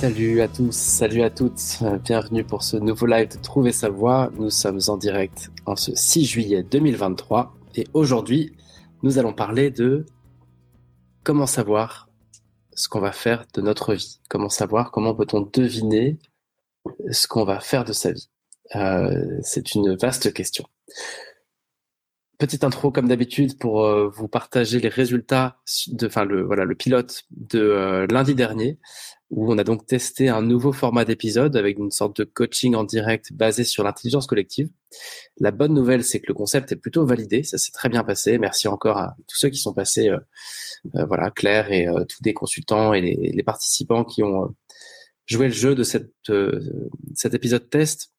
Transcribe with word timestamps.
Salut 0.00 0.40
à 0.40 0.48
tous, 0.48 0.74
salut 0.74 1.20
à 1.20 1.28
toutes, 1.28 1.82
bienvenue 2.04 2.42
pour 2.42 2.62
ce 2.62 2.78
nouveau 2.78 3.04
live 3.04 3.28
de 3.28 3.36
Trouver 3.36 3.70
sa 3.70 3.90
voie. 3.90 4.30
Nous 4.38 4.48
sommes 4.48 4.80
en 4.88 4.96
direct 4.96 5.50
en 5.66 5.76
ce 5.76 5.94
6 5.94 6.24
juillet 6.24 6.62
2023 6.62 7.54
et 7.74 7.86
aujourd'hui 7.92 8.56
nous 9.02 9.18
allons 9.18 9.34
parler 9.34 9.70
de 9.70 10.06
comment 11.22 11.44
savoir 11.44 12.08
ce 12.72 12.88
qu'on 12.88 13.00
va 13.00 13.12
faire 13.12 13.44
de 13.52 13.60
notre 13.60 13.92
vie, 13.92 14.20
comment 14.30 14.48
savoir, 14.48 14.90
comment 14.90 15.14
peut-on 15.14 15.42
deviner 15.42 16.18
ce 17.10 17.28
qu'on 17.28 17.44
va 17.44 17.60
faire 17.60 17.84
de 17.84 17.92
sa 17.92 18.12
vie? 18.12 18.30
Euh, 18.76 19.38
c'est 19.42 19.74
une 19.74 19.96
vaste 19.96 20.32
question. 20.32 20.64
Petite 22.38 22.64
intro 22.64 22.90
comme 22.90 23.08
d'habitude 23.08 23.58
pour 23.58 23.84
euh, 23.84 24.08
vous 24.08 24.28
partager 24.28 24.80
les 24.80 24.88
résultats 24.88 25.58
de, 25.88 26.06
enfin 26.06 26.24
le 26.24 26.42
voilà 26.42 26.64
le 26.64 26.74
pilote 26.74 27.24
de 27.32 27.60
euh, 27.60 28.06
lundi 28.06 28.34
dernier 28.34 28.78
où 29.30 29.52
on 29.52 29.58
a 29.58 29.64
donc 29.64 29.86
testé 29.86 30.28
un 30.28 30.42
nouveau 30.42 30.72
format 30.72 31.04
d'épisode 31.04 31.56
avec 31.56 31.78
une 31.78 31.92
sorte 31.92 32.16
de 32.18 32.24
coaching 32.24 32.74
en 32.74 32.82
direct 32.82 33.32
basé 33.32 33.62
sur 33.62 33.84
l'intelligence 33.84 34.26
collective. 34.26 34.68
La 35.38 35.52
bonne 35.52 35.72
nouvelle, 35.72 36.02
c'est 36.02 36.20
que 36.20 36.26
le 36.26 36.34
concept 36.34 36.72
est 36.72 36.76
plutôt 36.76 37.06
validé, 37.06 37.44
ça 37.44 37.56
s'est 37.56 37.70
très 37.70 37.88
bien 37.88 38.02
passé. 38.02 38.38
Merci 38.38 38.66
encore 38.66 38.98
à 38.98 39.16
tous 39.28 39.36
ceux 39.36 39.48
qui 39.48 39.58
sont 39.58 39.72
passés, 39.72 40.08
euh, 40.08 40.18
euh, 40.96 41.04
voilà, 41.06 41.30
Claire 41.30 41.70
et 41.70 41.86
euh, 41.86 42.04
tous 42.04 42.18
les 42.24 42.34
consultants 42.34 42.92
et 42.92 43.00
les, 43.00 43.42
participants 43.44 44.04
qui 44.04 44.22
ont 44.24 44.54
joué 45.26 45.46
le 45.46 45.52
jeu 45.52 45.76
de 45.76 45.84
cette, 45.84 46.12
cet 47.14 47.34
épisode 47.34 47.70
test. 47.70 48.12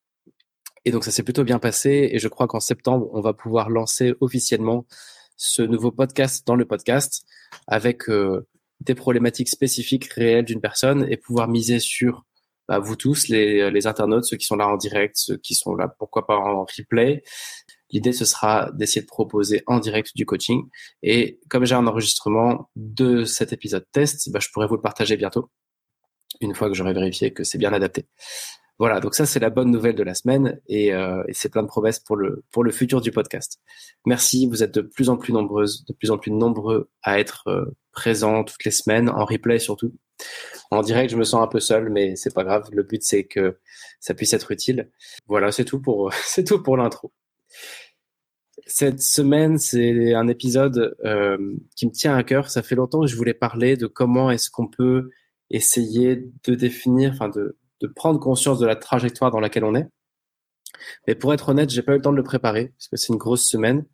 Et 0.86 0.92
donc 0.92 1.04
ça 1.04 1.12
s'est 1.12 1.24
plutôt 1.24 1.44
bien 1.44 1.60
passé 1.60 2.10
et 2.12 2.20
je 2.20 2.28
crois 2.30 2.48
qu'en 2.48 2.62
septembre, 2.62 3.10
on 3.14 3.22
va 3.22 3.34
pouvoir 3.34 3.70
lancer 3.70 4.14
officiellement 4.22 4.86
ce 5.36 5.62
nouveau 5.62 5.92
podcast 5.92 6.48
dans 6.48 6.56
le 6.56 6.66
podcast 6.66 7.26
avec 7.68 8.10
des 8.82 8.96
problématiques 8.96 9.50
spécifiques 9.50 10.06
réelles 10.14 10.46
d'une 10.46 10.62
personne 10.62 11.08
et 11.10 11.18
pouvoir 11.18 11.48
miser 11.48 11.80
sur 11.80 12.26
bah, 12.68 12.80
vous 12.80 12.96
tous, 12.96 13.28
les, 13.28 13.88
internautes, 13.88 14.26
ceux 14.26 14.38
qui 14.38 14.46
sont 14.46 14.56
là 14.56 14.68
en 14.68 14.78
direct, 14.78 15.16
ceux 15.18 15.38
qui 15.38 15.56
sont 15.56 15.76
là, 15.76 15.88
pourquoi 16.00 16.26
pas 16.26 16.38
en 16.38 16.66
replay. 16.66 17.24
L'idée, 17.92 18.14
ce 18.14 18.26
sera 18.26 18.72
d'essayer 18.74 19.02
de 19.02 19.08
proposer 19.08 19.64
en 19.68 19.80
direct 19.80 20.12
du 20.16 20.26
coaching. 20.26 20.70
Et 21.04 21.40
comme 21.50 21.66
j'ai 21.66 21.76
un 21.76 21.86
enregistrement 21.88 22.70
de 22.76 23.26
cet 23.26 23.52
épisode 23.54 23.86
test, 23.92 24.30
bah, 24.32 24.40
je 24.40 24.48
pourrais 24.54 24.68
vous 24.68 24.76
le 24.76 24.82
partager 24.82 25.18
bientôt, 25.18 25.50
une 26.40 26.56
fois 26.56 26.70
que 26.70 26.74
j'aurai 26.74 26.94
vérifié 26.94 27.34
que 27.34 27.44
c'est 27.44 27.58
bien 27.58 27.74
adapté. 27.74 28.06
Voilà, 28.82 29.00
donc 29.00 29.14
ça 29.14 29.28
c'est 29.28 29.40
la 29.40 29.52
bonne 29.52 29.70
nouvelle 29.70 29.94
de 29.94 30.02
la 30.02 30.16
semaine 30.16 30.60
et, 30.68 30.92
euh, 30.92 31.22
c'est 31.34 31.50
plein 31.52 31.62
de 31.62 31.68
promesses 31.68 32.00
pour 32.00 32.16
le 32.18 32.72
futur 32.72 33.00
du 33.00 33.12
podcast. 33.12 33.60
Merci, 34.08 34.48
vous 34.48 34.64
êtes 34.64 34.74
de 34.74 34.82
plus 34.82 35.10
en 35.10 35.18
plus 35.18 35.34
nombreuses, 35.34 35.86
de 35.86 35.94
plus 35.94 36.10
en 36.10 36.18
plus 36.18 36.32
nombreux 36.32 36.90
à 37.04 37.20
être 37.20 37.44
euh, 37.46 37.66
présents 37.92 38.44
toutes 38.44 38.66
les 38.66 38.72
semaines 38.72 39.08
en 39.08 39.24
replay 39.24 39.60
surtout. 39.60 39.94
En 40.72 40.82
direct, 40.82 41.12
je 41.12 41.16
me 41.16 41.24
sens 41.24 41.44
un 41.44 41.48
peu 41.48 41.60
seul, 41.60 41.92
mais 41.92 42.16
c'est 42.16 42.34
pas 42.34 42.44
grave. 42.44 42.70
Le 42.72 42.82
but 42.82 43.04
c'est 43.04 43.26
que 43.26 43.60
ça 44.00 44.16
puisse 44.16 44.34
être 44.34 44.50
utile. 44.50 44.90
Voilà, 45.28 45.52
c'est 45.52 45.66
tout 45.66 45.80
pour 45.80 46.12
c'est 46.26 46.50
l'intro. 46.50 47.14
Cette 48.66 49.04
semaine, 49.04 49.60
c'est 49.60 50.16
un 50.16 50.28
épisode 50.28 50.98
euh, 51.06 51.38
qui 51.76 51.86
me 51.86 51.92
tient 51.92 52.18
à 52.18 52.24
cœur. 52.24 52.50
Ça 52.50 52.64
fait 52.64 52.74
longtemps 52.74 53.02
que 53.02 53.08
je 53.08 53.16
voulais 53.16 53.36
parler 53.36 53.78
de 53.78 53.86
comment 53.86 54.32
est-ce 54.32 54.50
qu'on 54.50 54.68
peut 54.68 55.12
essayer 55.52 56.32
de 56.46 56.56
définir, 56.56 57.12
enfin 57.12 57.30
de 57.30 57.58
de 57.82 57.88
prendre 57.88 58.20
conscience 58.20 58.60
de 58.60 58.66
la 58.66 58.76
trajectoire 58.76 59.32
dans 59.32 59.40
laquelle 59.40 59.64
on 59.64 59.76
est. 59.76 59.88
Mais 61.08 61.16
pour 61.16 61.34
être 61.34 61.50
honnête, 61.50 61.70
j'ai 61.70 61.82
pas 61.82 61.94
eu 61.94 61.96
le 61.98 62.02
temps 62.02 62.12
de 62.12 62.18
le 62.18 62.24
préparer 62.24 62.70
parce 62.70 62.88
que 62.88 62.98
c'est 62.98 63.10
une 63.10 63.20
grosse 63.20 63.48
semaine 63.48 63.86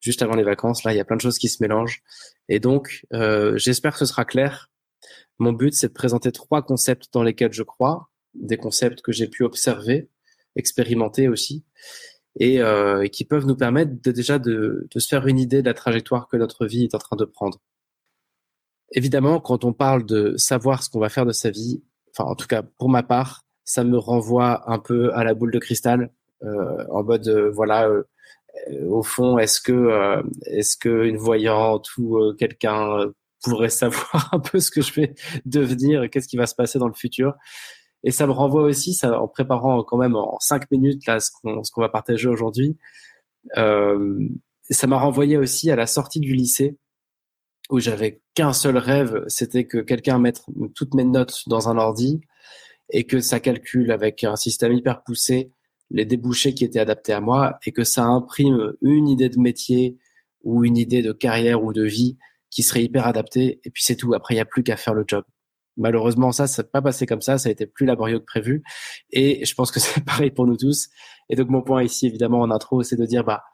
juste 0.00 0.22
avant 0.22 0.34
les 0.34 0.42
vacances. 0.42 0.84
Là, 0.84 0.92
il 0.92 0.96
y 0.96 1.00
a 1.00 1.04
plein 1.04 1.16
de 1.16 1.20
choses 1.20 1.38
qui 1.38 1.48
se 1.48 1.62
mélangent 1.62 2.02
et 2.48 2.60
donc 2.60 3.06
euh, 3.12 3.56
j'espère 3.56 3.92
que 3.92 3.98
ce 3.98 4.06
sera 4.06 4.24
clair. 4.24 4.70
Mon 5.38 5.52
but, 5.52 5.74
c'est 5.74 5.88
de 5.88 5.92
présenter 5.92 6.32
trois 6.32 6.62
concepts 6.62 7.08
dans 7.12 7.22
lesquels 7.22 7.52
je 7.52 7.62
crois, 7.62 8.10
des 8.34 8.56
concepts 8.56 9.02
que 9.02 9.12
j'ai 9.12 9.28
pu 9.28 9.44
observer, 9.44 10.08
expérimenter 10.56 11.28
aussi, 11.28 11.64
et, 12.38 12.60
euh, 12.60 13.02
et, 13.02 13.10
qui 13.10 13.24
peuvent 13.24 13.46
nous 13.46 13.56
permettre 13.56 13.92
de, 14.00 14.12
déjà 14.12 14.38
de, 14.38 14.86
de 14.90 14.98
se 14.98 15.08
faire 15.08 15.26
une 15.26 15.38
idée 15.38 15.62
de 15.62 15.66
la 15.66 15.74
trajectoire 15.74 16.28
que 16.28 16.36
notre 16.36 16.66
vie 16.66 16.84
est 16.84 16.94
en 16.94 16.98
train 16.98 17.16
de 17.16 17.24
prendre. 17.24 17.58
Évidemment, 18.92 19.40
quand 19.40 19.64
on 19.64 19.72
parle 19.72 20.04
de 20.04 20.36
savoir 20.36 20.82
ce 20.82 20.90
qu'on 20.90 21.00
va 21.00 21.08
faire 21.08 21.26
de 21.26 21.32
sa 21.32 21.50
vie, 21.50 21.82
en 22.18 22.34
tout 22.34 22.46
cas 22.46 22.62
pour 22.62 22.88
ma 22.88 23.02
part, 23.02 23.44
ça 23.64 23.84
me 23.84 23.98
renvoie 23.98 24.70
un 24.70 24.78
peu 24.78 25.14
à 25.14 25.24
la 25.24 25.34
boule 25.34 25.52
de 25.52 25.58
cristal, 25.58 26.10
euh, 26.44 26.84
en 26.90 27.04
mode 27.04 27.28
euh, 27.28 27.50
voilà, 27.50 27.88
euh, 27.88 28.04
au 28.88 29.02
fond, 29.02 29.38
est-ce 29.38 29.60
que 29.60 30.22
est-ce 30.46 30.76
que 30.76 31.04
une 31.04 31.16
voyante 31.16 31.88
ou 31.96 32.34
quelqu'un 32.38 33.10
pourrait 33.42 33.68
savoir 33.70 34.30
un 34.32 34.40
peu 34.40 34.60
ce 34.60 34.70
que 34.70 34.82
je 34.82 34.92
vais 34.94 35.14
devenir, 35.46 36.10
qu'est-ce 36.10 36.28
qui 36.28 36.36
va 36.36 36.46
se 36.46 36.54
passer 36.54 36.78
dans 36.78 36.88
le 36.88 36.94
futur. 36.94 37.34
Et 38.04 38.10
ça 38.10 38.26
me 38.26 38.32
renvoie 38.32 38.62
aussi, 38.62 38.98
en 39.04 39.28
préparant 39.28 39.84
quand 39.84 39.96
même 39.96 40.16
en 40.16 40.36
cinq 40.40 40.70
minutes 40.70 41.06
là 41.06 41.20
ce 41.20 41.30
qu'on 41.30 41.80
va 41.80 41.88
partager 41.88 42.28
aujourd'hui, 42.28 42.76
ça 43.54 44.86
m'a 44.86 44.98
renvoyé 44.98 45.36
aussi 45.38 45.70
à 45.70 45.76
la 45.76 45.86
sortie 45.86 46.20
du 46.20 46.34
lycée 46.34 46.76
où 47.70 47.80
j'avais 47.80 48.20
qu'un 48.34 48.52
seul 48.52 48.76
rêve, 48.76 49.24
c'était 49.28 49.64
que 49.64 49.78
quelqu'un 49.78 50.18
mette 50.18 50.42
toutes 50.74 50.94
mes 50.94 51.04
notes 51.04 51.42
dans 51.46 51.68
un 51.68 51.78
ordi 51.78 52.20
et 52.90 53.04
que 53.04 53.20
ça 53.20 53.40
calcule 53.40 53.90
avec 53.90 54.24
un 54.24 54.36
système 54.36 54.72
hyper 54.72 55.02
poussé 55.02 55.52
les 55.92 56.04
débouchés 56.06 56.54
qui 56.54 56.64
étaient 56.64 56.80
adaptés 56.80 57.12
à 57.12 57.20
moi 57.20 57.58
et 57.66 57.72
que 57.72 57.84
ça 57.84 58.04
imprime 58.04 58.72
une 58.80 59.08
idée 59.08 59.28
de 59.28 59.38
métier 59.38 59.98
ou 60.42 60.64
une 60.64 60.76
idée 60.76 61.02
de 61.02 61.12
carrière 61.12 61.62
ou 61.62 61.72
de 61.72 61.84
vie 61.84 62.16
qui 62.50 62.62
serait 62.62 62.82
hyper 62.82 63.06
adaptée 63.06 63.60
et 63.64 63.70
puis 63.70 63.84
c'est 63.84 63.96
tout. 63.96 64.12
Après, 64.14 64.34
il 64.34 64.38
n'y 64.38 64.42
a 64.42 64.46
plus 64.46 64.62
qu'à 64.62 64.76
faire 64.76 64.94
le 64.94 65.04
job. 65.06 65.24
Malheureusement, 65.76 66.32
ça, 66.32 66.46
ça 66.46 66.56
s'est 66.56 66.68
pas 66.68 66.82
passé 66.82 67.06
comme 67.06 67.22
ça. 67.22 67.38
Ça 67.38 67.48
a 67.48 67.52
été 67.52 67.66
plus 67.66 67.86
laborieux 67.86 68.18
que 68.18 68.24
prévu. 68.24 68.62
Et 69.10 69.44
je 69.44 69.54
pense 69.54 69.70
que 69.70 69.80
c'est 69.80 70.04
pareil 70.04 70.30
pour 70.30 70.46
nous 70.46 70.56
tous. 70.56 70.88
Et 71.30 71.36
donc, 71.36 71.48
mon 71.48 71.62
point 71.62 71.82
ici, 71.82 72.06
évidemment, 72.06 72.40
en 72.40 72.50
intro, 72.50 72.82
c'est 72.82 72.96
de 72.96 73.06
dire, 73.06 73.24
bah, 73.24 73.44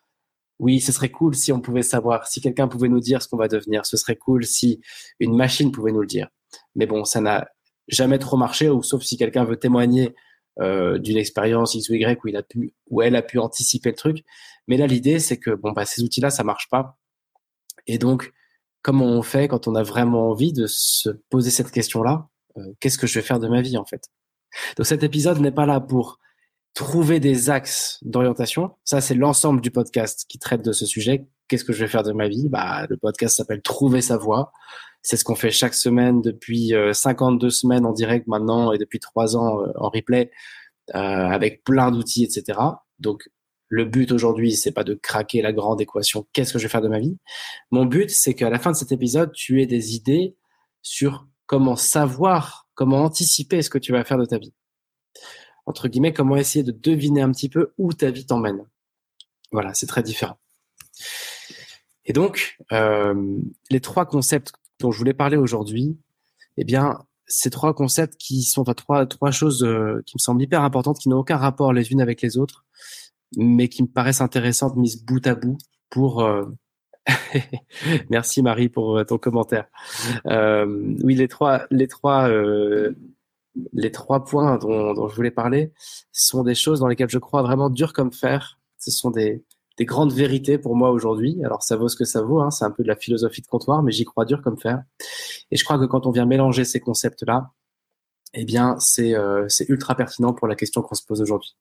oui, 0.59 0.81
ce 0.81 0.93
serait 0.93 1.11
cool 1.11 1.35
si 1.35 1.53
on 1.53 1.61
pouvait 1.61 1.83
savoir, 1.83 2.27
si 2.27 2.41
quelqu'un 2.41 2.69
pouvait 2.69 2.89
nous 2.89 3.01
dire 3.01 3.23
ce 3.23 3.29
qu'on 3.29 3.37
va 3.37 3.49
devenir. 3.49 3.87
Ce 3.87 3.97
serait 3.97 4.17
cool 4.17 4.45
si 4.45 4.81
une 5.21 5.37
machine 5.37 5.71
pouvait 5.71 5.93
nous 5.93 6.01
le 6.01 6.07
dire. 6.07 6.29
Mais 6.75 6.87
bon, 6.87 7.05
ça 7.05 7.21
n'a 7.21 7.49
jamais 7.89 8.19
trop 8.19 8.37
marché, 8.37 8.69
ou 8.69 8.83
sauf 8.83 9.03
si 9.03 9.17
quelqu'un 9.17 9.45
veut 9.45 9.59
témoigner 9.59 10.15
euh, 10.61 10.99
d'une 10.99 11.17
expérience 11.17 11.75
X 11.75 11.89
ou 11.89 11.95
Y 11.95 12.19
où 12.25 12.29
il 12.29 12.37
a 12.37 12.43
pu, 12.43 12.75
où 12.91 13.03
elle 13.03 13.17
a 13.17 13.23
pu 13.23 13.39
anticiper 13.39 13.91
le 13.91 13.97
truc. 13.97 14.25
Mais 14.67 14.77
là, 14.77 14.87
l'idée, 14.87 15.21
c'est 15.21 15.39
que 15.39 15.51
bon, 15.51 15.73
bah, 15.73 15.85
ces 15.85 16.03
outils-là, 16.03 16.31
ça 16.31 16.43
marche 16.43 16.69
pas. 16.69 16.99
Et 17.87 17.99
donc, 17.99 18.33
comment 18.83 19.07
on 19.07 19.23
fait 19.23 19.49
quand 19.49 19.69
on 19.69 19.75
a 19.75 19.83
vraiment 19.83 20.31
envie 20.31 20.53
de 20.53 20.67
se 20.67 21.11
poser 21.31 21.51
cette 21.51 21.71
question-là? 21.71 22.29
Euh, 22.57 22.75
Qu'est-ce 22.81 22.99
que 22.99 23.07
je 23.07 23.15
vais 23.15 23.25
faire 23.25 23.39
de 23.39 23.49
ma 23.49 23.63
vie, 23.63 23.77
en 23.77 23.85
fait? 23.85 24.09
Donc, 24.77 24.87
cet 24.87 25.05
épisode 25.05 25.39
n'est 25.41 25.53
pas 25.53 25.67
là 25.67 25.81
pour 25.81 26.19
trouver 26.75 27.21
des 27.21 27.51
axes 27.51 27.99
d'orientation. 28.03 28.73
Ça, 28.85 29.01
c'est 29.01 29.15
l'ensemble 29.15 29.61
du 29.61 29.71
podcast 29.71 30.25
qui 30.29 30.39
traite 30.39 30.65
de 30.65 30.73
ce 30.73 30.87
sujet. 30.87 31.27
Qu'est-ce 31.49 31.65
que 31.65 31.73
je 31.73 31.81
vais 31.81 31.89
faire 31.89 32.03
de 32.03 32.13
ma 32.13 32.29
vie? 32.29 32.49
Bah, 32.49 32.87
le 32.89 32.97
podcast 32.97 33.37
s'appelle 33.37 33.63
Trouver 33.63 34.01
sa 34.01 34.17
voie. 34.17 34.53
C'est 35.03 35.17
ce 35.17 35.25
qu'on 35.25 35.35
fait 35.35 35.51
chaque 35.51 35.75
semaine 35.75 36.21
depuis 36.21 36.75
52 36.93 37.47
euh, 37.47 37.51
semaines 37.51 37.87
en 37.87 37.93
direct 37.93 38.27
maintenant 38.27 38.73
et 38.73 38.79
depuis 38.79 38.99
trois 38.99 39.37
ans 39.37 39.63
euh, 39.63 39.73
en 39.77 39.89
replay 39.89 40.31
euh, 40.95 40.99
avec 40.99 41.65
plein 41.65 41.91
d'outils, 41.91 42.25
etc. 42.25 42.59
Donc, 42.99 43.29
le 43.69 43.85
but 43.85 44.13
aujourd'hui, 44.13 44.53
c'est 44.53 44.73
pas 44.73 44.85
de 44.85 44.95
craquer 44.95 45.43
la 45.43 45.53
grande 45.53 45.81
équation. 45.81 46.27
Qu'est-ce 46.33 46.53
que 46.53 46.59
je 46.59 46.65
vais 46.65 46.71
faire 46.71 46.81
de 46.81 46.89
ma 46.89 46.99
vie? 46.99 47.19
Mon 47.71 47.85
but, 47.85 48.11
c'est 48.11 48.35
qu'à 48.35 48.51
la 48.51 48.59
fin 48.59 48.73
de 48.73 48.77
cet 48.77 48.93
épisode, 48.93 49.33
tu 49.33 49.61
aies 49.61 49.67
des 49.67 49.95
idées 49.95 50.37
sur 50.81 51.27
comment 51.47 51.77
savoir, 51.77 52.67
comment 52.75 53.03
anticiper 53.05 53.63
ce 53.63 53.71
que 53.71 53.79
tu 53.79 53.93
vas 53.93 54.05
faire 54.05 54.19
de 54.19 54.25
ta 54.25 54.39
vie 54.39 54.55
entre 55.69 55.89
guillemets, 55.89 56.15
comment 56.15 56.37
essayer 56.37 56.63
de 56.63 56.73
deviner 56.73 57.21
un 57.21 57.31
petit 57.31 57.51
peu 57.51 57.75
où 57.77 57.93
ta 57.93 58.11
vie 58.11 58.25
t'emmène. 58.25 58.65
Voilà, 59.53 59.75
c'est 59.75 59.87
très 59.87 60.03
différent. 60.03 60.39
Et 62.07 62.15
donc, 62.15 62.57
euh, 62.73 63.39
les 63.71 63.81
trois 63.81 64.07
concepts 64.07 64.53
dont 64.81 64.91
je 64.91 64.99
voulais 64.99 65.13
parler 65.13 65.37
aujourd'hui, 65.37 65.99
eh 66.57 66.65
bien, 66.65 67.05
ces 67.27 67.51
trois 67.51 67.75
concepts 67.75 68.17
qui 68.17 68.43
sont 68.45 68.63
enfin, 68.63 69.05
trois, 69.05 69.31
choses 69.31 69.63
euh, 69.63 70.03
qui 70.07 70.17
me 70.17 70.21
semblent 70.21 70.43
hyper 70.43 70.63
importantes, 70.63 70.99
qui 70.99 71.11
n'ont 71.11 71.19
aucun 71.19 71.37
rapport 71.37 71.75
les 71.75 71.93
unes 71.93 72.01
avec 72.01 72.23
les 72.23 72.39
autres, 72.39 72.65
mais 73.37 73.69
qui 73.69 73.83
me 73.83 73.89
paraissent 73.89 74.23
intéressantes 74.23 74.75
mises 74.75 75.05
bout 75.05 75.27
à 75.27 75.35
bout 75.35 75.59
pour. 75.91 76.23
Euh... 76.23 76.47
Merci 78.11 78.41
Marie 78.41 78.71
pour 78.71 79.05
ton 79.07 79.19
commentaire. 79.19 79.67
Oui, 80.25 81.15
les 81.15 81.29
trois, 81.29 81.67
les 81.71 81.89
trois 81.89 82.29
les 83.73 83.91
trois 83.91 84.25
points 84.25 84.59
dont, 84.59 85.09
je 85.09 85.15
voulais 85.15 85.31
parler 85.31 85.73
sont 86.13 86.43
des 86.43 86.55
choses 86.55 86.81
dans 86.81 86.87
lesquelles 86.87 87.11
je 87.11 87.19
crois 87.19 87.43
vraiment 87.43 87.71
dur 87.71 87.93
comme 87.93 88.13
fer. 88.13 88.59
Ce 88.79 88.91
sont 88.91 89.11
des, 89.11 89.45
grandes 89.81 90.13
vérités 90.13 90.59
pour 90.59 90.75
moi 90.75 90.91
aujourd'hui. 90.91 91.39
Alors 91.45 91.63
ça 91.63 91.77
vaut 91.77 91.89
ce 91.89 91.97
que 91.97 92.05
ça 92.05 92.23
vaut, 92.23 92.41
hein. 92.41 92.51
c'est 92.51 92.65
un 92.65 92.71
peu 92.71 92.83
de 92.83 92.89
la 92.89 92.97
philosophie 92.97 93.43
de 93.43 93.47
comptoir, 93.47 93.83
mais 93.83 93.93
j'y 93.93 94.05
crois 94.05 94.25
dur 94.25 94.43
comme 94.43 94.59
fer. 94.59 94.83
Et 95.51 95.57
je 95.57 95.65
crois 95.65 95.79
que 95.79 95.85
quand 95.85 96.07
on 96.07 96.11
vient 96.11 96.27
mélanger 96.27 96.65
ces 96.65 96.81
concepts-là, 96.81 97.53
eh 98.35 98.45
bien 98.45 98.77
c'est 98.81 99.15
euh, 99.15 99.47
ultra 99.69 99.95
pertinent 99.95 100.33
pour 100.33 100.49
la 100.49 100.57
question 100.57 100.83
qu'on 100.83 100.95
se 100.95 101.05
pose 101.05 101.21
aujourd'hui. 101.21 101.57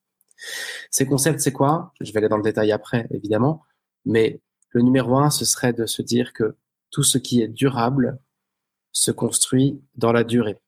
Ces 0.91 1.05
concepts, 1.05 1.39
c'est 1.39 1.51
quoi? 1.51 1.93
Je 2.01 2.11
vais 2.11 2.17
aller 2.17 2.29
dans 2.29 2.37
le 2.37 2.43
détail 2.43 2.71
après, 2.71 3.07
évidemment, 3.11 3.63
mais 4.05 4.41
le 4.69 4.81
numéro 4.81 5.17
un, 5.17 5.29
ce 5.29 5.45
serait 5.45 5.73
de 5.73 5.85
se 5.85 6.01
dire 6.01 6.33
que 6.33 6.55
tout 6.91 7.03
ce 7.03 7.17
qui 7.17 7.41
est 7.41 7.47
durable 7.47 8.19
se 8.91 9.11
construit 9.11 9.81
dans 9.95 10.11
la 10.11 10.23
durée. 10.23 10.61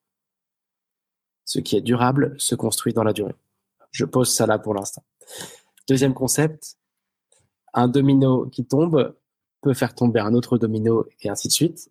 Ce 1.49 1.57
qui 1.57 1.75
est 1.75 1.81
durable 1.81 2.35
se 2.37 2.53
construit 2.53 2.93
dans 2.93 3.01
la 3.01 3.11
durée. 3.11 3.33
Je 3.89 4.05
pose 4.05 4.31
ça 4.31 4.45
là 4.45 4.59
pour 4.59 4.75
l'instant. 4.75 5.03
Deuxième 5.87 6.13
concept, 6.13 6.77
un 7.73 7.87
domino 7.87 8.45
qui 8.45 8.65
tombe 8.65 9.15
peut 9.61 9.73
faire 9.73 9.95
tomber 9.95 10.19
un 10.19 10.35
autre 10.35 10.59
domino 10.59 11.07
et 11.21 11.29
ainsi 11.29 11.47
de 11.47 11.53
suite. 11.53 11.89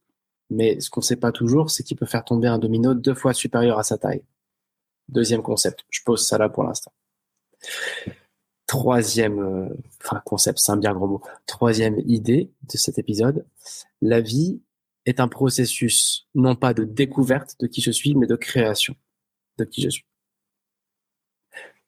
Mais 0.48 0.78
ce 0.78 0.90
qu'on 0.90 1.00
ne 1.00 1.06
sait 1.06 1.16
pas 1.16 1.32
toujours, 1.32 1.72
c'est 1.72 1.82
qu'il 1.82 1.96
peut 1.96 2.06
faire 2.06 2.24
tomber 2.24 2.46
un 2.46 2.60
domino 2.60 2.94
deux 2.94 3.14
fois 3.14 3.34
supérieur 3.34 3.80
à 3.80 3.82
sa 3.82 3.98
taille. 3.98 4.22
Deuxième 5.08 5.42
concept. 5.42 5.84
Je 5.90 6.02
pose 6.04 6.24
ça 6.24 6.38
là 6.38 6.48
pour 6.48 6.62
l'instant. 6.62 6.92
Troisième, 8.68 9.40
euh, 9.40 10.20
concept, 10.24 10.60
c'est 10.60 10.70
un 10.70 10.76
bien 10.76 10.94
gros 10.94 11.08
mot. 11.08 11.22
Troisième 11.46 11.98
idée 12.06 12.52
de 12.62 12.76
cet 12.76 12.96
épisode, 13.00 13.44
la 14.02 14.20
vie 14.20 14.60
est 15.04 15.18
un 15.18 15.26
processus 15.26 16.28
non 16.36 16.54
pas 16.54 16.74
de 16.74 16.84
découverte 16.84 17.56
de 17.58 17.66
qui 17.66 17.80
je 17.80 17.90
suis, 17.90 18.14
mais 18.14 18.28
de 18.28 18.36
création 18.36 18.94
de 19.58 19.64
qui 19.64 19.82
je 19.82 19.90
suis. 19.90 20.04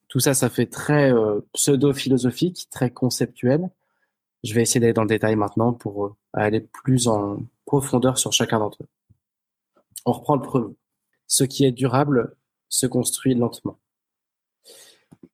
Tout 0.09 0.21
ça, 0.21 0.35
ça 0.35 0.51
fait 0.51 0.67
très 0.67 1.13
euh, 1.13 1.41
pseudo-philosophique, 1.53 2.69
très 2.71 2.91
conceptuel. 2.91 3.71
Je 4.43 4.55
vais 4.55 4.63
essayer 4.63 4.81
d'aller 4.81 4.93
dans 4.93 5.03
le 5.03 5.09
détail 5.09 5.37
maintenant 5.37 5.73
pour 5.73 6.07
euh, 6.07 6.15
aller 6.33 6.61
plus 6.61 7.07
en 7.07 7.43
profondeur 7.65 8.19
sur 8.19 8.33
chacun 8.33 8.59
d'entre 8.59 8.83
eux. 8.83 8.89
On 10.05 10.13
reprend 10.13 10.35
le 10.35 10.43
premier. 10.43 10.75
Ce 11.27 11.45
qui 11.45 11.65
est 11.65 11.73
durable 11.73 12.37
se 12.69 12.87
construit 12.87 13.35
lentement 13.35 13.79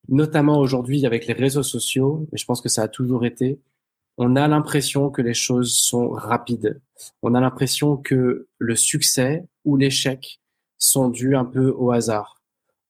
notamment 0.09 0.59
aujourd'hui 0.59 1.07
avec 1.07 1.27
les 1.27 1.35
réseaux 1.35 1.63
sociaux, 1.63 2.29
et 2.33 2.37
je 2.37 2.45
pense 2.45 2.61
que 2.61 2.69
ça 2.69 2.83
a 2.83 2.89
toujours 2.89 3.25
été, 3.25 3.61
on 4.19 4.37
a 4.37 4.49
l'impression 4.49 5.11
que 5.11 5.23
les 5.23 5.35
choses 5.35 5.77
sont 5.77 6.11
rapides. 6.11 6.81
On 7.23 7.35
a 7.35 7.41
l'impression 7.41 7.97
que 7.97 8.49
le 8.59 8.77
succès 8.77 9.45
ou 9.65 9.77
l'échec 9.77 10.41
sont 10.79 11.09
dus 11.09 11.37
un 11.37 11.45
peu 11.45 11.71
au 11.71 11.91
hasard, 11.91 12.41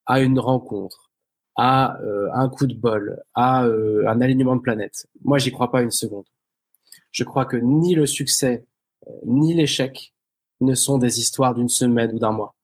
à 0.06 0.20
une 0.20 0.38
rencontre, 0.38 1.10
à 1.56 2.00
euh, 2.02 2.28
un 2.34 2.48
coup 2.48 2.66
de 2.66 2.74
bol, 2.74 3.22
à 3.34 3.64
euh, 3.64 4.06
un 4.08 4.20
alignement 4.20 4.56
de 4.56 4.60
planète. 4.60 5.06
Moi, 5.22 5.38
j'y 5.38 5.52
crois 5.52 5.70
pas 5.70 5.82
une 5.82 5.90
seconde. 5.90 6.26
Je 7.12 7.24
crois 7.24 7.46
que 7.46 7.56
ni 7.56 7.94
le 7.94 8.06
succès 8.06 8.66
euh, 9.08 9.12
ni 9.24 9.54
l'échec 9.54 10.14
ne 10.60 10.74
sont 10.74 10.98
des 10.98 11.20
histoires 11.20 11.54
d'une 11.54 11.68
semaine 11.68 12.12
ou 12.14 12.18
d'un 12.18 12.32
mois. 12.32 12.54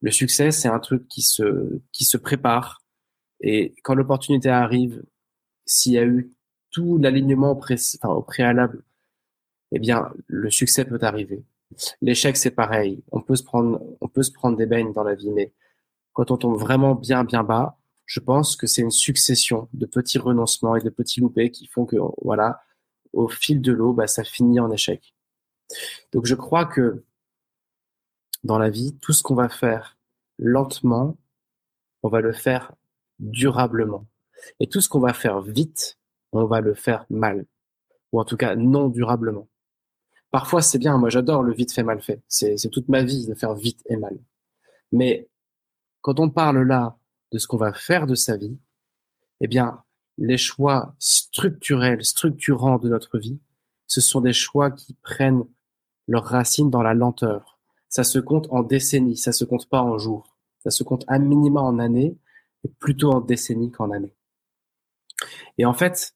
Le 0.00 0.10
succès, 0.10 0.50
c'est 0.50 0.68
un 0.68 0.78
truc 0.78 1.08
qui 1.08 1.22
se 1.22 1.80
qui 1.92 2.04
se 2.04 2.16
prépare, 2.16 2.82
et 3.40 3.74
quand 3.82 3.94
l'opportunité 3.94 4.48
arrive, 4.48 5.02
s'il 5.64 5.92
y 5.92 5.98
a 5.98 6.04
eu 6.04 6.32
tout 6.70 6.98
l'alignement 6.98 7.52
au, 7.52 8.08
au 8.08 8.22
préalable, 8.22 8.84
eh 9.72 9.78
bien, 9.78 10.12
le 10.26 10.50
succès 10.50 10.84
peut 10.84 10.98
arriver. 11.02 11.44
L'échec, 12.00 12.36
c'est 12.36 12.50
pareil. 12.50 13.02
On 13.12 13.20
peut 13.20 13.36
se 13.36 13.42
prendre, 13.42 13.80
on 14.00 14.08
peut 14.08 14.22
se 14.22 14.32
prendre 14.32 14.56
des 14.56 14.66
baignes 14.66 14.92
dans 14.92 15.04
la 15.04 15.14
vie, 15.14 15.30
mais 15.30 15.52
quand 16.12 16.30
on 16.30 16.36
tombe 16.36 16.58
vraiment 16.58 16.94
bien, 16.94 17.24
bien 17.24 17.42
bas, 17.42 17.78
je 18.06 18.20
pense 18.20 18.56
que 18.56 18.66
c'est 18.66 18.82
une 18.82 18.90
succession 18.90 19.68
de 19.72 19.84
petits 19.84 20.18
renoncements 20.18 20.76
et 20.76 20.80
de 20.80 20.90
petits 20.90 21.20
loupés 21.20 21.50
qui 21.50 21.66
font 21.66 21.84
que, 21.84 21.96
voilà, 22.22 22.62
au 23.12 23.28
fil 23.28 23.60
de 23.60 23.72
l'eau, 23.72 23.92
bah, 23.92 24.06
ça 24.06 24.24
finit 24.24 24.60
en 24.60 24.70
échec. 24.70 25.14
Donc, 26.12 26.26
je 26.26 26.34
crois 26.34 26.64
que 26.64 27.04
dans 28.44 28.58
la 28.58 28.70
vie, 28.70 28.96
tout 29.00 29.12
ce 29.12 29.22
qu'on 29.22 29.34
va 29.34 29.48
faire 29.48 29.98
lentement, 30.38 31.16
on 32.02 32.08
va 32.08 32.20
le 32.20 32.32
faire 32.32 32.72
durablement. 33.18 34.06
Et 34.60 34.68
tout 34.68 34.80
ce 34.80 34.88
qu'on 34.88 35.00
va 35.00 35.12
faire 35.12 35.40
vite, 35.40 35.98
on 36.32 36.44
va 36.44 36.60
le 36.60 36.74
faire 36.74 37.06
mal. 37.10 37.46
Ou 38.12 38.20
en 38.20 38.24
tout 38.24 38.36
cas, 38.36 38.54
non 38.54 38.88
durablement. 38.88 39.48
Parfois, 40.36 40.60
c'est 40.60 40.76
bien. 40.76 40.98
Moi, 40.98 41.08
j'adore 41.08 41.42
le 41.42 41.54
vite 41.54 41.72
fait 41.72 41.82
mal 41.82 42.02
fait. 42.02 42.20
C'est 42.28 42.68
toute 42.70 42.90
ma 42.90 43.02
vie 43.02 43.26
de 43.26 43.32
faire 43.32 43.54
vite 43.54 43.82
et 43.86 43.96
mal. 43.96 44.18
Mais 44.92 45.30
quand 46.02 46.20
on 46.20 46.28
parle 46.28 46.60
là 46.60 46.98
de 47.32 47.38
ce 47.38 47.46
qu'on 47.46 47.56
va 47.56 47.72
faire 47.72 48.06
de 48.06 48.14
sa 48.14 48.36
vie, 48.36 48.58
eh 49.40 49.46
bien, 49.46 49.82
les 50.18 50.36
choix 50.36 50.94
structurels, 50.98 52.04
structurants 52.04 52.76
de 52.76 52.90
notre 52.90 53.18
vie, 53.18 53.40
ce 53.86 54.02
sont 54.02 54.20
des 54.20 54.34
choix 54.34 54.70
qui 54.70 54.92
prennent 54.92 55.42
leurs 56.06 56.26
racines 56.26 56.68
dans 56.68 56.82
la 56.82 56.92
lenteur. 56.92 57.58
Ça 57.88 58.04
se 58.04 58.18
compte 58.18 58.46
en 58.50 58.62
décennies, 58.62 59.16
ça 59.16 59.32
se 59.32 59.46
compte 59.46 59.70
pas 59.70 59.80
en 59.80 59.96
jours. 59.96 60.36
Ça 60.62 60.70
se 60.70 60.84
compte 60.84 61.06
à 61.08 61.18
minima 61.18 61.62
en 61.62 61.78
années 61.78 62.14
plutôt 62.78 63.10
en 63.10 63.22
décennies 63.22 63.70
qu'en 63.70 63.90
années. 63.90 64.14
Et 65.56 65.64
en 65.64 65.72
fait, 65.72 66.14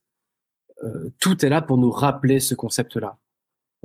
euh, 0.85 1.09
tout 1.21 1.43
est 1.43 1.49
là 1.49 1.63
pour 1.63 1.79
nous 1.79 1.91
rappeler 1.91 2.39
ce 2.39 2.55
concept-là. 2.55 3.17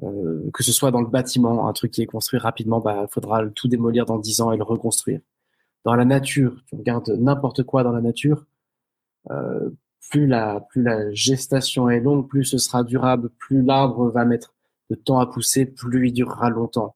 Euh, 0.03 0.49
que 0.53 0.61
ce 0.63 0.73
soit 0.73 0.91
dans 0.91 1.01
le 1.01 1.07
bâtiment, 1.07 1.67
un 1.67 1.73
truc 1.73 1.91
qui 1.91 2.01
est 2.01 2.05
construit 2.05 2.39
rapidement, 2.39 2.81
bah, 2.81 3.07
faudra 3.09 3.45
tout 3.49 3.67
démolir 3.67 4.05
dans 4.05 4.19
10 4.19 4.41
ans 4.41 4.51
et 4.51 4.57
le 4.57 4.63
reconstruire. 4.63 5.21
Dans 5.85 5.95
la 5.95 6.05
nature, 6.05 6.61
tu 6.67 6.75
regardes 6.75 7.09
n'importe 7.09 7.63
quoi 7.63 7.83
dans 7.83 7.91
la 7.91 8.01
nature, 8.01 8.45
euh, 9.31 9.69
plus 10.09 10.27
la 10.27 10.61
plus 10.69 10.83
la 10.83 11.13
gestation 11.13 11.89
est 11.89 11.99
longue, 12.01 12.27
plus 12.27 12.43
ce 12.45 12.57
sera 12.57 12.83
durable, 12.83 13.29
plus 13.39 13.61
l'arbre 13.61 14.09
va 14.09 14.25
mettre 14.25 14.53
de 14.89 14.95
temps 14.95 15.19
à 15.19 15.27
pousser, 15.27 15.65
plus 15.65 16.09
il 16.09 16.13
durera 16.13 16.49
longtemps. 16.49 16.95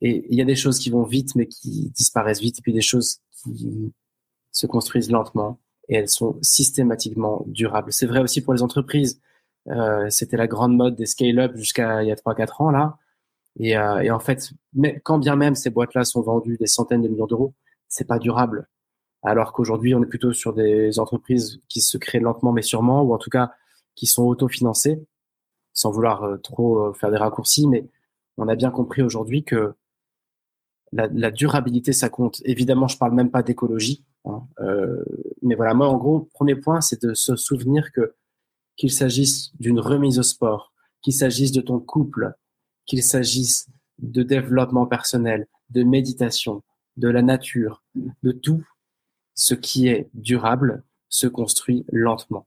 Et 0.00 0.26
il 0.30 0.38
y 0.38 0.42
a 0.42 0.44
des 0.44 0.56
choses 0.56 0.78
qui 0.78 0.90
vont 0.90 1.04
vite 1.04 1.34
mais 1.36 1.46
qui 1.46 1.90
disparaissent 1.90 2.40
vite, 2.40 2.58
et 2.58 2.62
puis 2.62 2.72
des 2.72 2.82
choses 2.82 3.20
qui 3.32 3.92
se 4.52 4.66
construisent 4.66 5.10
lentement 5.10 5.58
et 5.88 5.96
elles 5.96 6.08
sont 6.08 6.38
systématiquement 6.42 7.44
durables. 7.46 7.92
C'est 7.92 8.06
vrai 8.06 8.20
aussi 8.20 8.40
pour 8.40 8.54
les 8.54 8.62
entreprises. 8.62 9.20
Euh, 9.68 10.08
C'était 10.10 10.36
la 10.36 10.46
grande 10.46 10.76
mode 10.76 10.96
des 10.96 11.06
scale-up 11.06 11.56
jusqu'à 11.56 12.02
il 12.02 12.08
y 12.08 12.12
a 12.12 12.16
3-4 12.16 12.62
ans 12.62 12.70
là. 12.70 12.98
Et, 13.58 13.76
euh, 13.76 14.00
et, 14.00 14.10
en 14.10 14.18
fait, 14.18 14.52
mais, 14.72 15.00
quand 15.04 15.18
bien 15.18 15.36
même 15.36 15.54
ces 15.54 15.70
boîtes-là 15.70 16.04
sont 16.04 16.22
vendues 16.22 16.56
des 16.56 16.66
centaines 16.66 17.02
de 17.02 17.08
millions 17.08 17.26
d'euros, 17.26 17.54
c'est 17.88 18.06
pas 18.06 18.18
durable. 18.18 18.68
Alors 19.22 19.52
qu'aujourd'hui, 19.52 19.94
on 19.94 20.02
est 20.02 20.06
plutôt 20.06 20.32
sur 20.32 20.52
des 20.54 20.98
entreprises 20.98 21.60
qui 21.68 21.80
se 21.80 21.98
créent 21.98 22.20
lentement 22.20 22.52
mais 22.52 22.62
sûrement, 22.62 23.02
ou 23.02 23.14
en 23.14 23.18
tout 23.18 23.30
cas 23.30 23.52
qui 23.94 24.06
sont 24.06 24.24
autofinancées, 24.24 25.04
sans 25.74 25.90
vouloir 25.90 26.24
euh, 26.24 26.38
trop 26.38 26.78
euh, 26.88 26.92
faire 26.94 27.10
des 27.10 27.18
raccourcis. 27.18 27.68
Mais 27.68 27.88
on 28.38 28.48
a 28.48 28.56
bien 28.56 28.70
compris 28.70 29.02
aujourd'hui 29.02 29.44
que 29.44 29.74
la, 30.92 31.08
la, 31.08 31.30
durabilité, 31.30 31.92
ça 31.92 32.08
compte. 32.08 32.42
Évidemment, 32.44 32.88
je 32.88 32.98
parle 32.98 33.14
même 33.14 33.30
pas 33.30 33.42
d'écologie. 33.42 34.04
Hein. 34.26 34.42
Mais 35.42 35.54
voilà, 35.54 35.74
moi, 35.74 35.88
en 35.88 35.96
gros, 35.96 36.28
premier 36.34 36.54
point, 36.54 36.80
c'est 36.82 37.02
de 37.02 37.14
se 37.14 37.34
souvenir 37.36 37.92
que 37.92 38.14
qu'il 38.76 38.92
s'agisse 38.92 39.52
d'une 39.58 39.80
remise 39.80 40.18
au 40.18 40.22
sport, 40.22 40.72
qu'il 41.02 41.12
s'agisse 41.12 41.52
de 41.52 41.60
ton 41.60 41.80
couple, 41.80 42.34
qu'il 42.86 43.02
s'agisse 43.02 43.68
de 43.98 44.22
développement 44.22 44.86
personnel, 44.86 45.46
de 45.70 45.82
méditation, 45.82 46.62
de 46.96 47.08
la 47.08 47.22
nature, 47.22 47.82
de 48.22 48.32
tout 48.32 48.64
ce 49.34 49.54
qui 49.54 49.88
est 49.88 50.10
durable 50.14 50.84
se 51.08 51.26
construit 51.26 51.84
lentement. 51.92 52.46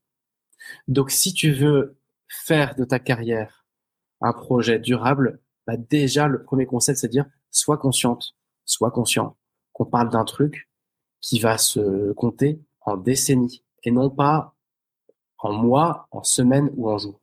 Donc, 0.88 1.12
si 1.12 1.34
tu 1.34 1.51
veux 1.51 1.98
faire 2.27 2.75
de 2.75 2.84
ta 2.84 3.00
carrière 3.00 3.65
un 4.22 4.34
projet 4.34 4.79
durable, 4.79 5.39
bah 5.67 5.77
déjà, 5.77 6.27
le 6.27 6.44
premier 6.44 6.65
conseil, 6.65 6.96
c'est 6.96 7.08
de 7.08 7.12
dire, 7.12 7.25
sois 7.51 7.77
consciente, 7.77 8.36
sois 8.65 8.91
conscient 8.91 9.38
qu'on 9.74 9.86
parle 9.86 10.10
d'un 10.10 10.25
truc 10.25 10.70
qui 11.22 11.39
va 11.39 11.58
se 11.58 12.12
compter 12.13 12.62
en 12.82 12.98
décennies 12.98 13.63
et 13.84 13.91
non 13.91 14.10
pas 14.10 14.54
en 15.45 15.53
mois, 15.53 16.07
en 16.09 16.23
semaines 16.23 16.71
ou 16.75 16.89
en 16.89 16.97
jours. 16.97 17.19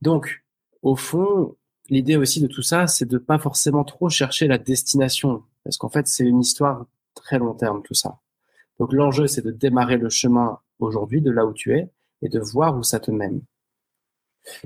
Donc, 0.00 0.44
au 0.82 0.94
fond, 0.94 1.56
l'idée 1.88 2.16
aussi 2.16 2.40
de 2.40 2.46
tout 2.46 2.62
ça, 2.62 2.86
c'est 2.86 3.06
de 3.06 3.18
pas 3.18 3.38
forcément 3.38 3.82
trop 3.82 4.08
chercher 4.08 4.46
la 4.46 4.56
destination, 4.56 5.42
parce 5.64 5.76
qu'en 5.76 5.88
fait, 5.88 6.06
c'est 6.06 6.24
une 6.24 6.40
histoire 6.40 6.86
très 7.14 7.38
long 7.38 7.54
terme 7.54 7.82
tout 7.82 7.94
ça. 7.94 8.20
Donc 8.78 8.92
l'enjeu, 8.92 9.26
c'est 9.26 9.44
de 9.44 9.50
démarrer 9.50 9.96
le 9.96 10.08
chemin 10.08 10.60
aujourd'hui 10.78 11.20
de 11.20 11.30
là 11.32 11.44
où 11.44 11.52
tu 11.52 11.74
es 11.76 11.90
et 12.22 12.28
de 12.28 12.38
voir 12.38 12.78
où 12.78 12.84
ça 12.84 13.00
te 13.00 13.10
mène. 13.10 13.42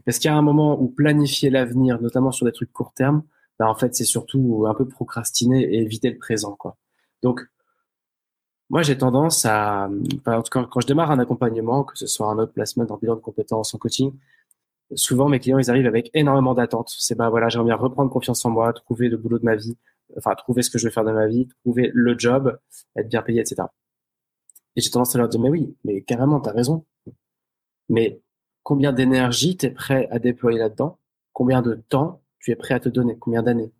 Parce 0.04 0.18
qu'il 0.18 0.28
y 0.28 0.34
a 0.34 0.36
un 0.36 0.42
moment 0.42 0.78
où 0.80 0.88
planifier 0.88 1.48
l'avenir, 1.48 2.00
notamment 2.02 2.32
sur 2.32 2.44
des 2.44 2.52
trucs 2.52 2.72
court 2.72 2.92
terme, 2.92 3.24
ben 3.58 3.66
en 3.66 3.74
fait, 3.74 3.94
c'est 3.94 4.04
surtout 4.04 4.66
un 4.68 4.74
peu 4.74 4.86
procrastiner 4.86 5.62
et 5.62 5.80
éviter 5.80 6.10
le 6.10 6.18
présent, 6.18 6.54
quoi. 6.54 6.76
Donc, 7.22 7.40
moi, 8.70 8.82
j'ai 8.82 8.96
tendance 8.96 9.44
à, 9.44 9.90
quand, 10.24 10.80
je 10.80 10.86
démarre 10.86 11.10
un 11.10 11.18
accompagnement, 11.18 11.84
que 11.84 11.96
ce 11.98 12.06
soit 12.06 12.28
un 12.28 12.38
autre 12.38 12.52
placement 12.52 12.84
en 12.88 12.96
bilan 12.96 13.16
de 13.16 13.20
compétences, 13.20 13.74
en 13.74 13.78
coaching, 13.78 14.12
souvent 14.94 15.28
mes 15.28 15.38
clients, 15.40 15.58
ils 15.58 15.70
arrivent 15.70 15.86
avec 15.86 16.10
énormément 16.14 16.54
d'attentes. 16.54 16.92
C'est 16.98 17.14
bah 17.14 17.28
voilà, 17.28 17.48
j'aimerais 17.48 17.74
reprendre 17.74 18.10
confiance 18.10 18.44
en 18.44 18.50
moi, 18.50 18.72
trouver 18.72 19.08
le 19.08 19.16
boulot 19.16 19.38
de 19.38 19.44
ma 19.44 19.56
vie, 19.56 19.76
enfin 20.16 20.34
trouver 20.34 20.62
ce 20.62 20.70
que 20.70 20.78
je 20.78 20.86
veux 20.86 20.90
faire 20.92 21.04
de 21.04 21.12
ma 21.12 21.26
vie, 21.26 21.48
trouver 21.62 21.90
le 21.94 22.18
job, 22.18 22.58
être 22.96 23.08
bien 23.08 23.22
payé, 23.22 23.40
etc. 23.40 23.62
Et 24.76 24.80
j'ai 24.80 24.90
tendance 24.90 25.14
à 25.14 25.18
leur 25.18 25.28
dire 25.28 25.40
mais 25.40 25.50
oui, 25.50 25.76
mais 25.84 26.02
carrément, 26.02 26.40
t'as 26.40 26.52
raison. 26.52 26.84
Mais 27.88 28.20
combien 28.62 28.92
d'énergie 28.92 29.56
tu 29.56 29.66
es 29.66 29.70
prêt 29.70 30.08
à 30.10 30.18
déployer 30.18 30.58
là-dedans? 30.58 30.98
Combien 31.32 31.62
de 31.62 31.74
temps 31.74 32.22
tu 32.40 32.50
es 32.50 32.56
prêt 32.56 32.74
à 32.74 32.80
te 32.80 32.88
donner? 32.88 33.16
Combien 33.18 33.42
d'années? 33.42 33.72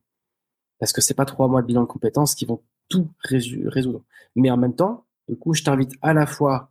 Parce 0.78 0.92
que 0.92 1.00
c'est 1.00 1.14
pas 1.14 1.24
trois 1.24 1.48
mois 1.48 1.62
de 1.62 1.66
bilan 1.66 1.82
de 1.82 1.86
compétences 1.86 2.34
qui 2.34 2.44
vont 2.44 2.62
tout 2.88 3.10
résoudre. 3.22 4.04
Mais 4.36 4.50
en 4.50 4.56
même 4.56 4.74
temps, 4.74 5.06
du 5.28 5.36
coup, 5.36 5.54
je 5.54 5.62
t'invite 5.62 5.92
à 6.02 6.12
la 6.12 6.26
fois 6.26 6.70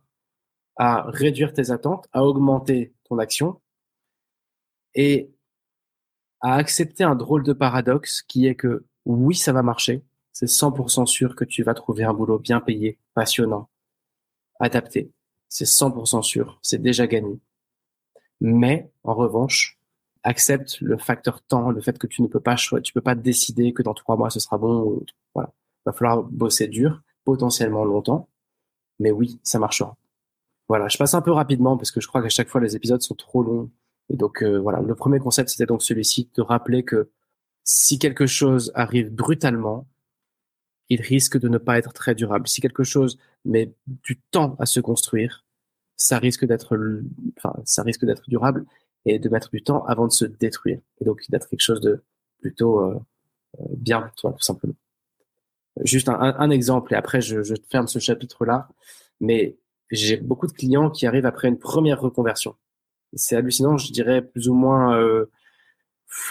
à 0.76 1.04
réduire 1.08 1.52
tes 1.52 1.70
attentes, 1.70 2.08
à 2.12 2.24
augmenter 2.24 2.92
ton 3.04 3.18
action 3.18 3.60
et 4.94 5.30
à 6.40 6.54
accepter 6.56 7.04
un 7.04 7.14
drôle 7.14 7.42
de 7.42 7.52
paradoxe 7.52 8.22
qui 8.22 8.46
est 8.46 8.54
que 8.54 8.84
oui, 9.06 9.34
ça 9.34 9.52
va 9.52 9.62
marcher. 9.62 10.02
C'est 10.32 10.46
100% 10.46 11.06
sûr 11.06 11.36
que 11.36 11.44
tu 11.44 11.62
vas 11.62 11.74
trouver 11.74 12.04
un 12.04 12.12
boulot 12.12 12.38
bien 12.38 12.60
payé, 12.60 12.98
passionnant, 13.14 13.68
adapté. 14.60 15.12
C'est 15.48 15.64
100% 15.66 16.22
sûr. 16.22 16.58
C'est 16.62 16.82
déjà 16.82 17.06
gagné. 17.06 17.38
Mais, 18.40 18.90
en 19.04 19.14
revanche, 19.14 19.78
accepte 20.24 20.80
le 20.80 20.98
facteur 20.98 21.42
temps, 21.42 21.70
le 21.70 21.80
fait 21.80 21.98
que 21.98 22.06
tu 22.06 22.22
ne 22.22 22.26
peux 22.26 22.40
pas 22.40 22.56
tu 22.56 22.92
peux 22.92 23.00
pas 23.00 23.14
décider 23.14 23.72
que 23.72 23.82
dans 23.82 23.94
trois 23.94 24.16
mois 24.16 24.30
ce 24.30 24.40
sera 24.40 24.58
bon. 24.58 25.02
Voilà. 25.34 25.52
Va 25.86 25.92
falloir 25.92 26.22
bosser 26.22 26.68
dur, 26.68 27.02
potentiellement 27.24 27.84
longtemps. 27.84 28.28
Mais 29.00 29.10
oui, 29.10 29.38
ça 29.42 29.58
marchera. 29.58 29.96
Voilà. 30.68 30.88
Je 30.88 30.96
passe 30.98 31.14
un 31.14 31.22
peu 31.22 31.32
rapidement 31.32 31.76
parce 31.76 31.90
que 31.90 32.00
je 32.00 32.08
crois 32.08 32.22
qu'à 32.22 32.28
chaque 32.28 32.48
fois 32.48 32.60
les 32.60 32.76
épisodes 32.76 33.02
sont 33.02 33.14
trop 33.14 33.42
longs. 33.42 33.70
Et 34.10 34.16
donc, 34.16 34.42
euh, 34.42 34.58
voilà. 34.58 34.80
Le 34.80 34.94
premier 34.94 35.18
concept, 35.18 35.50
c'était 35.50 35.66
donc 35.66 35.82
celui-ci, 35.82 36.30
de 36.34 36.42
rappeler 36.42 36.84
que 36.84 37.10
si 37.64 37.98
quelque 37.98 38.26
chose 38.26 38.70
arrive 38.74 39.10
brutalement, 39.12 39.86
il 40.90 41.00
risque 41.00 41.38
de 41.38 41.48
ne 41.48 41.58
pas 41.58 41.78
être 41.78 41.92
très 41.92 42.14
durable. 42.14 42.46
Si 42.48 42.60
quelque 42.60 42.84
chose 42.84 43.18
met 43.44 43.74
du 43.86 44.20
temps 44.30 44.56
à 44.58 44.66
se 44.66 44.80
construire, 44.80 45.44
ça 45.96 46.18
risque 46.18 46.44
d'être, 46.44 46.78
enfin, 47.38 47.54
ça 47.64 47.82
risque 47.82 48.04
d'être 48.04 48.28
durable 48.28 48.66
et 49.06 49.18
de 49.18 49.28
mettre 49.28 49.50
du 49.50 49.62
temps 49.62 49.84
avant 49.86 50.06
de 50.06 50.12
se 50.12 50.24
détruire. 50.24 50.80
Et 51.00 51.04
donc 51.04 51.22
d'être 51.30 51.48
quelque 51.48 51.60
chose 51.60 51.80
de 51.80 52.02
plutôt 52.40 52.80
euh, 52.80 52.98
euh, 53.60 53.64
bien 53.76 54.10
tout 54.16 54.32
simplement. 54.40 54.74
Juste 55.82 56.08
un, 56.08 56.18
un 56.20 56.50
exemple 56.50 56.94
et 56.94 56.96
après 56.96 57.20
je, 57.20 57.42
je 57.42 57.54
ferme 57.70 57.88
ce 57.88 57.98
chapitre-là. 57.98 58.68
Mais 59.20 59.56
j'ai 59.90 60.16
beaucoup 60.16 60.46
de 60.46 60.52
clients 60.52 60.90
qui 60.90 61.06
arrivent 61.06 61.26
après 61.26 61.48
une 61.48 61.58
première 61.58 62.00
reconversion. 62.00 62.56
C'est 63.14 63.36
hallucinant, 63.36 63.78
je 63.78 63.92
dirais 63.92 64.22
plus 64.22 64.48
ou 64.48 64.54
moins 64.54 64.98
euh, 64.98 65.30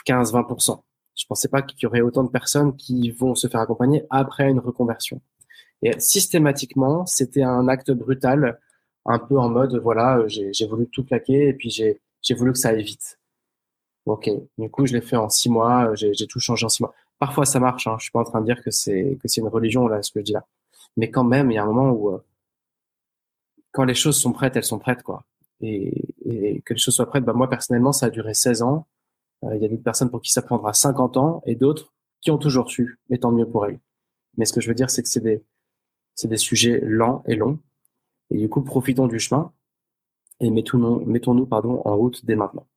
15-20%. 0.08 0.82
Je 1.16 1.26
pensais 1.28 1.48
pas 1.48 1.62
qu'il 1.62 1.80
y 1.84 1.86
aurait 1.86 2.02
autant 2.02 2.24
de 2.24 2.30
personnes 2.30 2.76
qui 2.76 3.12
vont 3.12 3.36
se 3.36 3.48
faire 3.48 3.62
accompagner 3.62 4.04
après 4.10 4.50
une 4.50 4.60
reconversion. 4.60 5.22
Et 5.82 5.98
systématiquement, 6.00 7.06
c'était 7.06 7.44
un 7.44 7.68
acte 7.68 7.92
brutal, 7.92 8.60
un 9.06 9.20
peu 9.20 9.38
en 9.38 9.50
mode 9.50 9.76
voilà, 9.78 10.18
euh, 10.18 10.28
j'ai 10.28 10.68
voulu 10.68 10.88
tout 10.88 11.04
plaquer 11.04 11.50
et 11.50 11.54
puis 11.54 11.70
j'ai 11.70 12.36
voulu 12.36 12.54
que 12.54 12.60
ça 12.60 12.70
aille 12.70 12.84
vite. 12.84 13.20
Ok, 14.06 14.30
du 14.58 14.70
coup 14.70 14.86
je 14.86 14.94
l'ai 14.94 15.02
fait 15.02 15.16
en 15.16 15.30
six 15.30 15.50
mois, 15.50 15.92
euh, 15.92 15.96
j'ai 15.96 16.28
tout 16.28 16.40
changé 16.40 16.66
en 16.66 16.70
six 16.70 16.84
mois. 16.84 16.94
Parfois 17.26 17.46
ça 17.46 17.62
marche, 17.62 17.88
hein. 17.88 17.96
je 18.00 18.04
suis 18.04 18.12
pas 18.12 18.20
en 18.20 18.26
train 18.26 18.42
de 18.42 18.46
dire 18.46 18.62
que 18.62 18.70
c'est 18.70 19.18
que 19.22 19.30
c'est 19.30 19.40
une 19.40 19.48
religion 19.48 19.88
là 19.88 20.02
ce 20.04 20.12
que 20.12 20.20
je 20.20 20.26
dis 20.26 20.34
là, 20.34 20.46
mais 20.98 21.10
quand 21.10 21.24
même 21.24 21.52
il 21.52 21.54
y 21.54 21.58
a 21.58 21.64
un 21.64 21.68
moment 21.68 21.90
où 21.90 22.10
euh, 22.10 22.22
quand 23.72 23.86
les 23.86 23.94
choses 23.94 24.20
sont 24.20 24.34
prêtes, 24.34 24.58
elles 24.58 24.66
sont 24.66 24.78
prêtes 24.78 25.04
quoi. 25.04 25.24
Et, 25.62 26.04
et 26.26 26.62
que 26.66 26.74
les 26.74 26.80
choses 26.82 26.96
soient 26.96 27.06
prêtes, 27.06 27.24
bah 27.24 27.32
moi 27.32 27.50
personnellement 27.50 27.94
ça 27.94 28.08
a 28.08 28.10
duré 28.10 28.34
16 28.34 28.62
ans 28.64 28.88
euh, 29.46 29.56
il 29.56 29.62
y 29.62 29.66
a 29.66 29.70
d'autres 29.70 29.84
personnes 29.84 30.10
pour 30.10 30.22
qui 30.22 30.34
ça 30.34 30.42
prendra 30.42 30.74
50 30.74 31.16
ans 31.16 31.42
et 31.46 31.56
d'autres 31.56 31.94
qui 32.20 32.30
ont 32.30 32.38
toujours 32.38 32.70
su, 32.70 33.00
mais 33.10 33.18
tant 33.20 33.32
mieux 33.32 33.48
pour 33.48 33.66
elles. 33.68 33.80
Mais 34.36 34.44
ce 34.44 34.52
que 34.52 34.60
je 34.60 34.68
veux 34.68 34.76
dire, 34.76 34.90
c'est 34.90 35.02
que 35.04 35.08
c'est 35.08 35.24
des, 35.24 35.42
c'est 36.16 36.28
des 36.28 36.36
sujets 36.36 36.82
lents 36.84 37.24
et 37.26 37.36
longs. 37.36 37.58
Et 38.32 38.38
du 38.38 38.50
coup, 38.50 38.64
profitons 38.64 39.08
du 39.08 39.20
chemin 39.20 39.54
et 40.42 40.52
mettons-nous 40.52 41.46
pardon, 41.46 41.82
en 41.86 41.96
route 41.96 42.26
dès 42.26 42.36
maintenant. 42.36 42.68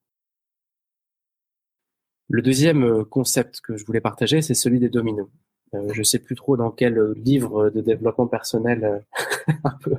Le 2.28 2.42
deuxième 2.42 2.84
euh, 2.84 3.04
concept 3.04 3.60
que 3.60 3.76
je 3.76 3.84
voulais 3.84 4.00
partager, 4.00 4.42
c'est 4.42 4.54
celui 4.54 4.80
des 4.80 4.88
dominos. 4.88 5.28
Euh, 5.74 5.92
je 5.92 6.02
sais 6.02 6.18
plus 6.18 6.36
trop 6.36 6.56
dans 6.56 6.70
quel 6.70 7.12
livre 7.12 7.70
de 7.70 7.80
développement 7.80 8.26
personnel, 8.26 8.84
euh, 8.84 9.52
un 9.64 9.76
peu, 9.80 9.96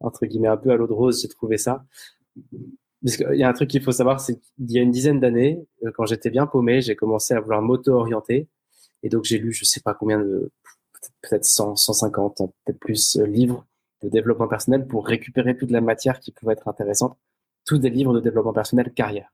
entre 0.00 0.26
guillemets, 0.26 0.48
un 0.48 0.56
peu 0.56 0.70
à 0.70 0.76
l'eau 0.76 0.86
de 0.86 0.92
rose, 0.92 1.22
j'ai 1.22 1.28
trouvé 1.28 1.58
ça. 1.58 1.84
Parce 3.02 3.16
qu'il 3.16 3.34
y 3.34 3.42
a 3.42 3.48
un 3.48 3.52
truc 3.52 3.70
qu'il 3.70 3.82
faut 3.82 3.92
savoir, 3.92 4.20
c'est 4.20 4.38
qu'il 4.38 4.72
y 4.72 4.78
a 4.78 4.82
une 4.82 4.90
dizaine 4.90 5.20
d'années, 5.20 5.64
euh, 5.84 5.90
quand 5.94 6.04
j'étais 6.06 6.30
bien 6.30 6.46
paumé, 6.46 6.82
j'ai 6.82 6.96
commencé 6.96 7.34
à 7.34 7.40
vouloir 7.40 7.62
m'auto-orienter. 7.62 8.48
Et 9.02 9.08
donc, 9.08 9.24
j'ai 9.24 9.38
lu, 9.38 9.52
je 9.52 9.64
sais 9.64 9.80
pas 9.80 9.94
combien 9.94 10.18
de, 10.18 10.50
peut-être 11.22 11.44
100, 11.44 11.76
150, 11.76 12.36
peut-être 12.64 12.78
plus 12.78 13.16
euh, 13.16 13.26
livres 13.26 13.66
de 14.02 14.08
développement 14.08 14.48
personnel 14.48 14.86
pour 14.86 15.06
récupérer 15.06 15.56
toute 15.56 15.70
la 15.70 15.80
matière 15.80 16.20
qui 16.20 16.32
pouvait 16.32 16.52
être 16.52 16.68
intéressante. 16.68 17.16
Tous 17.66 17.78
des 17.78 17.90
livres 17.90 18.14
de 18.14 18.20
développement 18.20 18.52
personnel 18.52 18.92
carrière. 18.92 19.30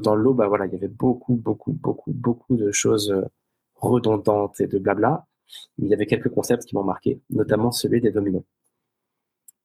Dans 0.00 0.14
l'eau, 0.14 0.34
bah 0.34 0.48
voilà, 0.48 0.66
il 0.66 0.72
y 0.72 0.76
avait 0.76 0.88
beaucoup, 0.88 1.34
beaucoup, 1.34 1.72
beaucoup, 1.72 2.12
beaucoup 2.12 2.56
de 2.56 2.70
choses 2.72 3.10
euh, 3.10 3.22
redondantes 3.76 4.60
et 4.60 4.66
de 4.66 4.78
blabla. 4.78 5.26
Il 5.78 5.88
y 5.88 5.94
avait 5.94 6.06
quelques 6.06 6.30
concepts 6.30 6.64
qui 6.64 6.74
m'ont 6.74 6.84
marqué, 6.84 7.20
notamment 7.30 7.72
celui 7.72 8.00
des 8.00 8.10
dominos. 8.10 8.44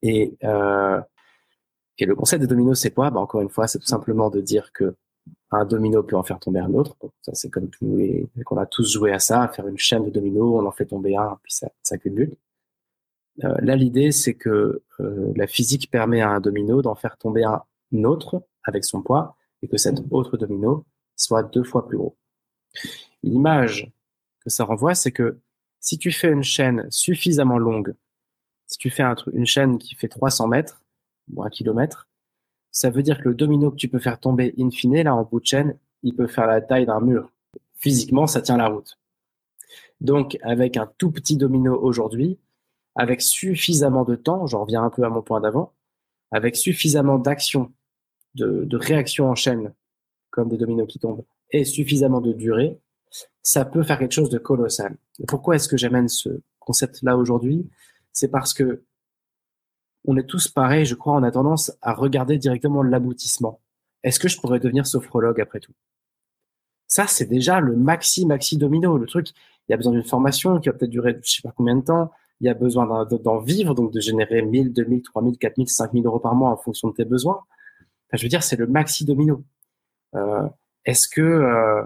Et, 0.02 0.36
euh, 0.44 1.00
et 1.98 2.06
le 2.06 2.14
concept 2.14 2.42
de 2.42 2.46
domino, 2.46 2.74
c'est 2.74 2.92
quoi? 2.92 3.10
Bah, 3.10 3.20
Encore 3.20 3.40
une 3.40 3.48
fois, 3.48 3.66
c'est 3.66 3.78
tout 3.78 3.86
simplement 3.86 4.30
de 4.30 4.40
dire 4.40 4.72
que 4.72 4.94
un 5.50 5.64
domino 5.64 6.02
peut 6.02 6.16
en 6.16 6.22
faire 6.22 6.38
tomber 6.38 6.60
un 6.60 6.72
autre. 6.74 6.96
ça, 7.22 7.32
c'est 7.34 7.50
comme 7.50 7.68
tous 7.70 7.96
les, 7.96 8.28
qu'on 8.44 8.58
a 8.58 8.66
tous 8.66 8.92
joué 8.92 9.12
à 9.12 9.18
ça, 9.18 9.42
à 9.42 9.48
faire 9.48 9.66
une 9.66 9.78
chaîne 9.78 10.04
de 10.04 10.10
dominos, 10.10 10.62
on 10.62 10.66
en 10.66 10.72
fait 10.72 10.86
tomber 10.86 11.16
un, 11.16 11.38
puis 11.42 11.52
ça, 11.52 11.68
ça 11.82 11.98
cumule. 11.98 12.34
Euh, 13.44 13.54
là, 13.60 13.76
l'idée, 13.76 14.12
c'est 14.12 14.34
que 14.34 14.82
la 14.98 15.46
physique 15.46 15.90
permet 15.90 16.20
à 16.20 16.30
un 16.30 16.40
domino 16.40 16.82
d'en 16.82 16.94
faire 16.94 17.16
tomber 17.16 17.44
un 17.44 17.62
autre 18.04 18.42
avec 18.64 18.84
son 18.84 19.02
poids, 19.02 19.36
et 19.62 19.68
que 19.68 19.76
cet 19.76 20.00
autre 20.10 20.36
domino 20.36 20.86
soit 21.16 21.42
deux 21.42 21.64
fois 21.64 21.86
plus 21.86 21.98
gros. 21.98 22.16
L'image 23.22 23.90
que 24.40 24.50
ça 24.50 24.64
renvoie, 24.64 24.94
c'est 24.94 25.12
que 25.12 25.38
si 25.80 25.98
tu 25.98 26.12
fais 26.12 26.30
une 26.30 26.42
chaîne 26.42 26.86
suffisamment 26.90 27.58
longue, 27.58 27.94
si 28.66 28.78
tu 28.78 28.90
fais 28.90 29.02
un, 29.02 29.16
une 29.32 29.46
chaîne 29.46 29.78
qui 29.78 29.94
fait 29.94 30.08
300 30.08 30.48
mètres, 30.48 30.82
ou 31.32 31.42
un 31.42 31.50
kilomètre, 31.50 32.08
ça 32.70 32.90
veut 32.90 33.02
dire 33.02 33.18
que 33.18 33.28
le 33.28 33.34
domino 33.34 33.70
que 33.70 33.76
tu 33.76 33.88
peux 33.88 33.98
faire 33.98 34.20
tomber 34.20 34.54
in 34.58 34.70
fine, 34.70 35.02
là, 35.02 35.14
en 35.14 35.24
bout 35.24 35.40
de 35.40 35.46
chaîne, 35.46 35.78
il 36.02 36.14
peut 36.14 36.26
faire 36.26 36.46
la 36.46 36.60
taille 36.60 36.86
d'un 36.86 37.00
mur. 37.00 37.30
Physiquement, 37.74 38.26
ça 38.26 38.40
tient 38.40 38.56
la 38.56 38.68
route. 38.68 38.98
Donc, 40.00 40.38
avec 40.42 40.76
un 40.76 40.90
tout 40.98 41.10
petit 41.10 41.36
domino 41.36 41.78
aujourd'hui, 41.80 42.38
avec 42.94 43.20
suffisamment 43.20 44.04
de 44.04 44.16
temps, 44.16 44.46
j'en 44.46 44.62
reviens 44.62 44.82
un 44.82 44.90
peu 44.90 45.04
à 45.04 45.08
mon 45.08 45.22
point 45.22 45.40
d'avant, 45.40 45.72
avec 46.30 46.56
suffisamment 46.56 47.18
d'action, 47.18 47.72
de, 48.34 48.64
de 48.64 48.76
réaction 48.76 49.28
en 49.28 49.34
chaîne, 49.34 49.72
comme 50.30 50.48
des 50.48 50.56
dominos 50.56 50.86
qui 50.88 50.98
tombent, 50.98 51.24
et 51.50 51.64
suffisamment 51.64 52.20
de 52.20 52.32
durée, 52.32 52.78
ça 53.42 53.64
peut 53.64 53.82
faire 53.82 53.98
quelque 53.98 54.12
chose 54.12 54.30
de 54.30 54.38
colossal. 54.38 54.96
pourquoi 55.26 55.56
est-ce 55.56 55.68
que 55.68 55.76
j'amène 55.76 56.08
ce 56.08 56.28
concept-là 56.60 57.16
aujourd'hui? 57.16 57.68
C'est 58.12 58.28
parce 58.28 58.52
que 58.52 58.82
on 60.04 60.16
est 60.16 60.26
tous 60.26 60.48
pareils, 60.48 60.84
je 60.84 60.94
crois, 60.94 61.14
on 61.14 61.22
a 61.22 61.30
tendance 61.30 61.72
à 61.82 61.92
regarder 61.92 62.38
directement 62.38 62.82
l'aboutissement. 62.82 63.60
Est-ce 64.04 64.20
que 64.20 64.28
je 64.28 64.38
pourrais 64.40 64.60
devenir 64.60 64.86
sophrologue 64.86 65.40
après 65.40 65.60
tout? 65.60 65.72
Ça, 66.86 67.06
c'est 67.06 67.26
déjà 67.26 67.60
le 67.60 67.76
maxi, 67.76 68.24
maxi 68.24 68.56
domino. 68.56 68.96
Le 68.96 69.06
truc, 69.06 69.30
il 69.30 69.72
y 69.72 69.74
a 69.74 69.76
besoin 69.76 69.92
d'une 69.92 70.04
formation 70.04 70.58
qui 70.60 70.68
va 70.68 70.74
peut-être 70.74 70.90
durer 70.90 71.18
je 71.22 71.30
sais 71.30 71.42
pas 71.42 71.52
combien 71.54 71.76
de 71.76 71.82
temps. 71.82 72.10
Il 72.40 72.46
y 72.46 72.50
a 72.50 72.54
besoin 72.54 73.06
d'en 73.06 73.38
vivre, 73.40 73.74
donc 73.74 73.92
de 73.92 74.00
générer 74.00 74.42
1000, 74.42 74.72
2000, 74.72 75.02
3000, 75.02 75.38
4000, 75.38 75.68
5000 75.68 76.06
euros 76.06 76.20
par 76.20 76.34
mois 76.34 76.50
en 76.50 76.56
fonction 76.56 76.88
de 76.88 76.94
tes 76.94 77.04
besoins. 77.04 77.44
Je 78.12 78.22
veux 78.22 78.28
dire, 78.28 78.42
c'est 78.42 78.56
le 78.56 78.66
maxi 78.66 79.04
domino. 79.04 79.44
Euh, 80.14 80.48
est-ce 80.84 81.08
que, 81.08 81.20
euh, 81.20 81.84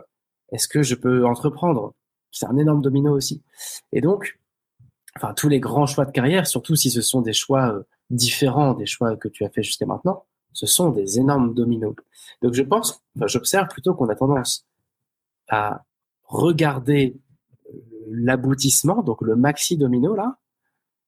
est-ce 0.52 0.68
que 0.68 0.82
je 0.82 0.94
peux 0.94 1.26
entreprendre? 1.26 1.94
C'est 2.30 2.46
un 2.46 2.56
énorme 2.56 2.82
domino 2.82 3.14
aussi. 3.14 3.42
Et 3.92 4.00
donc, 4.00 4.38
enfin, 5.16 5.34
tous 5.34 5.48
les 5.48 5.60
grands 5.60 5.86
choix 5.86 6.04
de 6.04 6.12
carrière, 6.12 6.46
surtout 6.46 6.76
si 6.76 6.90
ce 6.90 7.00
sont 7.00 7.20
des 7.20 7.32
choix 7.32 7.72
euh, 7.72 7.82
différents 8.10 8.74
des 8.74 8.86
choix 8.86 9.16
que 9.16 9.28
tu 9.28 9.44
as 9.44 9.48
fait 9.48 9.62
jusqu'à 9.62 9.86
maintenant, 9.86 10.24
ce 10.52 10.66
sont 10.66 10.90
des 10.90 11.18
énormes 11.18 11.54
dominos. 11.54 11.94
Donc 12.42 12.54
je 12.54 12.62
pense, 12.62 13.02
enfin, 13.16 13.26
j'observe 13.26 13.68
plutôt 13.68 13.94
qu'on 13.94 14.08
a 14.08 14.14
tendance 14.14 14.66
à 15.48 15.84
regarder 16.24 17.16
l'aboutissement, 18.08 19.02
donc 19.02 19.22
le 19.22 19.34
maxi 19.34 19.76
domino 19.76 20.14
là, 20.14 20.38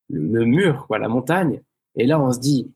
le 0.09 0.45
mur, 0.45 0.87
quoi, 0.87 0.99
la 0.99 1.09
montagne, 1.09 1.63
et 1.95 2.07
là 2.07 2.21
on 2.21 2.33
se 2.33 2.39
dit, 2.39 2.73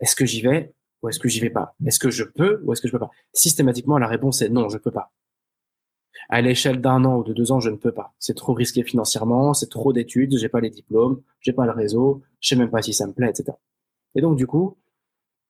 est-ce 0.00 0.16
que 0.16 0.26
j'y 0.26 0.42
vais? 0.42 0.73
Ou 1.04 1.08
est-ce 1.08 1.18
que 1.18 1.28
j'y 1.28 1.40
vais 1.40 1.50
pas? 1.50 1.74
Est-ce 1.86 1.98
que 1.98 2.10
je 2.10 2.24
peux 2.24 2.62
ou 2.64 2.72
est-ce 2.72 2.80
que 2.80 2.88
je 2.88 2.92
peux 2.92 2.98
pas? 2.98 3.10
Systématiquement, 3.34 3.98
la 3.98 4.08
réponse 4.08 4.40
est 4.42 4.48
non, 4.48 4.70
je 4.70 4.78
peux 4.78 4.90
pas. 4.90 5.12
À 6.30 6.40
l'échelle 6.40 6.80
d'un 6.80 7.04
an 7.04 7.18
ou 7.18 7.24
de 7.24 7.34
deux 7.34 7.52
ans, 7.52 7.60
je 7.60 7.68
ne 7.68 7.76
peux 7.76 7.92
pas. 7.92 8.14
C'est 8.18 8.34
trop 8.34 8.54
risqué 8.54 8.82
financièrement, 8.82 9.52
c'est 9.52 9.68
trop 9.68 9.92
d'études, 9.92 10.38
j'ai 10.38 10.48
pas 10.48 10.60
les 10.60 10.70
diplômes, 10.70 11.20
j'ai 11.40 11.52
pas 11.52 11.66
le 11.66 11.72
réseau, 11.72 12.22
je 12.40 12.48
sais 12.48 12.56
même 12.56 12.70
pas 12.70 12.80
si 12.80 12.94
ça 12.94 13.06
me 13.06 13.12
plaît, 13.12 13.28
etc. 13.28 13.52
Et 14.14 14.22
donc, 14.22 14.36
du 14.36 14.46
coup, 14.46 14.78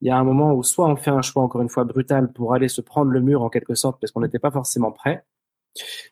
il 0.00 0.08
y 0.08 0.10
a 0.10 0.16
un 0.18 0.24
moment 0.24 0.52
où 0.54 0.64
soit 0.64 0.88
on 0.88 0.96
fait 0.96 1.12
un 1.12 1.22
choix, 1.22 1.44
encore 1.44 1.62
une 1.62 1.68
fois, 1.68 1.84
brutal 1.84 2.32
pour 2.32 2.52
aller 2.52 2.68
se 2.68 2.80
prendre 2.80 3.12
le 3.12 3.20
mur 3.20 3.42
en 3.42 3.48
quelque 3.50 3.76
sorte 3.76 4.00
parce 4.00 4.10
qu'on 4.10 4.22
n'était 4.22 4.40
pas 4.40 4.50
forcément 4.50 4.90
prêt, 4.90 5.24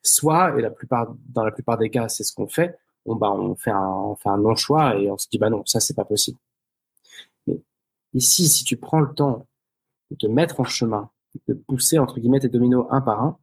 Soit, 0.02 0.58
et 0.58 0.62
la 0.62 0.70
plupart, 0.70 1.14
dans 1.28 1.44
la 1.44 1.52
plupart 1.52 1.78
des 1.78 1.90
cas, 1.90 2.08
c'est 2.08 2.24
ce 2.24 2.32
qu'on 2.32 2.48
fait, 2.48 2.76
on, 3.06 3.16
bah, 3.16 3.32
fait 3.58 3.70
un, 3.70 3.88
on 3.88 4.16
fait 4.16 4.28
un 4.28 4.38
non-choix 4.38 4.96
et 4.96 5.10
on 5.10 5.18
se 5.18 5.28
dit, 5.28 5.38
bah 5.38 5.50
non, 5.50 5.62
ça, 5.66 5.80
c'est 5.80 5.94
pas 5.94 6.04
possible. 6.04 6.38
Ici, 8.14 8.48
si 8.48 8.64
tu 8.64 8.76
prends 8.76 9.00
le 9.00 9.14
temps 9.14 9.46
de 10.10 10.16
te 10.16 10.26
mettre 10.26 10.60
en 10.60 10.64
chemin, 10.64 11.10
de 11.48 11.54
pousser, 11.54 11.98
entre 11.98 12.20
guillemets, 12.20 12.40
tes 12.40 12.48
dominos 12.48 12.86
un 12.90 13.00
par 13.00 13.22
un, 13.22 13.38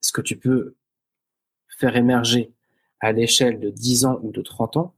ce 0.00 0.12
que 0.12 0.20
tu 0.20 0.36
peux 0.36 0.76
faire 1.68 1.96
émerger 1.96 2.52
à 3.00 3.12
l'échelle 3.12 3.60
de 3.60 3.70
10 3.70 4.04
ans 4.04 4.18
ou 4.22 4.32
de 4.32 4.42
30 4.42 4.76
ans, 4.76 4.94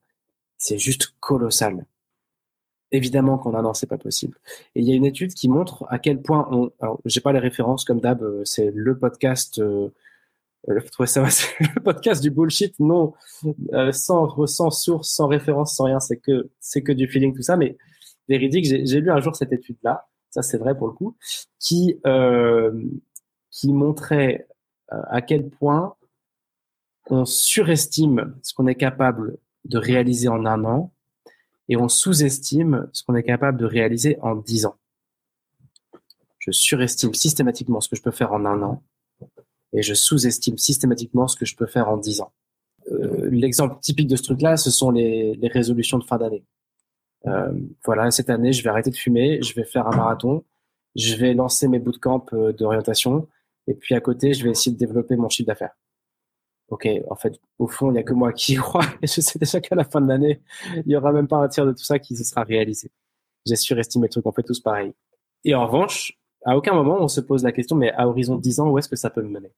c'est 0.58 0.78
juste 0.78 1.14
colossal. 1.20 1.86
Évidemment 2.90 3.38
qu'en 3.38 3.54
un 3.54 3.64
an, 3.64 3.74
c'est 3.74 3.86
pas 3.86 3.98
possible. 3.98 4.38
Et 4.74 4.80
il 4.80 4.88
y 4.88 4.92
a 4.92 4.94
une 4.94 5.04
étude 5.04 5.32
qui 5.32 5.48
montre 5.48 5.86
à 5.88 5.98
quel 5.98 6.20
point 6.20 6.46
on, 6.50 6.70
alors 6.80 7.00
j'ai 7.04 7.20
pas 7.20 7.32
les 7.32 7.38
références 7.38 7.84
comme 7.84 8.00
d'hab, 8.00 8.22
euh, 8.22 8.44
c'est 8.44 8.70
le 8.74 8.98
podcast, 8.98 9.58
euh, 9.58 9.88
euh 10.68 11.06
ça, 11.06 11.22
le 11.60 11.80
podcast 11.82 12.22
du 12.22 12.30
bullshit, 12.30 12.78
non, 12.80 13.14
euh, 13.72 13.92
sans, 13.92 14.46
sans 14.46 14.70
source, 14.70 15.10
sans 15.10 15.26
référence, 15.26 15.76
sans 15.76 15.84
rien, 15.84 16.00
c'est 16.00 16.18
que, 16.18 16.50
c'est 16.60 16.82
que 16.82 16.92
du 16.92 17.08
feeling, 17.08 17.34
tout 17.34 17.42
ça, 17.42 17.56
mais 17.56 17.76
j'ai 18.40 19.00
lu 19.00 19.10
un 19.10 19.20
jour 19.20 19.36
cette 19.36 19.52
étude-là, 19.52 20.08
ça 20.30 20.42
c'est 20.42 20.58
vrai 20.58 20.76
pour 20.76 20.86
le 20.86 20.92
coup, 20.92 21.16
qui, 21.58 22.00
euh, 22.06 22.72
qui 23.50 23.72
montrait 23.72 24.46
à 24.88 25.22
quel 25.22 25.48
point 25.48 25.94
on 27.10 27.24
surestime 27.24 28.34
ce 28.42 28.52
qu'on 28.54 28.66
est 28.66 28.74
capable 28.74 29.38
de 29.64 29.78
réaliser 29.78 30.28
en 30.28 30.44
un 30.44 30.64
an 30.64 30.92
et 31.68 31.76
on 31.76 31.88
sous-estime 31.88 32.88
ce 32.92 33.02
qu'on 33.02 33.14
est 33.14 33.22
capable 33.22 33.58
de 33.58 33.64
réaliser 33.64 34.18
en 34.20 34.36
dix 34.36 34.66
ans. 34.66 34.76
Je 36.38 36.50
surestime 36.50 37.14
systématiquement 37.14 37.80
ce 37.80 37.88
que 37.88 37.96
je 37.96 38.02
peux 38.02 38.10
faire 38.10 38.32
en 38.32 38.44
un 38.44 38.62
an 38.62 38.82
et 39.72 39.82
je 39.82 39.94
sous-estime 39.94 40.58
systématiquement 40.58 41.28
ce 41.28 41.36
que 41.36 41.46
je 41.46 41.56
peux 41.56 41.66
faire 41.66 41.88
en 41.88 41.96
dix 41.96 42.20
ans. 42.20 42.32
Euh, 42.90 43.28
l'exemple 43.30 43.78
typique 43.80 44.08
de 44.08 44.16
ce 44.16 44.22
truc-là, 44.22 44.56
ce 44.56 44.70
sont 44.70 44.90
les, 44.90 45.38
résolutions 45.44 45.98
de 45.98 46.04
fin 46.04 46.18
d'année. 46.18 46.44
Euh, 47.26 47.52
voilà, 47.84 48.10
cette 48.10 48.30
année, 48.30 48.52
je 48.52 48.62
vais 48.62 48.70
arrêter 48.70 48.90
de 48.90 48.96
fumer, 48.96 49.42
je 49.42 49.54
vais 49.54 49.64
faire 49.64 49.86
un 49.86 49.96
marathon, 49.96 50.44
je 50.96 51.14
vais 51.16 51.34
lancer 51.34 51.68
mes 51.68 51.78
bootcamps 51.78 52.26
euh, 52.32 52.52
d'orientation, 52.52 53.28
et 53.66 53.74
puis 53.74 53.94
à 53.94 54.00
côté, 54.00 54.34
je 54.34 54.44
vais 54.44 54.50
essayer 54.50 54.72
de 54.72 54.78
développer 54.78 55.16
mon 55.16 55.28
chiffre 55.28 55.46
d'affaires 55.46 55.74
ok, 56.72 56.88
en 57.10 57.16
fait, 57.16 57.38
au 57.58 57.66
fond, 57.68 57.90
il 57.90 57.94
n'y 57.94 57.98
a 57.98 58.02
que 58.02 58.14
moi 58.14 58.32
qui 58.32 58.54
y 58.54 58.56
crois. 58.56 58.84
Et 59.02 59.06
je 59.06 59.20
sais 59.20 59.38
déjà 59.38 59.60
qu'à 59.60 59.74
la 59.74 59.84
fin 59.84 60.00
de 60.00 60.08
l'année, 60.08 60.40
il 60.74 60.84
n'y 60.86 60.96
aura 60.96 61.12
même 61.12 61.28
pas 61.28 61.36
un 61.36 61.48
tiers 61.48 61.66
de 61.66 61.72
tout 61.72 61.84
ça 61.84 61.98
qui 61.98 62.16
se 62.16 62.24
sera 62.24 62.44
réalisé. 62.44 62.90
J'ai 63.46 63.56
surestimé 63.56 64.06
le 64.06 64.08
truc, 64.08 64.26
on 64.26 64.32
fait 64.32 64.42
tous 64.42 64.60
pareil. 64.60 64.94
Et 65.44 65.54
en 65.54 65.66
revanche, 65.66 66.18
à 66.46 66.56
aucun 66.56 66.72
moment, 66.74 66.96
on 66.98 67.08
se 67.08 67.20
pose 67.20 67.44
la 67.44 67.52
question, 67.52 67.76
mais 67.76 67.92
à 67.92 68.08
horizon 68.08 68.36
de 68.36 68.40
10 68.40 68.60
ans, 68.60 68.70
où 68.70 68.78
est-ce 68.78 68.88
que 68.88 68.96
ça 68.96 69.10
peut 69.10 69.22
me 69.22 69.28
mener? 69.28 69.52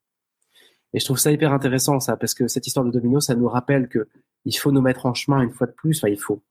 Et 0.92 0.98
je 0.98 1.04
trouve 1.04 1.18
ça 1.18 1.30
hyper 1.30 1.52
intéressant, 1.52 2.00
ça, 2.00 2.16
parce 2.16 2.34
que 2.34 2.48
cette 2.48 2.66
histoire 2.66 2.84
de 2.84 2.90
domino, 2.90 3.20
ça 3.20 3.36
nous 3.36 3.48
rappelle 3.48 3.88
que 3.88 4.08
il 4.44 4.52
faut 4.52 4.72
nous 4.72 4.82
mettre 4.82 5.06
en 5.06 5.14
chemin 5.14 5.40
une 5.40 5.52
fois 5.52 5.66
de 5.66 5.72
plus. 5.72 5.98
Enfin, 5.98 6.08
il 6.08 6.18
faut. 6.18 6.42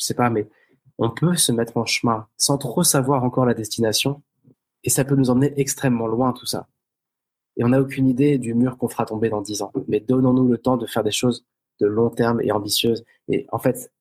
Je 0.00 0.06
sais 0.06 0.14
pas, 0.14 0.30
mais 0.30 0.48
on 0.98 1.10
peut 1.10 1.36
se 1.36 1.52
mettre 1.52 1.76
en 1.76 1.84
chemin 1.84 2.26
sans 2.36 2.58
trop 2.58 2.82
savoir 2.82 3.22
encore 3.22 3.46
la 3.46 3.54
destination. 3.54 4.22
Et 4.82 4.90
ça 4.90 5.04
peut 5.04 5.14
nous 5.14 5.30
emmener 5.30 5.52
extrêmement 5.56 6.06
loin, 6.06 6.32
tout 6.32 6.46
ça 6.46 6.66
et 7.60 7.64
on 7.64 7.68
n'a 7.68 7.80
aucune 7.80 8.08
idée 8.08 8.38
du 8.38 8.54
mur 8.54 8.78
qu'on 8.78 8.88
fera 8.88 9.04
tomber 9.04 9.28
dans 9.28 9.42
dix 9.42 9.60
ans. 9.60 9.70
Mais 9.86 10.00
donnons-nous 10.00 10.48
le 10.48 10.56
temps 10.56 10.78
de 10.78 10.86
faire 10.86 11.04
des 11.04 11.10
choses 11.10 11.44
de 11.80 11.86
long 11.86 12.08
terme 12.08 12.40
et 12.40 12.52
ambitieuses. 12.52 13.04
Et 13.28 13.46
en 13.52 13.58
fait, 13.58 13.92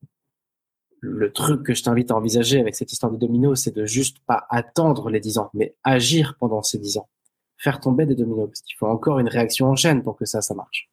le 1.01 1.31
truc 1.31 1.63
que 1.63 1.73
je 1.73 1.83
t'invite 1.83 2.09
à 2.11 2.15
envisager 2.15 2.61
avec 2.61 2.75
cette 2.75 2.91
histoire 2.93 3.11
de 3.11 3.17
domino, 3.17 3.55
c'est 3.55 3.75
de 3.75 3.85
juste 3.85 4.19
pas 4.25 4.45
attendre 4.49 5.09
les 5.09 5.19
dix 5.19 5.37
ans, 5.37 5.49
mais 5.53 5.75
agir 5.83 6.35
pendant 6.39 6.61
ces 6.61 6.77
dix 6.77 6.97
ans. 6.97 7.09
Faire 7.57 7.81
tomber 7.81 8.05
des 8.05 8.15
dominos, 8.15 8.47
parce 8.47 8.61
qu'il 8.61 8.77
faut 8.77 8.87
encore 8.87 9.19
une 9.19 9.27
réaction 9.27 9.67
en 9.67 9.75
chaîne 9.75 10.03
pour 10.03 10.15
que 10.15 10.23
ça, 10.23 10.41
ça 10.41 10.53
marche. 10.53 10.89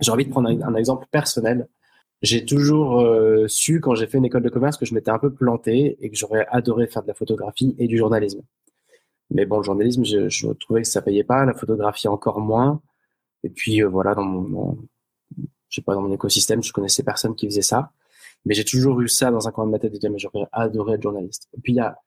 J'ai 0.00 0.12
envie 0.12 0.26
de 0.26 0.30
prendre 0.30 0.48
un, 0.48 0.74
exemple 0.74 1.06
personnel. 1.10 1.68
J'ai 2.22 2.44
toujours 2.44 3.00
euh, 3.00 3.48
su, 3.48 3.80
quand 3.80 3.94
j'ai 3.94 4.06
fait 4.06 4.18
une 4.18 4.24
école 4.24 4.42
de 4.42 4.48
commerce, 4.48 4.76
que 4.76 4.86
je 4.86 4.94
m'étais 4.94 5.10
un 5.10 5.18
peu 5.18 5.32
planté 5.32 5.98
et 6.00 6.10
que 6.10 6.16
j'aurais 6.16 6.46
adoré 6.50 6.86
faire 6.86 7.02
de 7.02 7.08
la 7.08 7.14
photographie 7.14 7.74
et 7.78 7.88
du 7.88 7.98
journalisme. 7.98 8.42
Mais 9.30 9.46
bon, 9.46 9.58
le 9.58 9.62
journalisme, 9.64 10.04
je, 10.04 10.52
trouvais 10.52 10.82
que 10.82 10.88
ça 10.88 11.02
payait 11.02 11.24
pas, 11.24 11.44
la 11.44 11.54
photographie 11.54 12.08
encore 12.08 12.40
moins. 12.40 12.80
Et 13.44 13.50
puis 13.50 13.82
euh, 13.82 13.88
voilà, 13.88 14.14
dans 14.14 14.22
mon, 14.22 14.78
je 15.36 15.76
sais 15.76 15.82
pas, 15.82 15.94
dans 15.94 16.02
mon 16.02 16.12
écosystème, 16.12 16.62
je 16.62 16.72
connaissais 16.72 17.02
personne 17.02 17.34
qui 17.34 17.46
faisait 17.46 17.62
ça. 17.62 17.92
Mais 18.44 18.54
j'ai 18.54 18.64
toujours 18.64 19.00
eu 19.00 19.08
ça 19.08 19.30
dans 19.30 19.48
un 19.48 19.52
coin 19.52 19.66
de 19.66 19.70
ma 19.70 19.78
tête 19.78 19.92
mais 20.10 20.18
j'aurais 20.18 20.46
adoré 20.52 20.94
être 20.94 21.02
journaliste. 21.02 21.48
Et 21.56 21.60
puis 21.60 21.72
il 21.72 21.76
y 21.76 21.80
a, 21.80 21.98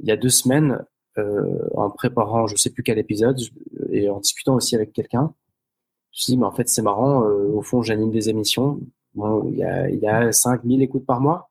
il 0.00 0.06
y 0.08 0.12
a 0.12 0.16
deux 0.16 0.28
semaines, 0.28 0.84
euh, 1.18 1.68
en 1.74 1.90
préparant 1.90 2.46
je 2.46 2.56
sais 2.56 2.70
plus 2.70 2.82
quel 2.82 2.98
épisode 2.98 3.40
et 3.90 4.08
en 4.08 4.20
discutant 4.20 4.54
aussi 4.54 4.76
avec 4.76 4.92
quelqu'un, 4.92 5.34
je 6.12 6.18
me 6.18 6.22
suis 6.22 6.32
dit, 6.32 6.38
mais 6.38 6.46
en 6.46 6.52
fait 6.52 6.68
c'est 6.68 6.82
marrant, 6.82 7.24
euh, 7.24 7.48
au 7.48 7.62
fond 7.62 7.82
j'anime 7.82 8.10
des 8.10 8.28
émissions, 8.28 8.80
bon, 9.18 9.50
il 9.50 9.58
y 9.58 9.64
a, 9.64 9.88
il 9.90 9.98
y 10.00 10.08
a 10.08 10.32
5000 10.32 10.82
écoutes 10.82 11.06
par 11.06 11.20
mois, 11.20 11.50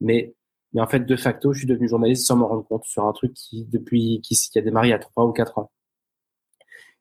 mais 0.00 0.34
mais 0.74 0.80
en 0.80 0.88
fait, 0.88 1.00
de 1.00 1.16
facto, 1.16 1.52
je 1.52 1.60
suis 1.60 1.68
devenu 1.68 1.88
journaliste 1.88 2.26
sans 2.26 2.36
m'en 2.36 2.48
rendre 2.48 2.66
compte 2.66 2.84
sur 2.84 3.06
un 3.06 3.12
truc 3.12 3.32
qui, 3.32 3.64
depuis, 3.66 4.20
qui, 4.22 4.36
a 4.58 4.60
démarré 4.60 4.88
il 4.88 4.90
y 4.90 4.94
a 4.94 4.98
trois 4.98 5.24
ou 5.24 5.32
quatre 5.32 5.56
ans. 5.58 5.70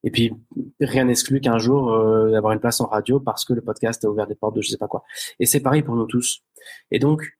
Et 0.03 0.11
puis, 0.11 0.31
rien 0.79 1.05
n'exclut 1.05 1.41
qu'un 1.41 1.57
jour, 1.57 1.91
euh, 1.91 2.29
d'avoir 2.31 2.53
une 2.53 2.59
place 2.59 2.81
en 2.81 2.87
radio 2.87 3.19
parce 3.19 3.45
que 3.45 3.53
le 3.53 3.61
podcast 3.61 4.05
a 4.05 4.09
ouvert 4.09 4.27
des 4.27 4.35
portes 4.35 4.55
de 4.55 4.61
je 4.61 4.69
sais 4.69 4.77
pas 4.77 4.87
quoi. 4.87 5.03
Et 5.39 5.45
c'est 5.47 5.61
pareil 5.61 5.81
pour 5.81 5.95
nous 5.95 6.05
tous. 6.05 6.43
Et 6.91 6.99
donc, 6.99 7.37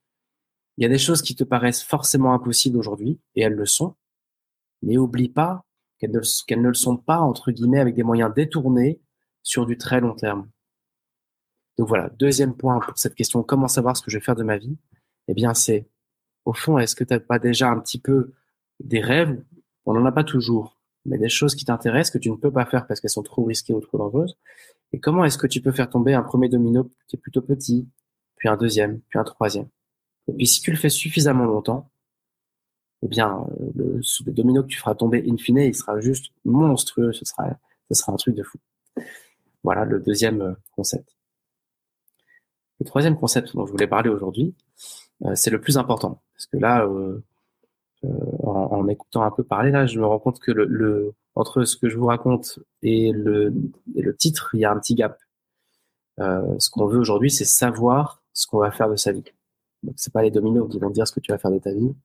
il 0.78 0.84
y 0.84 0.86
a 0.86 0.89
des 0.89 0.97
choses 0.97 1.21
qui 1.21 1.36
te 1.36 1.43
paraissent 1.43 1.84
forcément 1.84 2.34
impossibles 2.34 2.78
aujourd'hui, 2.78 3.19
et 3.36 3.41
elles 3.41 3.54
le 3.54 3.67
sont. 3.67 3.95
Mais 4.82 4.97
oublie 4.97 5.30
pas 5.30 5.65
qu'elles 5.99 6.12
ne 6.12 6.67
le 6.67 6.73
sont 6.73 6.97
pas, 6.97 7.19
entre 7.19 7.52
guillemets, 7.52 7.80
avec 7.80 7.95
des 7.95 8.04
moyens 8.04 8.34
détournés 8.34 8.99
sur 9.43 9.65
du 9.67 9.78
très 9.78 10.02
long 10.02 10.15
terme. 10.15 10.49
Donc 11.78 11.88
voilà, 11.88 12.10
deuxième 12.10 12.56
point 12.56 12.80
pour 12.80 12.98
cette 12.98 13.16
question, 13.16 13.44
comment 13.44 13.68
savoir 13.68 13.98
ce 13.98 14.02
que 14.02 14.12
je 14.12 14.18
vais 14.18 14.24
faire 14.24 14.36
de 14.36 14.44
ma 14.44 14.58
vie? 14.58 14.78
Eh 15.28 15.34
bien, 15.34 15.54
c'est 15.54 15.88
au 16.46 16.54
fond, 16.54 16.78
est-ce 16.78 16.96
que 16.96 17.04
tu 17.04 17.14
n'as 17.14 17.20
pas 17.20 17.40
déjà 17.40 17.70
un 17.70 17.80
petit 17.80 18.00
peu 18.00 18.34
des 18.80 19.00
rêves? 19.00 19.42
On 19.86 19.94
n'en 19.94 20.06
a 20.06 20.12
pas 20.12 20.24
toujours, 20.24 20.78
mais 21.06 21.18
des 21.18 21.30
choses 21.30 21.56
qui 21.56 21.66
t'intéressent 21.66 22.14
que 22.14 22.18
tu 22.18 22.30
ne 22.30 22.36
peux 22.36 22.52
pas 22.52 22.66
faire 22.66 22.86
parce 22.88 23.00
qu'elles 23.00 23.10
sont 23.10 23.24
trop 23.24 23.44
risquées 23.44 23.74
ou 23.74 23.80
trop 23.82 23.98
dangereuses. 23.98 24.38
Et 24.92 25.00
comment 25.00 25.26
est-ce 25.26 25.38
que 25.38 25.48
tu 25.48 25.62
peux 25.62 25.72
faire 25.72 25.90
tomber 25.90 26.14
un 26.14 26.22
premier 26.22 26.50
domino 26.50 26.90
qui 27.08 27.16
est 27.16 27.20
plutôt 27.20 27.42
petit, 27.42 27.88
puis 28.36 28.48
un 28.50 28.58
deuxième, 28.58 29.00
puis 29.10 29.20
un 29.20 29.24
troisième? 29.24 29.68
Et 30.28 30.34
puis 30.34 30.48
si 30.48 30.62
tu 30.62 30.72
le 30.72 30.78
fais 30.78 30.90
suffisamment 30.90 31.46
longtemps, 31.46 31.90
eh 33.02 33.08
bien, 33.08 33.46
le, 33.76 34.02
domino 34.32 34.64
que 34.64 34.68
tu 34.68 34.78
feras 34.78 34.96
tomber 34.96 35.26
in 35.28 35.38
fine, 35.38 35.58
il 35.58 35.76
sera 35.76 36.00
juste 36.00 36.32
monstrueux, 36.46 37.12
ce 37.12 37.26
sera, 37.26 37.50
ce 37.92 37.96
sera 37.96 38.14
un 38.14 38.16
truc 38.16 38.36
de 38.36 38.44
fou. 38.44 38.58
Voilà 39.64 39.84
le 39.84 40.00
deuxième 40.00 40.42
euh, 40.42 40.54
concept. 40.72 41.18
Le 42.84 42.86
troisième 42.86 43.15
concept 43.15 43.56
dont 43.56 43.65
je 43.65 43.72
voulais 43.72 43.88
parler 43.88 44.10
aujourd'hui, 44.10 44.54
euh, 45.24 45.36
c'est 45.36 45.50
le 45.50 45.62
plus 45.62 45.78
important. 45.78 46.22
Parce 46.34 46.48
que 46.48 46.58
là, 46.58 46.86
euh, 46.86 47.24
euh, 48.04 48.10
en, 48.43 48.74
en 48.74 48.84
m'écoutant 48.84 49.22
un 49.22 49.32
peu 49.32 49.41
parler, 49.41 49.72
là, 49.72 49.86
je 49.86 49.98
me 50.02 50.06
rends 50.06 50.19
compte 50.19 50.41
que 50.41 50.52
le, 50.52 51.13
entre 51.34 51.63
ce 51.63 51.78
que 51.78 51.88
je 51.88 51.98
vous 51.98 52.08
raconte 52.08 52.60
et 52.82 53.13
le, 53.13 53.54
et 53.96 54.02
le 54.02 54.13
titre, 54.13 54.50
il 54.54 54.60
y 54.60 54.65
a 54.65 54.72
un 54.74 54.78
petit 54.78 54.96
gap. 54.96 55.17
Ce 56.17 56.69
qu'on 56.69 56.86
veut 56.86 57.00
aujourd'hui, 57.00 57.32
c'est 57.32 57.46
savoir 57.46 58.22
ce 58.34 58.48
qu'on 58.48 58.58
va 58.58 58.69
faire 58.69 58.89
de 58.89 58.98
sa 58.98 59.13
vie. 59.13 59.24
Donc, 59.84 59.93
c'est 59.96 60.12
pas 60.12 60.22
les 60.22 60.30
dominos 60.30 60.69
qui 60.69 60.78
vont 60.78 60.89
dire 60.89 61.08
ce 61.08 61.13
que 61.13 61.22
tu 61.22 61.32
vas 61.32 61.38
faire 61.38 61.52
de 61.52 61.60
ta 61.60 61.72
vie, 61.72 61.96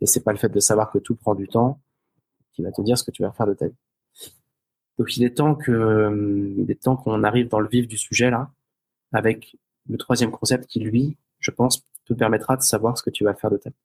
et 0.00 0.06
c'est 0.06 0.24
pas 0.24 0.32
le 0.32 0.38
fait 0.38 0.48
de 0.48 0.60
savoir 0.60 0.90
que 0.90 0.98
tout 0.98 1.14
prend 1.14 1.34
du 1.34 1.46
temps 1.46 1.78
qui 2.54 2.62
va 2.62 2.72
te 2.72 2.80
dire 2.80 2.96
ce 2.96 3.04
que 3.04 3.10
tu 3.10 3.22
vas 3.22 3.32
faire 3.32 3.46
de 3.46 3.52
ta 3.52 3.66
vie. 3.66 3.80
Donc, 4.98 5.14
il 5.18 5.24
est 5.24 5.36
temps 5.36 5.54
que, 5.54 6.54
il 6.56 6.70
est 6.70 6.82
temps 6.82 6.96
qu'on 6.96 7.22
arrive 7.22 7.48
dans 7.48 7.60
le 7.60 7.68
vif 7.68 7.86
du 7.86 7.98
sujet 7.98 8.30
là, 8.30 8.50
avec 9.12 9.58
le 9.88 9.96
troisième 9.98 10.30
concept 10.30 10.66
qui, 10.66 10.80
lui, 10.80 11.16
je 11.38 11.50
pense, 11.50 11.84
te 12.04 12.14
permettra 12.14 12.56
de 12.56 12.62
savoir 12.62 12.96
ce 12.96 13.02
que 13.02 13.10
tu 13.10 13.24
vas 13.24 13.34
faire 13.34 13.50
de 13.50 13.56
ta 13.56 13.70
vie. 13.70 13.76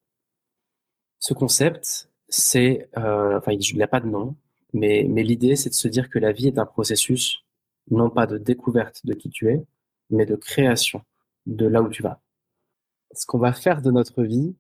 Ce 1.20 1.34
concept, 1.34 2.10
c'est, 2.30 2.90
euh, 2.98 3.38
enfin, 3.38 3.52
il 3.52 3.78
n'a 3.78 3.88
pas 3.88 4.00
de 4.00 4.08
nom, 4.08 4.36
mais, 4.74 5.06
mais 5.08 5.24
l'idée, 5.24 5.56
c'est 5.56 5.70
de 5.70 5.76
se 5.76 5.88
dire 5.88 6.10
que 6.10 6.20
la 6.20 6.32
vie 6.32 6.48
est 6.48 6.58
un 6.58 6.66
processus, 6.66 7.44
non 7.90 8.10
pas 8.10 8.26
de 8.28 8.38
découverte 8.38 9.06
de 9.06 9.14
qui 9.14 9.30
tu 9.30 9.50
es, 9.50 9.64
mais 10.10 10.26
de 10.26 10.36
création 10.36 11.04
de 11.46 11.66
là 11.66 11.82
où 11.82 11.90
tu 11.90 12.04
vas. 12.04 12.22
Ce 13.14 13.26
qu'on 13.26 13.40
va 13.40 13.54
faire 13.54 13.82
de 13.82 13.92
notre 13.92 14.24
vie, 14.24 14.56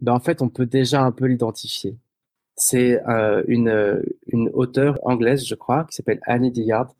ben 0.00 0.12
en 0.12 0.20
fait, 0.20 0.42
on 0.42 0.48
peut 0.48 0.66
déjà 0.66 1.02
un 1.02 1.12
peu 1.12 1.26
l'identifier. 1.26 1.96
C'est 2.56 3.02
euh, 3.08 3.42
une, 3.46 4.02
une 4.26 4.50
auteure 4.52 4.98
anglaise, 5.02 5.44
je 5.46 5.54
crois, 5.54 5.84
qui 5.84 5.96
s'appelle 5.96 6.20
Annie 6.22 6.50
Dillard, 6.50 6.94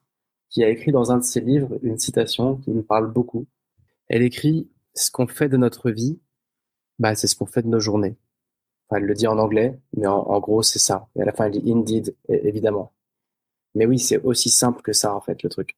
qui 0.54 0.62
a 0.62 0.68
écrit 0.68 0.92
dans 0.92 1.10
un 1.10 1.18
de 1.18 1.24
ses 1.24 1.40
livres 1.40 1.78
une 1.82 1.98
citation 1.98 2.56
qui 2.58 2.70
me 2.70 2.82
parle 2.82 3.10
beaucoup. 3.10 3.46
Elle 4.06 4.22
écrit 4.22 4.70
ce 4.94 5.10
qu'on 5.10 5.26
fait 5.26 5.48
de 5.48 5.56
notre 5.56 5.90
vie, 5.90 6.20
bah, 7.00 7.16
c'est 7.16 7.26
ce 7.26 7.34
qu'on 7.34 7.44
fait 7.44 7.62
de 7.62 7.68
nos 7.68 7.80
journées. 7.80 8.14
Enfin, 8.88 9.00
elle 9.00 9.06
le 9.06 9.14
dit 9.14 9.26
en 9.26 9.38
anglais, 9.38 9.80
mais 9.96 10.06
en, 10.06 10.38
gros, 10.38 10.62
c'est 10.62 10.78
ça. 10.78 11.08
Et 11.16 11.22
à 11.22 11.24
la 11.24 11.32
fin, 11.32 11.46
elle 11.46 11.60
dit 11.60 11.72
indeed, 11.72 12.14
évidemment. 12.28 12.92
Mais 13.74 13.84
oui, 13.84 13.98
c'est 13.98 14.22
aussi 14.22 14.48
simple 14.48 14.80
que 14.80 14.92
ça, 14.92 15.12
en 15.12 15.20
fait, 15.20 15.42
le 15.42 15.48
truc. 15.50 15.76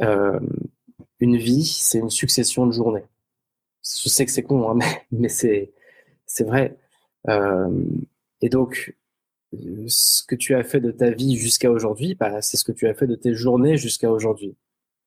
Euh, 0.00 0.38
une 1.18 1.36
vie, 1.36 1.64
c'est 1.64 1.98
une 1.98 2.10
succession 2.10 2.66
de 2.68 2.72
journées. 2.72 3.04
Je 3.82 4.08
sais 4.08 4.24
que 4.24 4.30
c'est 4.30 4.44
con, 4.44 4.70
hein, 4.70 4.78
mais, 5.10 5.28
c'est, 5.28 5.72
c'est 6.26 6.44
vrai. 6.44 6.76
Euh, 7.28 7.84
et 8.42 8.48
donc, 8.48 8.94
ce 9.86 10.24
que 10.24 10.34
tu 10.34 10.54
as 10.54 10.64
fait 10.64 10.80
de 10.80 10.90
ta 10.90 11.10
vie 11.10 11.36
jusqu'à 11.36 11.70
aujourd'hui, 11.70 12.14
bah, 12.14 12.42
c'est 12.42 12.56
ce 12.56 12.64
que 12.64 12.72
tu 12.72 12.86
as 12.88 12.94
fait 12.94 13.06
de 13.06 13.14
tes 13.14 13.34
journées 13.34 13.76
jusqu'à 13.76 14.10
aujourd'hui. 14.10 14.56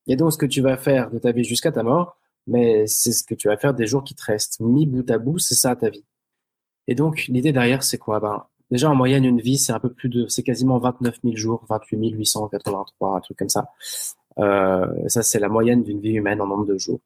Et 0.08 0.16
donc, 0.16 0.34
ce 0.34 0.38
que 0.38 0.46
tu 0.46 0.62
vas 0.62 0.78
faire 0.78 1.10
de 1.12 1.20
ta 1.20 1.32
vie 1.32 1.44
jusqu'à 1.44 1.72
ta 1.72 1.84
mort, 1.84 2.18
mais 2.48 2.86
c'est 2.88 3.12
ce 3.12 3.24
que 3.24 3.36
tu 3.36 3.48
vas 3.48 3.58
faire 3.58 3.74
des 3.74 3.88
jours 3.88 4.04
qui 4.04 4.16
te 4.16 4.24
restent. 4.24 4.60
Mis 4.60 4.86
bout 4.86 5.10
à 5.10 5.18
bout, 5.18 5.40
c'est 5.40 5.56
ça 5.56 5.76
ta 5.76 5.90
vie. 5.90 6.06
Et 6.88 6.96
donc, 6.96 7.26
l'idée 7.28 7.52
derrière, 7.52 7.84
c'est 7.84 7.98
quoi? 7.98 8.20
Ben, 8.20 8.46
Déjà, 8.72 8.90
en 8.90 8.96
moyenne, 8.96 9.26
une 9.26 9.42
vie, 9.42 9.58
c'est 9.58 9.74
un 9.74 9.80
peu 9.80 9.94
plus 9.94 10.10
de, 10.10 10.28
c'est 10.28 10.44
quasiment 10.44 10.80
29 10.80 11.20
000 11.24 11.36
jours, 11.36 11.64
28 11.70 12.10
883, 12.12 13.16
un 13.16 13.20
truc 13.22 13.38
comme 13.38 13.50
ça. 13.50 13.70
Euh, 14.40 14.88
ça, 15.08 15.22
c'est 15.22 15.40
la 15.40 15.50
moyenne 15.50 15.84
d'une 15.84 16.00
vie 16.00 16.14
humaine 16.14 16.42
en 16.42 16.48
nombre 16.48 16.66
de 16.66 16.78
jours. 16.78 17.00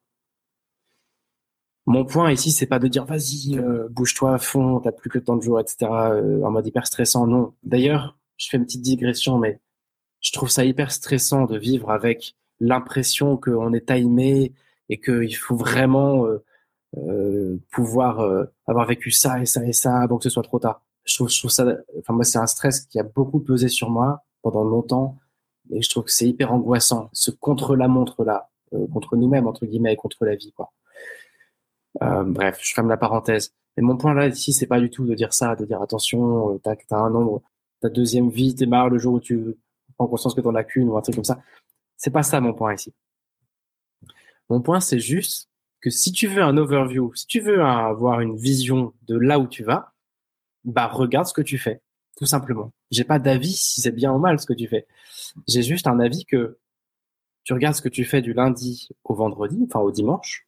Mon 1.90 2.04
point 2.04 2.30
ici, 2.30 2.52
c'est 2.52 2.66
pas 2.66 2.78
de 2.78 2.86
dire 2.86 3.04
vas-y, 3.04 3.58
euh, 3.58 3.88
bouge-toi 3.90 4.32
à 4.32 4.38
fond, 4.38 4.78
t'as 4.78 4.92
plus 4.92 5.10
que 5.10 5.18
tant 5.18 5.34
de 5.34 5.42
jours, 5.42 5.58
etc. 5.58 5.90
Euh, 5.90 6.40
en 6.44 6.52
mode 6.52 6.64
hyper 6.64 6.86
stressant. 6.86 7.26
Non. 7.26 7.52
D'ailleurs, 7.64 8.16
je 8.36 8.48
fais 8.48 8.58
une 8.58 8.64
petite 8.64 8.82
digression, 8.82 9.38
mais 9.38 9.58
je 10.20 10.30
trouve 10.30 10.50
ça 10.50 10.64
hyper 10.64 10.92
stressant 10.92 11.46
de 11.46 11.58
vivre 11.58 11.90
avec 11.90 12.36
l'impression 12.60 13.36
qu'on 13.36 13.72
est 13.72 13.88
timé 13.88 14.52
et 14.88 15.00
qu'il 15.00 15.34
faut 15.34 15.56
vraiment 15.56 16.26
euh, 16.26 16.44
euh 16.96 17.56
pouvoir 17.72 18.20
euh, 18.20 18.44
avoir 18.68 18.86
vécu 18.86 19.10
ça 19.10 19.40
et 19.40 19.46
ça 19.46 19.66
et 19.66 19.72
ça 19.72 19.96
avant 19.98 20.18
que 20.18 20.24
ce 20.24 20.30
soit 20.30 20.44
trop 20.44 20.60
tard. 20.60 20.84
Je 21.02 21.16
trouve, 21.16 21.28
je 21.28 21.38
trouve 21.40 21.50
ça, 21.50 21.66
enfin 21.98 22.12
moi 22.12 22.22
c'est 22.22 22.38
un 22.38 22.46
stress 22.46 22.82
qui 22.82 23.00
a 23.00 23.02
beaucoup 23.02 23.40
pesé 23.40 23.66
sur 23.68 23.90
moi 23.90 24.22
pendant 24.42 24.62
longtemps 24.62 25.18
et 25.72 25.82
je 25.82 25.90
trouve 25.90 26.04
que 26.04 26.12
c'est 26.12 26.28
hyper 26.28 26.52
angoissant, 26.52 27.10
ce 27.12 27.32
contre-la-montre 27.32 28.22
là, 28.22 28.48
contre 28.92 29.16
nous-mêmes 29.16 29.48
entre 29.48 29.66
guillemets 29.66 29.94
et 29.94 29.96
contre 29.96 30.24
la 30.24 30.36
vie 30.36 30.52
quoi. 30.52 30.72
Euh, 32.02 32.22
bref, 32.24 32.58
je 32.62 32.72
ferme 32.72 32.88
la 32.88 32.96
parenthèse. 32.96 33.52
Mais 33.76 33.82
mon 33.82 33.96
point 33.96 34.14
là 34.14 34.26
ici, 34.28 34.52
c'est 34.52 34.66
pas 34.66 34.80
du 34.80 34.90
tout 34.90 35.06
de 35.06 35.14
dire 35.14 35.32
ça, 35.32 35.56
de 35.56 35.64
dire 35.64 35.80
attention, 35.82 36.54
euh, 36.54 36.58
t'as 36.62 36.74
as 36.90 36.96
un 36.96 37.10
nombre, 37.10 37.42
ta 37.80 37.88
deuxième 37.88 38.30
vie 38.30 38.54
démarre 38.54 38.88
le 38.88 38.98
jour 38.98 39.14
où 39.14 39.20
tu 39.20 39.56
prends 39.96 40.06
conscience 40.06 40.34
que 40.34 40.40
t'en 40.40 40.54
as 40.54 40.64
qu'une 40.64 40.88
ou 40.88 40.96
un 40.96 41.02
truc 41.02 41.14
comme 41.16 41.24
ça. 41.24 41.40
C'est 41.96 42.10
pas 42.10 42.22
ça 42.22 42.40
mon 42.40 42.54
point 42.54 42.74
ici. 42.74 42.94
Mon 44.48 44.60
point, 44.60 44.80
c'est 44.80 44.98
juste 44.98 45.48
que 45.80 45.90
si 45.90 46.12
tu 46.12 46.26
veux 46.26 46.42
un 46.42 46.56
overview, 46.56 47.14
si 47.14 47.26
tu 47.26 47.40
veux 47.40 47.62
avoir 47.62 48.20
une 48.20 48.36
vision 48.36 48.92
de 49.06 49.16
là 49.16 49.38
où 49.38 49.46
tu 49.46 49.62
vas, 49.62 49.92
bah 50.64 50.88
regarde 50.88 51.26
ce 51.26 51.32
que 51.32 51.42
tu 51.42 51.58
fais, 51.58 51.80
tout 52.16 52.26
simplement. 52.26 52.72
J'ai 52.90 53.04
pas 53.04 53.18
d'avis 53.18 53.52
si 53.52 53.80
c'est 53.80 53.92
bien 53.92 54.12
ou 54.12 54.18
mal 54.18 54.38
ce 54.38 54.46
que 54.46 54.52
tu 54.52 54.66
fais. 54.68 54.86
J'ai 55.48 55.62
juste 55.62 55.86
un 55.86 56.00
avis 56.00 56.24
que 56.24 56.58
tu 57.44 57.54
regardes 57.54 57.76
ce 57.76 57.82
que 57.82 57.88
tu 57.88 58.04
fais 58.04 58.20
du 58.20 58.32
lundi 58.32 58.88
au 59.04 59.14
vendredi, 59.14 59.64
enfin 59.66 59.80
au 59.80 59.90
dimanche, 59.90 60.46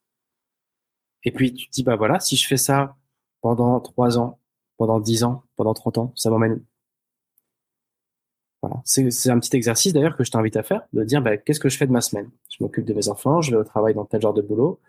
et 1.24 1.32
puis 1.32 1.52
tu 1.54 1.68
te 1.68 1.72
dis, 1.72 1.82
bah 1.82 1.96
voilà, 1.96 2.20
si 2.20 2.36
je 2.36 2.46
fais 2.46 2.56
ça 2.56 2.96
pendant 3.40 3.80
trois 3.80 4.18
ans, 4.18 4.38
pendant 4.76 5.00
dix 5.00 5.24
ans, 5.24 5.44
pendant 5.56 5.74
30 5.74 5.98
ans, 5.98 6.12
ça 6.16 6.30
m'emmène 6.30 6.62
voilà. 8.62 8.80
C'est 8.84 9.30
un 9.30 9.40
petit 9.40 9.56
exercice 9.56 9.92
d'ailleurs 9.92 10.16
que 10.16 10.22
je 10.22 10.30
t'invite 10.30 10.56
à 10.56 10.62
faire, 10.62 10.82
de 10.92 11.02
dire 11.02 11.20
bah, 11.20 11.36
qu'est-ce 11.36 11.58
que 11.58 11.68
je 11.68 11.76
fais 11.76 11.86
de 11.86 11.92
ma 11.92 12.00
semaine? 12.00 12.30
Je 12.48 12.62
m'occupe 12.62 12.84
de 12.84 12.94
mes 12.94 13.08
enfants, 13.08 13.40
je 13.42 13.50
vais 13.50 13.56
au 13.56 13.64
travail 13.64 13.94
dans 13.94 14.04
tel 14.04 14.20
genre 14.22 14.34
de 14.34 14.42
boulot, 14.42 14.80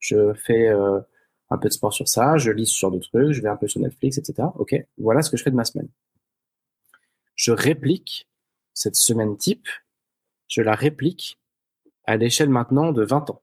je 0.00 0.34
fais 0.34 0.68
euh, 0.68 1.00
un 1.48 1.56
peu 1.56 1.68
de 1.68 1.72
sport 1.72 1.94
sur 1.94 2.08
ça, 2.08 2.36
je 2.36 2.50
lis 2.50 2.66
ce 2.66 2.78
genre 2.78 2.90
de 2.90 2.98
trucs, 2.98 3.32
je 3.32 3.40
vais 3.40 3.48
un 3.48 3.56
peu 3.56 3.68
sur 3.68 3.80
Netflix, 3.80 4.18
etc. 4.18 4.48
Ok, 4.56 4.74
voilà 4.98 5.22
ce 5.22 5.30
que 5.30 5.38
je 5.38 5.42
fais 5.42 5.50
de 5.50 5.56
ma 5.56 5.64
semaine. 5.64 5.88
Je 7.34 7.52
réplique 7.52 8.28
cette 8.74 8.96
semaine 8.96 9.38
type, 9.38 9.66
je 10.48 10.60
la 10.60 10.74
réplique 10.74 11.40
à 12.04 12.18
l'échelle 12.18 12.50
maintenant 12.50 12.92
de 12.92 13.02
20 13.02 13.30
ans. 13.30 13.42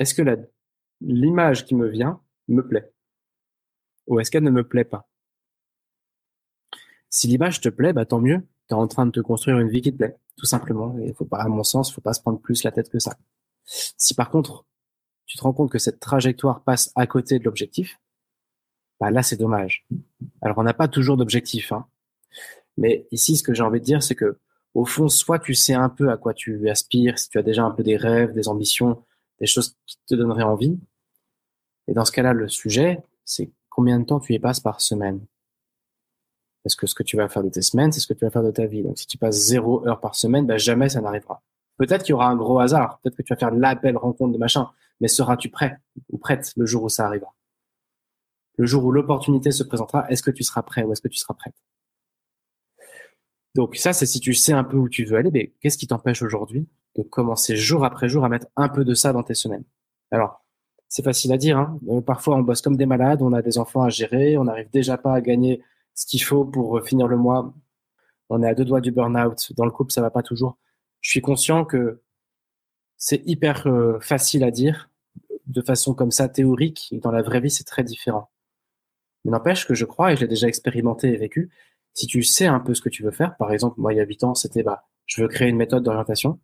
Est-ce 0.00 0.14
que 0.14 0.22
la 0.22 0.36
l'image 1.06 1.64
qui 1.64 1.74
me 1.74 1.88
vient 1.88 2.20
me 2.48 2.66
plaît 2.66 2.92
Ou 4.06 4.20
est-ce 4.20 4.30
qu'elle 4.30 4.42
ne 4.42 4.50
me 4.50 4.66
plaît 4.66 4.84
pas? 4.84 5.08
Si 7.10 7.28
l'image 7.28 7.60
te 7.60 7.68
plaît, 7.68 7.92
bah 7.92 8.06
tant 8.06 8.20
mieux. 8.20 8.40
Tu 8.68 8.74
es 8.74 8.78
en 8.78 8.88
train 8.88 9.06
de 9.06 9.10
te 9.10 9.20
construire 9.20 9.58
une 9.58 9.68
vie 9.68 9.82
qui 9.82 9.92
te 9.92 9.98
plaît, 9.98 10.16
tout 10.36 10.46
simplement. 10.46 10.98
Et 10.98 11.12
faut 11.12 11.26
pas, 11.26 11.38
à 11.38 11.48
mon 11.48 11.62
sens, 11.62 11.92
faut 11.92 12.00
pas 12.00 12.14
se 12.14 12.20
prendre 12.20 12.40
plus 12.40 12.64
la 12.64 12.72
tête 12.72 12.90
que 12.90 12.98
ça. 12.98 13.16
Si 13.64 14.14
par 14.14 14.30
contre, 14.30 14.66
tu 15.26 15.36
te 15.36 15.42
rends 15.42 15.52
compte 15.52 15.70
que 15.70 15.78
cette 15.78 16.00
trajectoire 16.00 16.62
passe 16.64 16.90
à 16.96 17.06
côté 17.06 17.38
de 17.38 17.44
l'objectif, 17.44 18.00
bah 19.00 19.10
là 19.10 19.22
c'est 19.22 19.36
dommage. 19.36 19.86
Alors 20.42 20.58
on 20.58 20.62
n'a 20.62 20.74
pas 20.74 20.88
toujours 20.88 21.16
d'objectif, 21.16 21.72
hein. 21.72 21.86
Mais 22.76 23.06
ici, 23.12 23.36
ce 23.36 23.42
que 23.42 23.54
j'ai 23.54 23.62
envie 23.62 23.80
de 23.80 23.84
dire, 23.84 24.02
c'est 24.02 24.16
que 24.16 24.38
au 24.74 24.84
fond, 24.84 25.08
soit 25.08 25.38
tu 25.38 25.54
sais 25.54 25.74
un 25.74 25.88
peu 25.88 26.10
à 26.10 26.16
quoi 26.16 26.34
tu 26.34 26.68
aspires, 26.68 27.18
si 27.18 27.28
tu 27.28 27.38
as 27.38 27.42
déjà 27.42 27.62
un 27.62 27.70
peu 27.70 27.84
des 27.84 27.96
rêves, 27.96 28.32
des 28.32 28.48
ambitions, 28.48 29.04
des 29.38 29.46
choses 29.46 29.76
qui 29.86 29.98
te 30.06 30.14
donneraient 30.16 30.42
envie, 30.42 30.78
et 31.88 31.92
dans 31.92 32.04
ce 32.04 32.12
cas-là, 32.12 32.32
le 32.32 32.48
sujet, 32.48 33.02
c'est 33.24 33.50
combien 33.68 33.98
de 33.98 34.04
temps 34.04 34.20
tu 34.20 34.32
y 34.34 34.38
passes 34.38 34.60
par 34.60 34.80
semaine? 34.80 35.24
Est-ce 36.64 36.76
que 36.76 36.86
ce 36.86 36.94
que 36.94 37.02
tu 37.02 37.16
vas 37.16 37.28
faire 37.28 37.44
de 37.44 37.50
tes 37.50 37.62
semaines, 37.62 37.92
c'est 37.92 38.00
ce 38.00 38.06
que 38.06 38.14
tu 38.14 38.24
vas 38.24 38.30
faire 38.30 38.42
de 38.42 38.50
ta 38.50 38.66
vie. 38.66 38.82
Donc 38.82 38.98
si 38.98 39.06
tu 39.06 39.18
passes 39.18 39.36
zéro 39.36 39.86
heure 39.86 40.00
par 40.00 40.14
semaine, 40.14 40.46
ben 40.46 40.58
jamais 40.58 40.88
ça 40.88 41.00
n'arrivera. 41.00 41.42
Peut-être 41.76 42.04
qu'il 42.04 42.12
y 42.12 42.14
aura 42.14 42.28
un 42.28 42.36
gros 42.36 42.58
hasard, 42.60 43.00
peut-être 43.00 43.16
que 43.16 43.22
tu 43.22 43.34
vas 43.34 43.38
faire 43.38 43.50
la 43.50 43.74
belle 43.74 43.96
rencontre 43.96 44.32
de 44.32 44.38
machin, 44.38 44.70
mais 45.00 45.08
seras-tu 45.08 45.50
prêt 45.50 45.78
ou 46.10 46.18
prête 46.18 46.52
le 46.56 46.64
jour 46.64 46.84
où 46.84 46.88
ça 46.88 47.06
arrivera? 47.06 47.34
Le 48.56 48.66
jour 48.66 48.84
où 48.84 48.92
l'opportunité 48.92 49.50
se 49.50 49.64
présentera, 49.64 50.08
est-ce 50.08 50.22
que 50.22 50.30
tu 50.30 50.44
seras 50.44 50.62
prêt 50.62 50.84
ou 50.84 50.92
est-ce 50.92 51.02
que 51.02 51.08
tu 51.08 51.18
seras 51.18 51.34
prête? 51.34 51.56
Donc 53.54 53.76
ça, 53.76 53.92
c'est 53.92 54.06
si 54.06 54.20
tu 54.20 54.34
sais 54.34 54.52
un 54.52 54.64
peu 54.64 54.76
où 54.76 54.88
tu 54.88 55.04
veux 55.04 55.16
aller, 55.16 55.30
mais 55.32 55.52
qu'est-ce 55.60 55.78
qui 55.78 55.86
t'empêche 55.86 56.22
aujourd'hui 56.22 56.68
de 56.96 57.02
commencer 57.02 57.56
jour 57.56 57.84
après 57.84 58.08
jour 58.08 58.24
à 58.24 58.28
mettre 58.28 58.46
un 58.56 58.68
peu 58.68 58.84
de 58.84 58.94
ça 58.94 59.12
dans 59.12 59.22
tes 59.22 59.34
semaines? 59.34 59.64
Alors, 60.10 60.43
c'est 60.94 61.02
facile 61.02 61.32
à 61.32 61.36
dire. 61.36 61.58
Hein. 61.58 61.80
Euh, 61.88 62.00
parfois, 62.00 62.36
on 62.36 62.42
bosse 62.42 62.62
comme 62.62 62.76
des 62.76 62.86
malades, 62.86 63.20
on 63.20 63.32
a 63.32 63.42
des 63.42 63.58
enfants 63.58 63.82
à 63.82 63.88
gérer, 63.88 64.38
on 64.38 64.44
n'arrive 64.44 64.70
déjà 64.70 64.96
pas 64.96 65.12
à 65.12 65.20
gagner 65.20 65.60
ce 65.92 66.06
qu'il 66.06 66.22
faut 66.22 66.44
pour 66.44 66.78
euh, 66.78 66.82
finir 66.82 67.08
le 67.08 67.16
mois. 67.16 67.52
On 68.28 68.44
est 68.44 68.48
à 68.48 68.54
deux 68.54 68.64
doigts 68.64 68.80
du 68.80 68.92
burn-out. 68.92 69.52
Dans 69.56 69.64
le 69.64 69.72
couple, 69.72 69.90
ça 69.90 70.02
va 70.02 70.10
pas 70.10 70.22
toujours. 70.22 70.56
Je 71.00 71.10
suis 71.10 71.20
conscient 71.20 71.64
que 71.64 72.00
c'est 72.96 73.22
hyper 73.26 73.66
euh, 73.66 73.98
facile 73.98 74.44
à 74.44 74.52
dire 74.52 74.88
de 75.46 75.60
façon 75.62 75.94
comme 75.94 76.12
ça 76.12 76.28
théorique. 76.28 76.90
Et 76.92 77.00
dans 77.00 77.10
la 77.10 77.22
vraie 77.22 77.40
vie, 77.40 77.50
c'est 77.50 77.64
très 77.64 77.82
différent. 77.82 78.30
Mais 79.24 79.32
n'empêche 79.32 79.66
que 79.66 79.74
je 79.74 79.86
crois, 79.86 80.12
et 80.12 80.16
je 80.16 80.20
l'ai 80.20 80.28
déjà 80.28 80.46
expérimenté 80.46 81.08
et 81.08 81.16
vécu, 81.16 81.50
si 81.92 82.06
tu 82.06 82.22
sais 82.22 82.46
un 82.46 82.60
peu 82.60 82.72
ce 82.72 82.80
que 82.80 82.88
tu 82.88 83.02
veux 83.02 83.10
faire, 83.10 83.36
par 83.36 83.50
exemple, 83.50 83.80
moi, 83.80 83.92
il 83.92 83.96
y 83.96 84.00
a 84.00 84.04
huit 84.04 84.22
ans, 84.22 84.36
c'était, 84.36 84.62
bah, 84.62 84.84
je 85.06 85.22
veux 85.22 85.28
créer 85.28 85.48
une 85.48 85.56
méthode 85.56 85.82
d'orientation. 85.82 86.38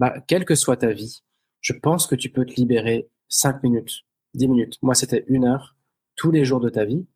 Bah, 0.00 0.14
quelle 0.26 0.44
que 0.44 0.56
soit 0.56 0.78
ta 0.78 0.90
vie, 0.90 1.22
je 1.60 1.74
pense 1.74 2.08
que 2.08 2.16
tu 2.16 2.28
peux 2.28 2.44
te 2.44 2.54
libérer 2.54 3.08
5 3.28 3.62
minutes, 3.62 4.04
10 4.34 4.48
minutes. 4.48 4.78
Moi, 4.82 4.94
c'était 4.94 5.24
une 5.28 5.44
heure 5.44 5.76
tous 6.16 6.30
les 6.30 6.44
jours 6.44 6.60
de 6.60 6.68
ta 6.68 6.84
vie. 6.84 7.06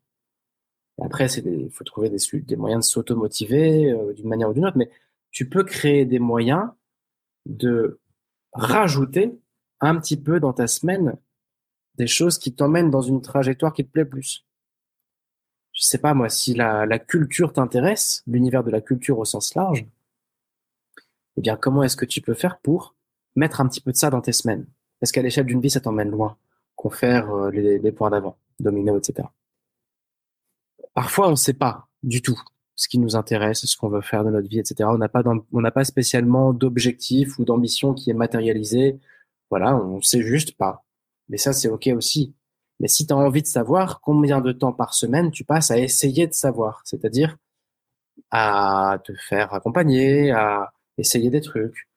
après, 1.01 1.27
il 1.31 1.69
faut 1.71 1.83
trouver 1.83 2.09
des, 2.09 2.17
des, 2.41 2.55
moyens 2.55 2.85
de 2.85 2.89
s'auto-motiver 2.89 3.91
euh, 3.91 4.13
d'une 4.13 4.27
manière 4.27 4.49
ou 4.49 4.53
d'une 4.53 4.65
autre, 4.65 4.77
mais 4.77 4.91
tu 5.31 5.47
peux 5.47 5.63
créer 5.63 6.05
des 6.05 6.19
moyens 6.19 6.69
de 7.45 7.99
rajouter 8.53 9.39
un 9.79 9.97
petit 9.99 10.17
peu 10.17 10.39
dans 10.39 10.53
ta 10.53 10.67
semaine 10.67 11.17
des 11.95 12.07
choses 12.07 12.37
qui 12.37 12.53
t'emmènent 12.53 12.89
dans 12.89 13.01
une 13.01 13.21
trajectoire 13.21 13.73
qui 13.73 13.85
te 13.85 13.91
plaît 13.91 14.05
plus. 14.05 14.45
Je 15.73 15.83
sais 15.83 15.97
pas 15.97 16.13
moi 16.13 16.29
si 16.29 16.53
la, 16.53 16.85
la 16.85 16.99
culture 16.99 17.53
t'intéresse, 17.53 18.23
l'univers 18.27 18.63
de 18.63 18.71
la 18.71 18.81
culture 18.81 19.19
au 19.19 19.25
sens 19.25 19.55
large. 19.55 19.85
Eh 21.37 21.41
bien, 21.41 21.55
comment 21.55 21.83
est-ce 21.83 21.95
que 21.95 22.05
tu 22.05 22.21
peux 22.21 22.33
faire 22.33 22.59
pour 22.59 22.95
mettre 23.35 23.61
un 23.61 23.67
petit 23.67 23.79
peu 23.79 23.91
de 23.91 23.97
ça 23.97 24.09
dans 24.09 24.21
tes 24.21 24.33
semaines? 24.33 24.65
Est-ce 25.01 25.13
qu'à 25.13 25.21
l'échelle 25.21 25.45
d'une 25.45 25.61
vie, 25.61 25.69
ça 25.69 25.79
t'emmène 25.79 26.09
loin 26.09 26.37
Confère 26.75 27.31
euh, 27.31 27.51
les, 27.51 27.91
points 27.91 28.09
d'avant, 28.09 28.37
domino, 28.59 28.97
etc. 28.97 29.27
Parfois, 30.93 31.27
on 31.27 31.31
ne 31.31 31.35
sait 31.35 31.53
pas 31.53 31.87
du 32.03 32.21
tout 32.21 32.41
ce 32.75 32.87
qui 32.87 32.99
nous 32.99 33.15
intéresse, 33.15 33.65
ce 33.65 33.77
qu'on 33.77 33.89
veut 33.89 34.01
faire 34.01 34.23
de 34.23 34.29
notre 34.29 34.47
vie, 34.47 34.59
etc. 34.59 34.89
On 34.89 34.97
n'a 34.97 35.71
pas, 35.71 35.83
spécialement 35.83 36.53
d'objectif 36.53 37.37
ou 37.37 37.43
d'ambition 37.43 37.93
qui 37.93 38.09
est 38.09 38.13
matérialisé. 38.13 38.99
Voilà, 39.49 39.75
on 39.75 40.01
sait 40.01 40.21
juste 40.21 40.55
pas. 40.55 40.85
Mais 41.27 41.37
ça, 41.37 41.51
c'est 41.51 41.67
ok 41.67 41.89
aussi. 41.95 42.33
Mais 42.79 42.87
si 42.87 43.05
tu 43.05 43.13
as 43.13 43.17
envie 43.17 43.41
de 43.41 43.47
savoir 43.47 43.99
combien 43.99 44.39
de 44.39 44.53
temps 44.53 44.71
par 44.71 44.93
semaine 44.93 45.31
tu 45.31 45.43
passes 45.43 45.71
à 45.71 45.77
essayer 45.77 46.27
de 46.27 46.33
savoir, 46.33 46.81
c'est-à-dire 46.85 47.35
à 48.31 48.99
te 49.03 49.13
faire 49.27 49.53
accompagner, 49.53 50.31
à 50.31 50.71
essayer 50.97 51.29
des 51.29 51.41
trucs, 51.41 51.88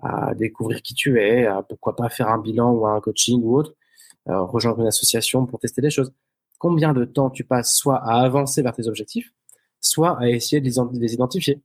à 0.00 0.34
découvrir 0.34 0.82
qui 0.82 0.94
tu 0.94 1.20
es, 1.20 1.46
à 1.46 1.62
pourquoi 1.62 1.96
pas 1.96 2.08
faire 2.08 2.28
un 2.28 2.38
bilan 2.38 2.72
ou 2.72 2.86
un 2.86 3.00
coaching 3.00 3.42
ou 3.42 3.56
autre, 3.56 3.74
euh, 4.28 4.42
rejoindre 4.42 4.80
une 4.80 4.86
association 4.86 5.46
pour 5.46 5.58
tester 5.58 5.82
des 5.82 5.90
choses. 5.90 6.12
Combien 6.58 6.92
de 6.92 7.04
temps 7.04 7.30
tu 7.30 7.44
passes 7.44 7.74
soit 7.74 7.96
à 7.96 8.20
avancer 8.22 8.62
vers 8.62 8.74
tes 8.74 8.88
objectifs, 8.88 9.32
soit 9.80 10.18
à 10.20 10.28
essayer 10.28 10.60
de 10.60 10.66
les, 10.66 11.14
identifier? 11.14 11.62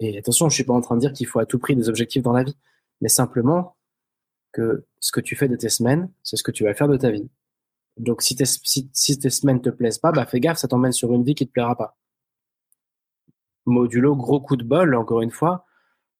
Et 0.00 0.18
attention, 0.18 0.48
je 0.48 0.54
suis 0.54 0.64
pas 0.64 0.74
en 0.74 0.80
train 0.80 0.94
de 0.94 1.00
dire 1.00 1.12
qu'il 1.12 1.26
faut 1.26 1.40
à 1.40 1.46
tout 1.46 1.58
prix 1.58 1.74
des 1.74 1.88
objectifs 1.88 2.22
dans 2.22 2.32
la 2.32 2.44
vie, 2.44 2.56
mais 3.00 3.08
simplement 3.08 3.76
que 4.52 4.86
ce 5.00 5.12
que 5.12 5.20
tu 5.20 5.34
fais 5.36 5.48
de 5.48 5.56
tes 5.56 5.68
semaines, 5.68 6.10
c'est 6.22 6.36
ce 6.36 6.42
que 6.42 6.52
tu 6.52 6.64
vas 6.64 6.74
faire 6.74 6.88
de 6.88 6.96
ta 6.96 7.10
vie. 7.10 7.28
Donc 7.96 8.22
si 8.22 8.36
tes, 8.36 8.44
si, 8.44 8.88
si 8.92 9.18
tes 9.18 9.30
semaines 9.30 9.60
te 9.60 9.70
plaisent 9.70 9.98
pas, 9.98 10.12
bah 10.12 10.24
fais 10.24 10.40
gaffe, 10.40 10.58
ça 10.58 10.68
t'emmène 10.68 10.92
sur 10.92 11.12
une 11.12 11.24
vie 11.24 11.34
qui 11.34 11.46
te 11.46 11.52
plaira 11.52 11.76
pas. 11.76 11.96
Modulo 13.66 14.16
gros 14.16 14.40
coup 14.40 14.56
de 14.56 14.64
bol, 14.64 14.94
encore 14.94 15.20
une 15.20 15.30
fois, 15.30 15.66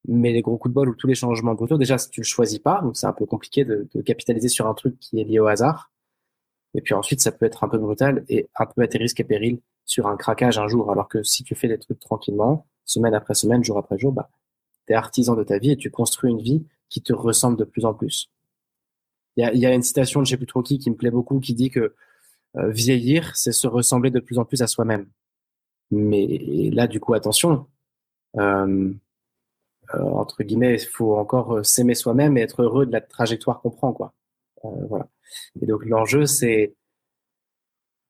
mais 0.07 0.33
les 0.33 0.43
gros 0.43 0.57
coups 0.57 0.73
de 0.73 0.75
bol 0.75 0.89
ou 0.89 0.95
tous 0.95 1.07
les 1.07 1.15
changements 1.15 1.55
brutaux, 1.55 1.79
déjà, 1.79 1.99
si 1.99 2.11
tu 2.11 2.21
le 2.21 2.27
choisis 2.27 2.59
pas, 2.59 2.81
donc 2.83 2.97
c'est 2.97 3.07
un 3.07 3.13
peu 3.13 3.27
compliqué 3.27 3.65
de, 3.65 3.89
de, 3.95 4.03
capitaliser 4.03 4.49
sur 4.49 4.67
un 4.67 4.75
truc 4.75 4.99
qui 5.01 5.21
est 5.21 5.25
lié 5.25 5.41
au 5.41 5.47
hasard. 5.47 5.93
Et 6.75 6.81
puis 6.81 6.95
ensuite, 6.95 7.21
ça 7.21 7.33
peut 7.33 7.47
être 7.47 7.65
un 7.65 7.69
peu 7.69 7.79
brutal 7.79 8.25
et 8.29 8.49
un 8.59 8.67
peu 8.67 8.83
à 8.83 8.89
tes 8.89 8.99
risques 8.99 9.21
et 9.21 9.25
périls 9.25 9.61
sur 9.85 10.07
un 10.07 10.17
craquage 10.17 10.59
un 10.59 10.69
jour. 10.69 10.91
Alors 10.93 11.09
que 11.09 11.23
si 11.23 11.43
tu 11.43 11.55
fais 11.55 11.69
des 11.69 11.79
trucs 11.79 11.99
tranquillement, 11.99 12.67
semaine 12.85 13.15
après 13.15 13.35
semaine, 13.35 13.65
jour 13.65 13.79
après 13.79 13.99
jour, 13.99 14.13
bah, 14.13 14.31
tu 14.87 14.93
es 14.93 14.97
artisan 14.97 15.35
de 15.35 15.45
ta 15.45 15.59
vie 15.59 15.73
et 15.73 15.77
tu 15.77 15.91
construis 15.91 16.31
une 16.31 16.41
vie 16.43 16.65
qui 16.89 17.03
te 17.03 17.13
ressemble 17.13 17.59
de 17.59 17.65
plus 17.65 17.85
en 17.85 17.95
plus. 17.95 18.31
Il 19.37 19.43
y 19.43 19.45
a, 19.45 19.55
y 19.55 19.67
a, 19.67 19.75
une 19.75 19.83
citation 19.83 20.21
de 20.21 20.27
je 20.27 20.31
sais 20.31 20.37
plus 20.37 20.47
trop 20.47 20.63
qui 20.63 20.79
qui 20.79 20.91
me 20.91 20.97
plaît 20.97 21.11
beaucoup 21.11 21.39
qui 21.41 21.55
dit 21.55 21.71
que 21.71 21.95
euh, 22.57 22.71
vieillir, 22.71 23.37
c'est 23.37 23.53
se 23.53 23.67
ressembler 23.67 24.11
de 24.11 24.21
plus 24.21 24.39
en 24.39 24.45
plus 24.45 24.63
à 24.63 24.67
soi-même. 24.67 25.07
Mais 25.91 26.71
là, 26.73 26.87
du 26.87 27.01
coup, 27.01 27.15
attention. 27.15 27.67
Euh, 28.37 28.93
entre 29.95 30.43
guillemets, 30.43 30.75
il 30.75 30.87
faut 30.87 31.17
encore 31.17 31.57
euh, 31.57 31.63
s'aimer 31.63 31.95
soi-même 31.95 32.37
et 32.37 32.43
être 32.43 32.63
heureux 32.63 32.87
de 32.87 32.93
la 32.93 33.01
trajectoire 33.01 33.61
qu'on 33.61 33.71
prend, 33.71 33.93
quoi. 33.93 34.13
Euh, 34.65 34.69
voilà. 34.89 35.09
Et 35.61 35.67
donc 35.67 35.85
l'enjeu, 35.85 36.27
c'est 36.27 36.75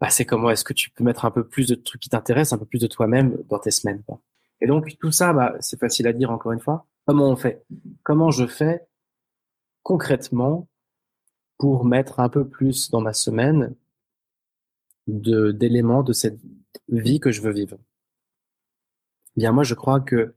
bah, 0.00 0.10
c'est 0.10 0.24
comment 0.24 0.50
est-ce 0.50 0.64
que 0.64 0.72
tu 0.72 0.90
peux 0.90 1.04
mettre 1.04 1.24
un 1.24 1.30
peu 1.30 1.46
plus 1.46 1.68
de 1.68 1.74
trucs 1.74 2.00
qui 2.00 2.08
t'intéressent, 2.08 2.52
un 2.54 2.58
peu 2.58 2.66
plus 2.66 2.80
de 2.80 2.86
toi-même 2.86 3.36
dans 3.48 3.58
tes 3.58 3.70
semaines. 3.72 4.02
Quoi. 4.06 4.20
Et 4.60 4.66
donc 4.66 4.96
tout 4.98 5.10
ça, 5.10 5.32
bah, 5.32 5.56
c'est 5.60 5.78
facile 5.78 6.06
à 6.06 6.12
dire 6.12 6.30
encore 6.30 6.52
une 6.52 6.60
fois. 6.60 6.86
Comment 7.06 7.28
on 7.30 7.36
fait? 7.36 7.64
Comment 8.02 8.30
je 8.30 8.46
fais 8.46 8.86
concrètement 9.82 10.68
pour 11.58 11.84
mettre 11.84 12.20
un 12.20 12.28
peu 12.28 12.46
plus 12.46 12.90
dans 12.90 13.00
ma 13.00 13.12
semaine 13.12 13.74
de 15.06 15.52
d'éléments 15.52 16.02
de 16.02 16.12
cette 16.12 16.38
vie 16.88 17.20
que 17.20 17.32
je 17.32 17.40
veux 17.40 17.52
vivre? 17.52 17.78
Bien 19.36 19.52
moi, 19.52 19.64
je 19.64 19.74
crois 19.74 20.00
que 20.00 20.34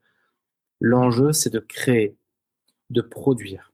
L'enjeu, 0.82 1.32
c'est 1.32 1.52
de 1.52 1.60
créer, 1.60 2.18
de 2.90 3.02
produire. 3.02 3.72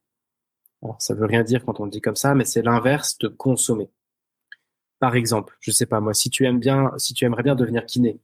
Alors, 0.84 1.02
ça 1.02 1.15
veut 1.15 1.26
rien 1.26 1.43
dire 1.43 1.65
quand 1.65 1.80
on 1.80 1.86
le 1.86 1.89
dit 1.89 2.02
comme 2.02 2.17
ça, 2.17 2.36
mais 2.36 2.46
c'est 2.46 2.62
l'inverse 2.62 3.17
de 3.17 3.30
consommer. 3.30 3.89
Par 5.00 5.15
exemple, 5.15 5.58
je 5.62 5.72
sais 5.72 5.86
pas 5.86 6.02
moi, 6.02 6.13
si 6.13 6.30
tu 6.30 6.46
aimes 6.46 6.60
bien, 6.60 6.91
si 6.98 7.13
tu 7.13 7.26
aimerais 7.26 7.43
bien 7.43 7.56
devenir 7.56 7.86
kiné 7.86 8.20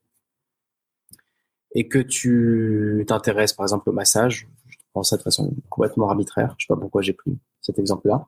et 1.76 1.88
que 1.88 2.00
tu 2.00 3.04
t'intéresses 3.08 3.54
par 3.54 3.63
exemple 3.65 3.89
au 3.89 3.93
massage, 3.93 4.48
je 4.67 4.78
pense 4.91 5.10
ça 5.12 5.17
de 5.17 5.22
façon 5.24 5.56
complètement 5.69 6.10
arbitraire, 6.10 6.56
je 6.58 6.65
sais 6.65 6.74
pas 6.74 6.80
pourquoi 6.80 7.02
j'ai 7.02 7.13
pris 7.13 7.38
cet 7.62 7.80
exemple-là. 7.80 8.28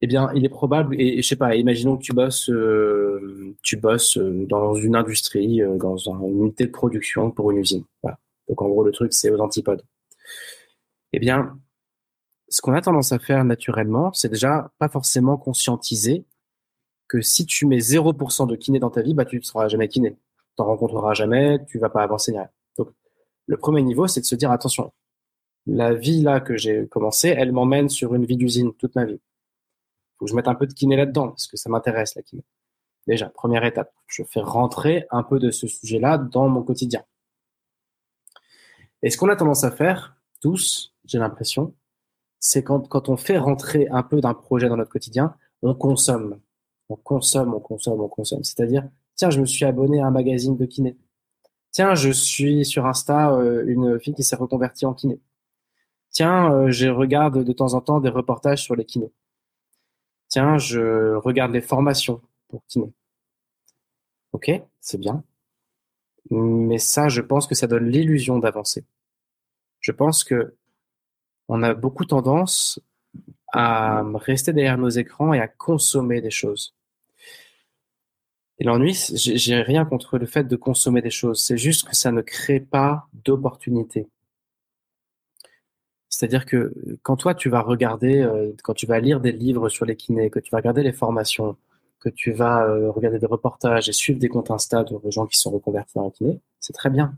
Eh 0.00 0.06
bien, 0.06 0.30
il 0.34 0.44
est 0.44 0.48
probable, 0.48 0.94
et, 1.00 1.20
je 1.20 1.26
sais 1.26 1.36
pas, 1.36 1.56
imaginons 1.56 1.96
que 1.96 2.02
tu 2.02 2.12
bosses, 2.12 2.48
euh, 2.50 3.56
tu 3.62 3.76
bosses 3.76 4.16
euh, 4.16 4.46
dans 4.46 4.74
une 4.74 4.94
industrie, 4.94 5.60
euh, 5.60 5.76
dans 5.76 5.96
une 5.96 6.44
unité 6.44 6.66
de 6.66 6.70
production 6.70 7.32
pour 7.32 7.50
une 7.50 7.58
usine. 7.58 7.84
Voilà. 8.02 8.18
Donc 8.48 8.62
en 8.62 8.68
gros, 8.68 8.84
le 8.84 8.92
truc, 8.92 9.12
c'est 9.12 9.30
aux 9.30 9.40
antipodes. 9.40 9.82
Eh 11.12 11.18
bien, 11.18 11.58
ce 12.48 12.60
qu'on 12.60 12.72
a 12.74 12.80
tendance 12.80 13.12
à 13.12 13.18
faire 13.18 13.44
naturellement, 13.44 14.12
c'est 14.12 14.28
déjà 14.28 14.72
pas 14.78 14.88
forcément 14.88 15.36
conscientiser 15.36 16.24
que 17.08 17.20
si 17.20 17.46
tu 17.46 17.66
mets 17.66 17.78
0% 17.78 18.46
de 18.46 18.56
kiné 18.56 18.78
dans 18.78 18.90
ta 18.90 19.02
vie, 19.02 19.14
bah 19.14 19.24
tu 19.24 19.36
ne 19.36 19.42
seras 19.42 19.68
jamais 19.68 19.88
kiné. 19.88 20.10
Tu 20.10 20.16
n'en 20.62 20.66
rencontreras 20.66 21.14
jamais, 21.14 21.58
tu 21.66 21.78
vas 21.78 21.88
pas 21.88 22.02
avancer. 22.02 22.34
Donc 22.76 22.88
le 23.46 23.56
premier 23.56 23.82
niveau, 23.82 24.06
c'est 24.06 24.20
de 24.20 24.26
se 24.26 24.34
dire 24.34 24.50
attention, 24.50 24.92
la 25.66 25.94
vie 25.94 26.22
là 26.22 26.40
que 26.40 26.56
j'ai 26.56 26.86
commencé, 26.88 27.28
elle 27.28 27.52
m'emmène 27.52 27.88
sur 27.88 28.14
une 28.14 28.24
vie 28.24 28.36
d'usine 28.36 28.72
toute 28.74 28.94
ma 28.94 29.04
vie. 29.04 29.20
Faut 30.18 30.24
que 30.24 30.30
je 30.30 30.36
mette 30.36 30.48
un 30.48 30.54
peu 30.54 30.66
de 30.66 30.72
kiné 30.72 30.96
là-dedans 30.96 31.28
parce 31.28 31.46
que 31.46 31.56
ça 31.56 31.70
m'intéresse 31.70 32.14
la 32.14 32.22
kiné. 32.22 32.42
Déjà, 33.06 33.28
première 33.30 33.64
étape, 33.64 33.92
je 34.06 34.22
fais 34.22 34.40
rentrer 34.40 35.06
un 35.10 35.22
peu 35.22 35.38
de 35.38 35.50
ce 35.50 35.66
sujet-là 35.66 36.18
dans 36.18 36.48
mon 36.48 36.62
quotidien. 36.62 37.04
Et 39.02 39.10
ce 39.10 39.16
qu'on 39.16 39.28
a 39.28 39.36
tendance 39.36 39.64
à 39.64 39.70
faire, 39.70 40.16
tous, 40.40 40.94
j'ai 41.04 41.18
l'impression, 41.18 41.74
c'est 42.40 42.62
quand, 42.62 43.08
on 43.08 43.16
fait 43.16 43.38
rentrer 43.38 43.88
un 43.88 44.02
peu 44.02 44.20
d'un 44.20 44.34
projet 44.34 44.68
dans 44.68 44.76
notre 44.76 44.90
quotidien, 44.90 45.34
on 45.62 45.74
consomme. 45.74 46.40
On 46.88 46.96
consomme, 46.96 47.54
on 47.54 47.60
consomme, 47.60 48.00
on 48.00 48.08
consomme. 48.08 48.44
C'est-à-dire, 48.44 48.88
tiens, 49.14 49.30
je 49.30 49.40
me 49.40 49.46
suis 49.46 49.64
abonné 49.64 50.00
à 50.00 50.06
un 50.06 50.10
magazine 50.10 50.56
de 50.56 50.64
kiné. 50.64 50.96
Tiens, 51.70 51.94
je 51.94 52.10
suis 52.10 52.64
sur 52.64 52.86
Insta 52.86 53.32
euh, 53.32 53.64
une 53.66 54.00
fille 54.00 54.14
qui 54.14 54.22
s'est 54.22 54.36
reconvertie 54.36 54.86
en 54.86 54.94
kiné. 54.94 55.20
Tiens, 56.10 56.52
euh, 56.52 56.70
je 56.70 56.88
regarde 56.88 57.44
de 57.44 57.52
temps 57.52 57.74
en 57.74 57.80
temps 57.80 58.00
des 58.00 58.08
reportages 58.08 58.62
sur 58.62 58.74
les 58.74 58.84
kinés. 58.84 59.12
Tiens, 60.28 60.58
je 60.58 61.14
regarde 61.14 61.52
les 61.52 61.60
formations 61.60 62.22
pour 62.48 62.64
kiné. 62.66 62.92
Ok, 64.32 64.50
c'est 64.80 64.98
bien. 64.98 65.22
Mais 66.30 66.78
ça, 66.78 67.08
je 67.08 67.20
pense 67.20 67.46
que 67.46 67.54
ça 67.54 67.66
donne 67.66 67.88
l'illusion 67.88 68.38
d'avancer. 68.38 68.84
Je 69.80 69.92
pense 69.92 70.24
que 70.24 70.54
on 71.48 71.62
a 71.62 71.74
beaucoup 71.74 72.04
tendance 72.04 72.80
à 73.52 74.02
rester 74.14 74.52
derrière 74.52 74.78
nos 74.78 74.90
écrans 74.90 75.32
et 75.32 75.40
à 75.40 75.48
consommer 75.48 76.20
des 76.20 76.30
choses. 76.30 76.74
Et 78.58 78.64
l'ennui, 78.64 78.94
j'ai 79.14 79.62
rien 79.62 79.84
contre 79.84 80.18
le 80.18 80.26
fait 80.26 80.44
de 80.44 80.56
consommer 80.56 81.00
des 81.00 81.10
choses. 81.10 81.42
C'est 81.42 81.56
juste 81.56 81.88
que 81.88 81.94
ça 81.94 82.10
ne 82.10 82.22
crée 82.22 82.60
pas 82.60 83.08
d'opportunités. 83.12 84.08
C'est-à-dire 86.08 86.46
que 86.46 86.74
quand 87.02 87.16
toi, 87.16 87.34
tu 87.34 87.48
vas 87.48 87.60
regarder, 87.60 88.20
euh, 88.20 88.52
quand 88.64 88.74
tu 88.74 88.86
vas 88.86 88.98
lire 88.98 89.20
des 89.20 89.30
livres 89.30 89.68
sur 89.68 89.84
les 89.84 89.94
kinés, 89.94 90.30
que 90.30 90.40
tu 90.40 90.50
vas 90.50 90.58
regarder 90.58 90.82
les 90.82 90.92
formations, 90.92 91.56
que 92.00 92.08
tu 92.08 92.32
vas 92.32 92.64
euh, 92.64 92.90
regarder 92.90 93.18
des 93.18 93.26
reportages 93.26 93.88
et 93.88 93.92
suivre 93.92 94.18
des 94.18 94.28
comptes 94.28 94.50
Insta 94.50 94.84
de 94.84 95.10
gens 95.10 95.26
qui 95.26 95.38
sont 95.38 95.50
reconvertis 95.50 95.98
en 95.98 96.10
kiné, 96.10 96.40
c'est 96.60 96.72
très 96.72 96.90
bien. 96.90 97.16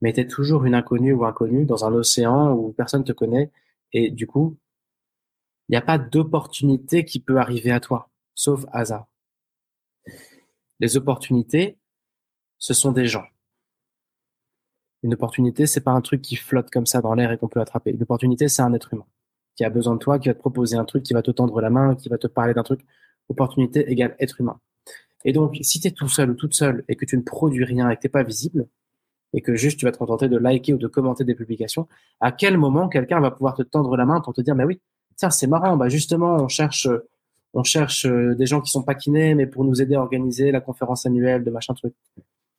Mais 0.00 0.12
tu 0.12 0.20
es 0.20 0.26
toujours 0.26 0.64
une 0.64 0.74
inconnue 0.74 1.12
ou 1.12 1.24
inconnu 1.24 1.64
dans 1.64 1.84
un 1.84 1.92
océan 1.92 2.52
où 2.52 2.72
personne 2.72 3.04
te 3.04 3.12
connaît 3.12 3.50
et 3.92 4.10
du 4.10 4.26
coup, 4.26 4.56
il 5.68 5.72
n'y 5.72 5.76
a 5.76 5.82
pas 5.82 5.98
d'opportunité 5.98 7.04
qui 7.04 7.20
peut 7.20 7.38
arriver 7.38 7.70
à 7.70 7.80
toi, 7.80 8.10
sauf 8.34 8.64
hasard. 8.72 9.06
Les 10.80 10.96
opportunités, 10.96 11.78
ce 12.58 12.72
sont 12.74 12.92
des 12.92 13.06
gens. 13.06 13.24
Une 15.02 15.14
opportunité, 15.14 15.66
c'est 15.66 15.80
pas 15.80 15.92
un 15.92 16.00
truc 16.00 16.22
qui 16.22 16.36
flotte 16.36 16.70
comme 16.70 16.86
ça 16.86 17.00
dans 17.00 17.14
l'air 17.14 17.30
et 17.32 17.38
qu'on 17.38 17.48
peut 17.48 17.60
attraper. 17.60 17.90
Une 17.90 18.02
opportunité, 18.02 18.48
c'est 18.48 18.62
un 18.62 18.72
être 18.72 18.94
humain 18.94 19.06
qui 19.58 19.64
a 19.64 19.70
besoin 19.70 19.94
de 19.94 19.98
toi, 19.98 20.20
qui 20.20 20.28
va 20.28 20.34
te 20.34 20.38
proposer 20.38 20.76
un 20.76 20.84
truc, 20.84 21.02
qui 21.02 21.14
va 21.14 21.22
te 21.22 21.32
tendre 21.32 21.60
la 21.60 21.68
main, 21.68 21.96
qui 21.96 22.08
va 22.08 22.16
te 22.16 22.28
parler 22.28 22.54
d'un 22.54 22.62
truc 22.62 22.80
opportunité 23.28 23.90
égale 23.90 24.16
être 24.18 24.40
humain. 24.40 24.60
Et 25.24 25.32
donc, 25.32 25.56
si 25.62 25.80
tu 25.80 25.92
tout 25.92 26.08
seul 26.08 26.30
ou 26.30 26.34
toute 26.34 26.54
seule 26.54 26.84
et 26.88 26.96
que 26.96 27.04
tu 27.04 27.16
ne 27.16 27.22
produis 27.22 27.64
rien 27.64 27.90
et 27.90 27.96
que 27.96 28.00
tu 28.00 28.08
pas 28.08 28.22
visible, 28.22 28.66
et 29.34 29.42
que 29.42 29.54
juste 29.54 29.78
tu 29.78 29.84
vas 29.84 29.92
te 29.92 29.98
contenter 29.98 30.28
de 30.28 30.36
liker 30.36 30.74
ou 30.74 30.78
de 30.78 30.86
commenter 30.86 31.24
des 31.24 31.34
publications, 31.34 31.86
à 32.20 32.32
quel 32.32 32.56
moment 32.56 32.88
quelqu'un 32.88 33.20
va 33.20 33.30
pouvoir 33.30 33.54
te 33.54 33.62
tendre 33.62 33.96
la 33.96 34.06
main 34.06 34.20
pour 34.20 34.32
te 34.32 34.40
dire, 34.40 34.54
mais 34.54 34.64
oui, 34.64 34.80
tiens, 35.16 35.30
c'est 35.30 35.46
marrant, 35.46 35.76
bah 35.76 35.88
justement, 35.88 36.36
on 36.36 36.48
cherche, 36.48 36.88
on 37.54 37.62
cherche 37.62 38.06
euh, 38.06 38.34
des 38.34 38.46
gens 38.46 38.60
qui 38.60 38.70
sont 38.70 38.82
pas 38.82 38.94
kinés, 38.94 39.34
mais 39.34 39.46
pour 39.46 39.64
nous 39.64 39.82
aider 39.82 39.96
à 39.96 40.00
organiser 40.00 40.50
la 40.50 40.60
conférence 40.60 41.04
annuelle 41.06 41.44
de 41.44 41.50
machin 41.50 41.74
truc. 41.74 41.94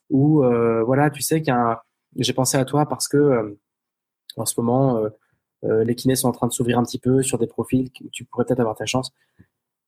Ou 0.10 0.44
euh, 0.44 0.84
voilà, 0.84 1.10
tu 1.10 1.22
sais 1.22 1.42
qu'il 1.42 1.56
j'ai 2.18 2.34
pensé 2.34 2.58
à 2.58 2.66
toi 2.66 2.88
parce 2.88 3.08
que 3.08 3.18
euh, 3.18 3.60
en 4.38 4.46
ce 4.46 4.60
moment, 4.60 5.02
les 5.64 5.96
kinés 5.96 6.16
sont 6.16 6.30
en 6.30 6.32
train 6.32 6.48
de 6.48 6.54
s'ouvrir 6.54 6.80
un 6.80 6.84
petit 6.84 7.00
peu 7.00 7.22
sur 7.24 7.38
des 7.38 7.48
profils, 7.48 7.92
tu 7.92 8.24
pourrais 8.24 8.46
peut-être 8.46 8.62
avoir 8.62 8.76
ta 8.76 8.86
chance. 8.86 9.12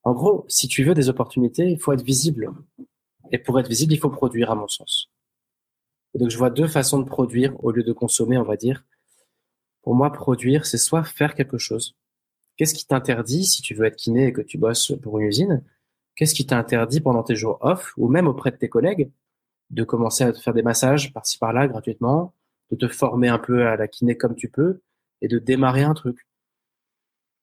En 0.04 0.14
gros, 0.14 0.46
si 0.48 0.68
tu 0.68 0.84
veux 0.84 0.94
des 0.94 1.10
opportunités, 1.10 1.70
il 1.70 1.80
faut 1.80 1.94
être 1.94 2.04
visible. 2.04 2.52
Et 3.32 3.38
pour 3.38 3.60
être 3.60 3.68
visible, 3.68 3.94
il 3.94 4.00
faut 4.00 4.10
produire, 4.10 4.52
à 4.52 4.56
mon 4.56 4.68
sens. 4.68 5.10
donc, 6.16 6.30
je 6.30 6.38
vois 6.38 6.50
deux 6.50 6.68
façons 6.68 7.00
de 7.00 7.06
produire 7.06 7.54
au 7.64 7.72
lieu 7.72 7.84
de 7.84 7.94
consommer, 7.94 8.38
on 8.38 8.44
va 8.44 8.58
dire. 8.58 8.84
Pour 9.82 9.96
moi, 9.96 10.12
produire, 10.12 10.66
c'est 10.66 10.78
soit 10.78 11.04
faire 11.04 11.36
quelque 11.36 11.58
chose. 11.58 11.96
Qu'est-ce 12.58 12.74
qui 12.74 12.86
t'interdit, 12.86 13.46
si 13.46 13.62
tu 13.62 13.74
veux 13.74 13.86
être 13.86 13.96
kiné 13.96 14.28
et 14.28 14.34
que 14.34 14.42
tu 14.42 14.58
bosses 14.58 14.94
pour 15.02 15.20
une 15.20 15.28
usine, 15.28 15.64
qu'est-ce 16.16 16.36
qui 16.36 16.46
t'interdit 16.46 17.02
pendant 17.02 17.24
tes 17.24 17.36
jours 17.36 17.58
off 17.62 17.94
ou 17.98 18.08
même 18.08 18.28
auprès 18.28 18.52
de 18.52 18.58
tes 18.58 18.70
collègues 18.70 19.12
de 19.72 19.84
commencer 19.84 20.24
à 20.24 20.32
te 20.34 20.40
faire 20.40 20.54
des 20.54 20.64
massages 20.64 21.14
par-ci 21.14 21.38
par-là 21.38 21.68
gratuitement, 21.68 22.34
de 22.72 22.76
te 22.76 22.88
former 22.88 23.30
un 23.30 23.40
peu 23.40 23.68
à 23.68 23.78
la 23.78 23.88
kiné 23.88 24.18
comme 24.18 24.36
tu 24.36 24.50
peux 24.50 24.82
et 25.22 25.28
de 25.28 25.40
démarrer 25.40 25.84
un 25.84 25.94
truc? 25.94 26.28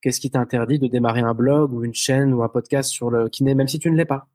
Qu'est-ce 0.01 0.21
qui 0.21 0.31
t'interdit 0.31 0.79
de 0.79 0.87
démarrer 0.87 1.21
un 1.21 1.35
blog 1.35 1.73
ou 1.73 1.85
une 1.85 1.95
chaîne 1.95 2.33
ou 2.33 2.43
un 2.43 2.49
podcast 2.49 2.91
sur 2.91 3.11
le 3.11 3.29
kiné, 3.29 3.55
même 3.55 3.69
si 3.69 3.79
tu 3.79 3.91
ne 3.91 3.97
l'es 3.97 4.05
pas? 4.05 4.29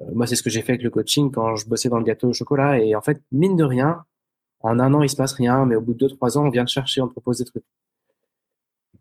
Euh, 0.00 0.04
Moi, 0.14 0.26
c'est 0.26 0.36
ce 0.36 0.42
que 0.42 0.50
j'ai 0.50 0.62
fait 0.62 0.72
avec 0.72 0.82
le 0.82 0.90
coaching 0.90 1.30
quand 1.32 1.56
je 1.56 1.68
bossais 1.68 1.88
dans 1.88 1.98
le 1.98 2.04
gâteau 2.04 2.28
au 2.28 2.32
chocolat. 2.32 2.78
Et 2.78 2.94
en 2.94 3.00
fait, 3.00 3.20
mine 3.32 3.56
de 3.56 3.64
rien, 3.64 4.04
en 4.60 4.78
un 4.78 4.94
an, 4.94 5.02
il 5.02 5.10
se 5.10 5.16
passe 5.16 5.32
rien, 5.32 5.66
mais 5.66 5.76
au 5.76 5.80
bout 5.80 5.94
de 5.94 5.98
deux, 5.98 6.08
trois 6.08 6.38
ans, 6.38 6.46
on 6.46 6.50
vient 6.50 6.64
te 6.64 6.70
chercher, 6.70 7.00
on 7.00 7.08
te 7.08 7.12
propose 7.12 7.38
des 7.38 7.44
trucs. 7.44 7.64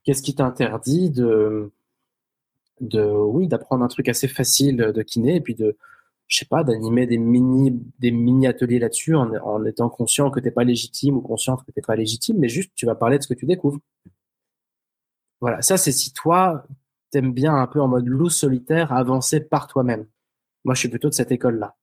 Qu'est-ce 0.04 0.22
qui 0.22 0.36
t'interdit 0.36 1.10
de, 1.10 1.72
oui, 2.82 3.48
d'apprendre 3.48 3.84
un 3.84 3.88
truc 3.88 4.10
assez 4.10 4.28
facile 4.28 4.78
de 4.78 5.02
kiné 5.02 5.38
et 5.38 5.42
puis 5.42 5.56
de, 5.56 5.78
je 6.28 6.40
sais 6.40 6.46
pas, 6.46 6.64
d'animer 6.64 7.06
des 7.06 7.18
mini, 7.18 7.80
des 8.00 8.12
mini 8.12 8.48
ateliers 8.48 8.80
là-dessus 8.80 9.16
en, 9.16 9.66
étant 9.66 9.90
conscient 9.90 10.32
que 10.32 10.40
t'es 10.40 10.52
pas 10.52 10.64
légitime 10.64 11.18
ou 11.18 11.22
consciente 11.22 11.64
que 11.64 11.72
t'es 11.72 11.82
pas 11.82 11.96
légitime, 11.96 12.38
mais 12.40 12.50
juste 12.50 12.72
tu 12.76 12.86
vas 12.86 12.96
parler 12.96 13.18
de 13.18 13.24
ce 13.24 13.28
que 13.28 13.34
tu 13.34 13.46
découvres. 13.46 13.80
Voilà, 15.44 15.62
ça 15.62 15.76
c'est 15.76 15.92
si 15.92 16.14
toi, 16.14 16.64
t'aimes 17.12 17.34
bien 17.34 17.54
un 17.54 17.68
peu 17.68 17.82
en 17.82 17.90
mode 17.90 18.08
loup 18.08 18.30
solitaire, 18.30 18.94
avancer 18.94 19.42
par 19.42 19.68
toi-même. 19.68 20.08
Moi, 20.64 20.74
je 20.74 20.80
suis 20.80 20.88
plutôt 20.88 21.10
de 21.10 21.14
cette 21.14 21.34
école-là. 21.34 21.76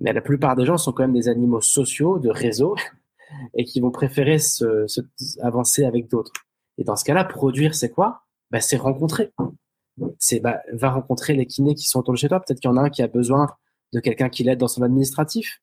Mais 0.00 0.14
la 0.14 0.22
plupart 0.22 0.56
des 0.56 0.64
gens 0.64 0.78
sont 0.78 0.92
quand 0.92 1.02
même 1.02 1.12
des 1.12 1.28
animaux 1.28 1.60
sociaux, 1.60 2.18
de 2.18 2.30
réseau, 2.30 2.76
et 3.54 3.64
qui 3.64 3.80
vont 3.80 3.90
préférer 3.90 4.38
avancer 5.42 5.84
avec 5.84 6.08
d'autres. 6.08 6.32
Et 6.78 6.84
dans 6.84 6.96
ce 6.96 7.04
cas-là, 7.04 7.26
produire, 7.26 7.74
c'est 7.74 7.90
quoi? 7.90 8.22
Bah, 8.50 8.62
C'est 8.62 8.78
rencontrer. 8.78 9.34
C'est 10.18 10.40
bah, 10.40 10.62
va 10.72 10.88
rencontrer 10.88 11.34
les 11.34 11.44
kinés 11.44 11.74
qui 11.74 11.90
sont 11.90 11.98
autour 11.98 12.14
de 12.14 12.18
chez 12.18 12.28
toi. 12.28 12.40
Peut-être 12.40 12.58
qu'il 12.58 12.70
y 12.70 12.72
en 12.72 12.78
a 12.78 12.80
un 12.80 12.88
qui 12.88 13.02
a 13.02 13.08
besoin 13.08 13.48
de 13.92 14.00
quelqu'un 14.00 14.30
qui 14.30 14.44
l'aide 14.44 14.60
dans 14.60 14.66
son 14.66 14.80
administratif. 14.80 15.60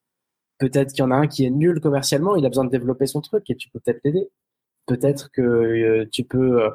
Peut-être 0.59 0.91
qu'il 0.91 0.99
y 0.99 1.07
en 1.07 1.09
a 1.09 1.15
un 1.15 1.25
qui 1.25 1.43
est 1.43 1.49
nul 1.49 1.79
commercialement, 1.81 2.35
il 2.35 2.45
a 2.45 2.49
besoin 2.49 2.65
de 2.65 2.69
développer 2.69 3.07
son 3.07 3.21
truc 3.21 3.49
et 3.49 3.55
tu 3.55 3.67
peux 3.71 3.79
peut-être 3.79 4.01
l'aider. 4.03 4.29
Peut-être 4.85 5.31
que 5.31 5.41
euh, 5.41 6.05
tu 6.11 6.23
peux 6.23 6.61
euh, 6.61 6.69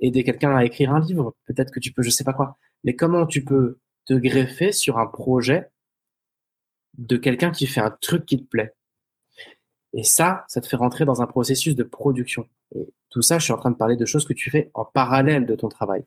aider 0.00 0.24
quelqu'un 0.24 0.54
à 0.54 0.64
écrire 0.64 0.92
un 0.92 1.00
livre. 1.00 1.34
Peut-être 1.46 1.72
que 1.72 1.80
tu 1.80 1.92
peux, 1.92 2.02
je 2.02 2.10
sais 2.10 2.24
pas 2.24 2.32
quoi. 2.32 2.58
Mais 2.84 2.94
comment 2.94 3.26
tu 3.26 3.44
peux 3.44 3.78
te 4.04 4.14
greffer 4.14 4.72
sur 4.72 4.98
un 4.98 5.06
projet 5.06 5.70
de 6.98 7.16
quelqu'un 7.16 7.50
qui 7.50 7.66
fait 7.66 7.80
un 7.80 7.90
truc 7.90 8.26
qui 8.26 8.38
te 8.38 8.48
plaît? 8.48 8.74
Et 9.92 10.02
ça, 10.02 10.44
ça 10.48 10.60
te 10.60 10.66
fait 10.66 10.76
rentrer 10.76 11.04
dans 11.04 11.22
un 11.22 11.26
processus 11.26 11.74
de 11.74 11.82
production. 11.82 12.46
Et 12.74 12.92
tout 13.10 13.22
ça, 13.22 13.38
je 13.38 13.44
suis 13.44 13.52
en 13.52 13.58
train 13.58 13.70
de 13.70 13.76
parler 13.76 13.96
de 13.96 14.04
choses 14.04 14.26
que 14.26 14.34
tu 14.34 14.50
fais 14.50 14.70
en 14.74 14.84
parallèle 14.84 15.46
de 15.46 15.54
ton 15.54 15.68
travail. 15.68 16.04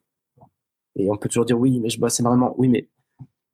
Et 0.95 1.10
on 1.10 1.17
peut 1.17 1.30
toujours 1.30 1.45
dire 1.45 1.60
oui, 1.60 1.80
mais 1.80 1.89
je 1.89 1.99
bosse 1.99 2.19
énormément. 2.19 2.54
Oui, 2.58 2.67
mais 2.67 2.89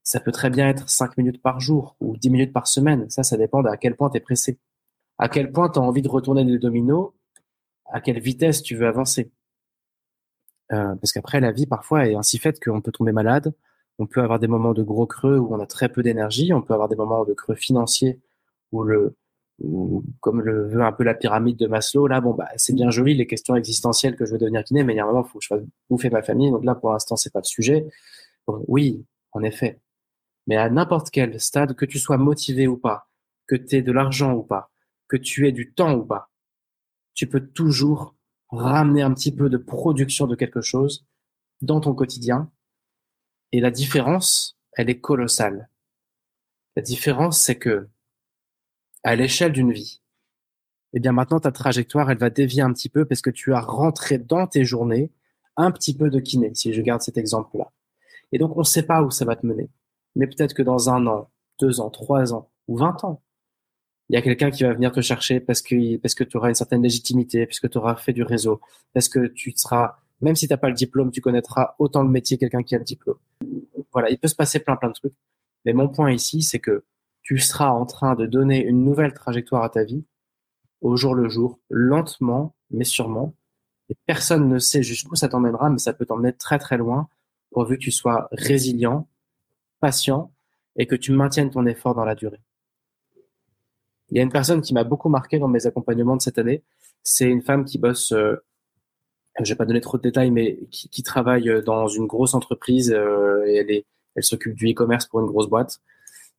ça 0.04 0.20
peut 0.20 0.32
très 0.32 0.50
bien 0.50 0.68
être 0.68 0.90
5 0.90 1.18
minutes 1.18 1.42
par 1.42 1.60
jour 1.60 1.96
ou 2.00 2.18
10 2.18 2.30
minutes 2.30 2.54
par 2.54 2.68
semaine. 2.68 3.10
Ça, 3.10 3.24
ça 3.24 3.38
dépend 3.38 3.64
à 3.64 3.78
quel 3.78 3.96
point 3.96 4.10
tu 4.10 4.18
es 4.18 4.20
pressé. 4.20 4.60
À 5.18 5.30
quel 5.30 5.52
point 5.52 5.70
tu 5.70 5.80
as 5.80 5.82
envie 5.82 6.02
de 6.02 6.10
retourner 6.10 6.44
les 6.44 6.60
dominos, 6.60 7.12
à 7.86 8.02
quelle 8.02 8.20
vitesse 8.20 8.62
tu 8.62 8.76
veux 8.76 8.88
avancer? 8.88 9.32
Euh, 10.72 10.96
parce 10.96 11.14
qu'après, 11.14 11.40
la 11.40 11.52
vie, 11.52 11.68
parfois, 11.68 12.08
est 12.08 12.16
ainsi 12.16 12.38
faite 12.38 12.64
qu'on 12.64 12.82
peut 12.82 12.92
tomber 12.92 13.12
malade, 13.12 13.54
on 14.00 14.08
peut 14.08 14.22
avoir 14.22 14.40
des 14.40 14.48
moments 14.48 14.74
de 14.74 14.84
gros 14.84 15.06
creux 15.06 15.38
où 15.38 15.54
on 15.54 15.60
a 15.60 15.68
très 15.68 15.90
peu 15.90 16.04
d'énergie, 16.04 16.54
on 16.54 16.62
peut 16.62 16.74
avoir 16.74 16.90
des 16.90 16.96
moments 16.96 17.24
de 17.24 17.34
creux 17.34 17.56
financiers 17.56 18.20
où 18.72 18.84
le, 18.84 19.16
comme 20.20 20.42
le 20.42 20.68
veut 20.68 20.82
un 20.82 20.92
peu 20.92 21.04
la 21.04 21.14
pyramide 21.14 21.58
de 21.58 21.68
Maslow, 21.68 22.08
là, 22.08 22.20
bon, 22.20 22.34
bah, 22.34 22.50
c'est 22.58 22.74
bien 22.74 22.90
joli 22.90 23.14
les 23.16 23.28
questions 23.28 23.56
existentielles 23.56 24.16
que 24.16 24.26
je 24.26 24.34
veux 24.34 24.38
devenir 24.38 24.64
kiné, 24.64 24.84
mais 24.84 24.94
il 24.94 24.98
y 24.98 25.00
a 25.00 25.04
un 25.04 25.08
moment, 25.08 25.24
il 25.26 25.30
faut 25.30 25.40
que 25.40 25.44
je 25.44 25.48
fasse 25.48 25.64
bouffer 25.90 26.10
ma 26.10 26.22
famille. 26.22 26.52
Donc 26.52 26.66
là, 26.66 26.76
pour 26.76 26.92
l'instant, 26.92 27.16
c'est 27.16 27.32
pas 27.32 27.40
le 27.40 27.46
sujet. 27.46 27.86
oui, 28.68 29.06
en 29.32 29.44
effet. 29.44 29.80
Mais 30.48 30.58
à 30.58 30.70
n'importe 30.70 31.10
quel 31.12 31.40
stade, 31.40 31.76
que 31.76 31.86
tu 31.86 32.00
sois 32.00 32.18
motivé 32.18 32.68
ou 32.68 32.78
pas, 32.78 33.08
que 33.48 33.56
tu 33.56 33.78
aies 33.78 33.82
de 33.82 33.92
l'argent 33.92 34.34
ou 34.34 34.44
pas, 34.44 34.72
que 35.08 35.18
tu 35.18 35.48
aies 35.48 35.52
du 35.52 35.74
temps 35.74 35.96
ou 35.96 36.04
pas, 36.06 36.30
tu 37.14 37.28
peux 37.28 37.42
toujours 37.42 38.15
ramener 38.50 39.02
un 39.02 39.14
petit 39.14 39.34
peu 39.34 39.50
de 39.50 39.58
production 39.58 40.28
de 40.28 40.36
quelque 40.36 40.62
chose 40.62 41.06
dans 41.62 41.82
ton 41.82 41.94
quotidien. 41.94 42.52
Et 43.52 43.60
la 43.60 43.72
différence, 43.72 44.58
elle 44.74 44.90
est 44.90 45.00
colossale. 45.00 45.70
La 46.76 46.82
différence, 46.82 47.40
c'est 47.40 47.58
que 47.58 47.88
à 49.04 49.16
l'échelle 49.16 49.52
d'une 49.52 49.72
vie, 49.72 50.02
eh 50.94 51.00
bien 51.00 51.12
maintenant 51.12 51.40
ta 51.40 51.52
trajectoire, 51.52 52.10
elle 52.10 52.18
va 52.18 52.30
dévier 52.30 52.62
un 52.62 52.74
petit 52.74 52.90
peu 52.90 53.06
parce 53.06 53.22
que 53.22 53.30
tu 53.30 53.54
as 53.54 53.62
rentré 53.62 54.18
dans 54.18 54.48
tes 54.48 54.64
journées 54.64 55.12
un 55.58 55.72
petit 55.72 55.96
peu 55.96 56.10
de 56.10 56.20
kiné, 56.20 56.54
si 56.56 56.74
je 56.74 56.82
garde 56.82 57.02
cet 57.02 57.18
exemple-là. 57.18 57.72
Et 58.32 58.38
donc 58.38 58.56
on 58.56 58.62
ne 58.62 58.66
sait 58.66 58.84
pas 58.84 59.04
où 59.04 59.12
ça 59.12 59.26
va 59.26 59.36
te 59.36 59.46
mener. 59.46 59.70
Mais 60.16 60.28
peut-être 60.28 60.54
que 60.54 60.64
dans 60.64 60.90
un 60.90 61.06
an, 61.08 61.30
deux 61.60 61.80
ans, 61.80 61.90
trois 61.90 62.34
ans 62.34 62.50
ou 62.68 62.78
vingt 62.78 63.04
ans, 63.04 63.22
il 64.10 64.16
y 64.16 64.18
a 64.18 64.22
quelqu'un 64.22 64.52
qui 64.52 64.64
va 64.64 64.74
venir 64.74 64.92
te 64.92 65.02
chercher 65.02 65.40
parce 65.40 65.62
que 65.62 65.98
parce 65.98 66.14
que 66.16 66.24
tu 66.24 66.38
auras 66.38 66.50
une 66.50 66.56
certaine 66.56 66.84
légitimité, 66.84 67.46
puisque 67.46 67.70
tu 67.70 67.78
auras 67.78 67.96
fait 67.96 68.14
du 68.14 68.24
réseau, 68.24 68.62
parce 68.94 69.10
que 69.10 69.28
tu 69.28 69.52
seras, 69.56 69.98
même 70.22 70.36
si 70.36 70.48
tu 70.48 70.54
n'as 70.54 70.58
pas 70.58 70.70
le 70.70 70.76
diplôme, 70.76 71.12
tu 71.12 71.22
connaîtras 71.22 71.76
autant 71.80 72.04
le 72.04 72.10
métier 72.10 72.38
quelqu'un 72.38 72.64
qui 72.64 72.76
a 72.76 72.78
le 72.78 72.84
diplôme. 72.84 73.18
Voilà, 73.92 74.10
il 74.10 74.20
peut 74.20 74.28
se 74.28 74.36
passer 74.36 74.60
plein 74.60 74.76
plein 74.76 74.90
de 74.90 74.94
trucs. 74.94 75.16
Mais 75.66 75.74
mon 75.74 75.90
point 75.90 76.12
ici, 76.12 76.42
c'est 76.44 76.60
que 76.60 76.84
tu 77.24 77.40
seras 77.40 77.70
en 77.70 77.86
train 77.86 78.16
de 78.16 78.26
donner 78.28 78.64
une 78.64 78.84
nouvelle 78.84 79.14
trajectoire 79.14 79.64
à 79.64 79.70
ta 79.70 79.84
vie 79.84 80.06
au 80.82 80.96
jour 80.98 81.16
le 81.16 81.30
jour, 81.30 81.60
lentement, 81.70 82.56
mais 82.70 82.84
sûrement. 82.84 83.34
Et 83.90 83.96
personne 84.06 84.48
ne 84.48 84.60
sait 84.60 84.84
jusqu'où 84.84 85.16
ça 85.16 85.28
t'emmènera, 85.30 85.70
mais 85.70 85.80
ça 85.80 85.94
peut 85.94 86.06
t'emmener 86.06 86.34
très 86.34 86.60
très 86.60 86.78
loin, 86.78 87.10
pourvu 87.52 87.78
que 87.78 87.84
tu 87.84 87.92
sois 87.92 88.28
résilient, 88.32 89.08
patient 89.80 90.32
et 90.76 90.86
que 90.88 90.96
tu 90.96 91.12
maintiennes 91.12 91.50
ton 91.50 91.66
effort 91.66 91.96
dans 91.96 92.06
la 92.06 92.16
durée. 92.16 92.42
Il 94.16 94.20
y 94.20 94.22
a 94.22 94.24
une 94.24 94.32
personne 94.32 94.62
qui 94.62 94.74
m'a 94.74 94.86
beaucoup 94.86 95.10
marqué 95.10 95.40
dans 95.40 95.50
mes 95.50 95.68
accompagnements 95.68 96.16
de 96.16 96.22
cette 96.22 96.38
année. 96.38 96.64
C'est 97.04 97.26
une 97.26 97.42
femme 97.42 97.66
qui 97.66 97.78
bosse, 97.78 98.14
euh, 98.14 98.38
je 99.44 99.52
vais 99.52 99.58
pas 99.58 99.66
donner 99.66 99.82
trop 99.82 99.98
de 99.98 100.04
détails, 100.04 100.32
mais 100.32 100.58
qui, 100.72 101.04
travaille 101.04 101.52
dans 101.66 101.90
une 101.90 102.08
grosse 102.08 102.34
entreprise 102.34 102.94
euh, 102.94 103.44
et 103.46 103.58
elle 103.58 103.70
est, 103.70 103.86
elle 104.16 104.24
s'occupe 104.24 104.56
du 104.56 104.72
e-commerce 104.72 105.06
pour 105.06 105.20
une 105.20 105.26
grosse 105.26 105.50
boîte 105.50 105.82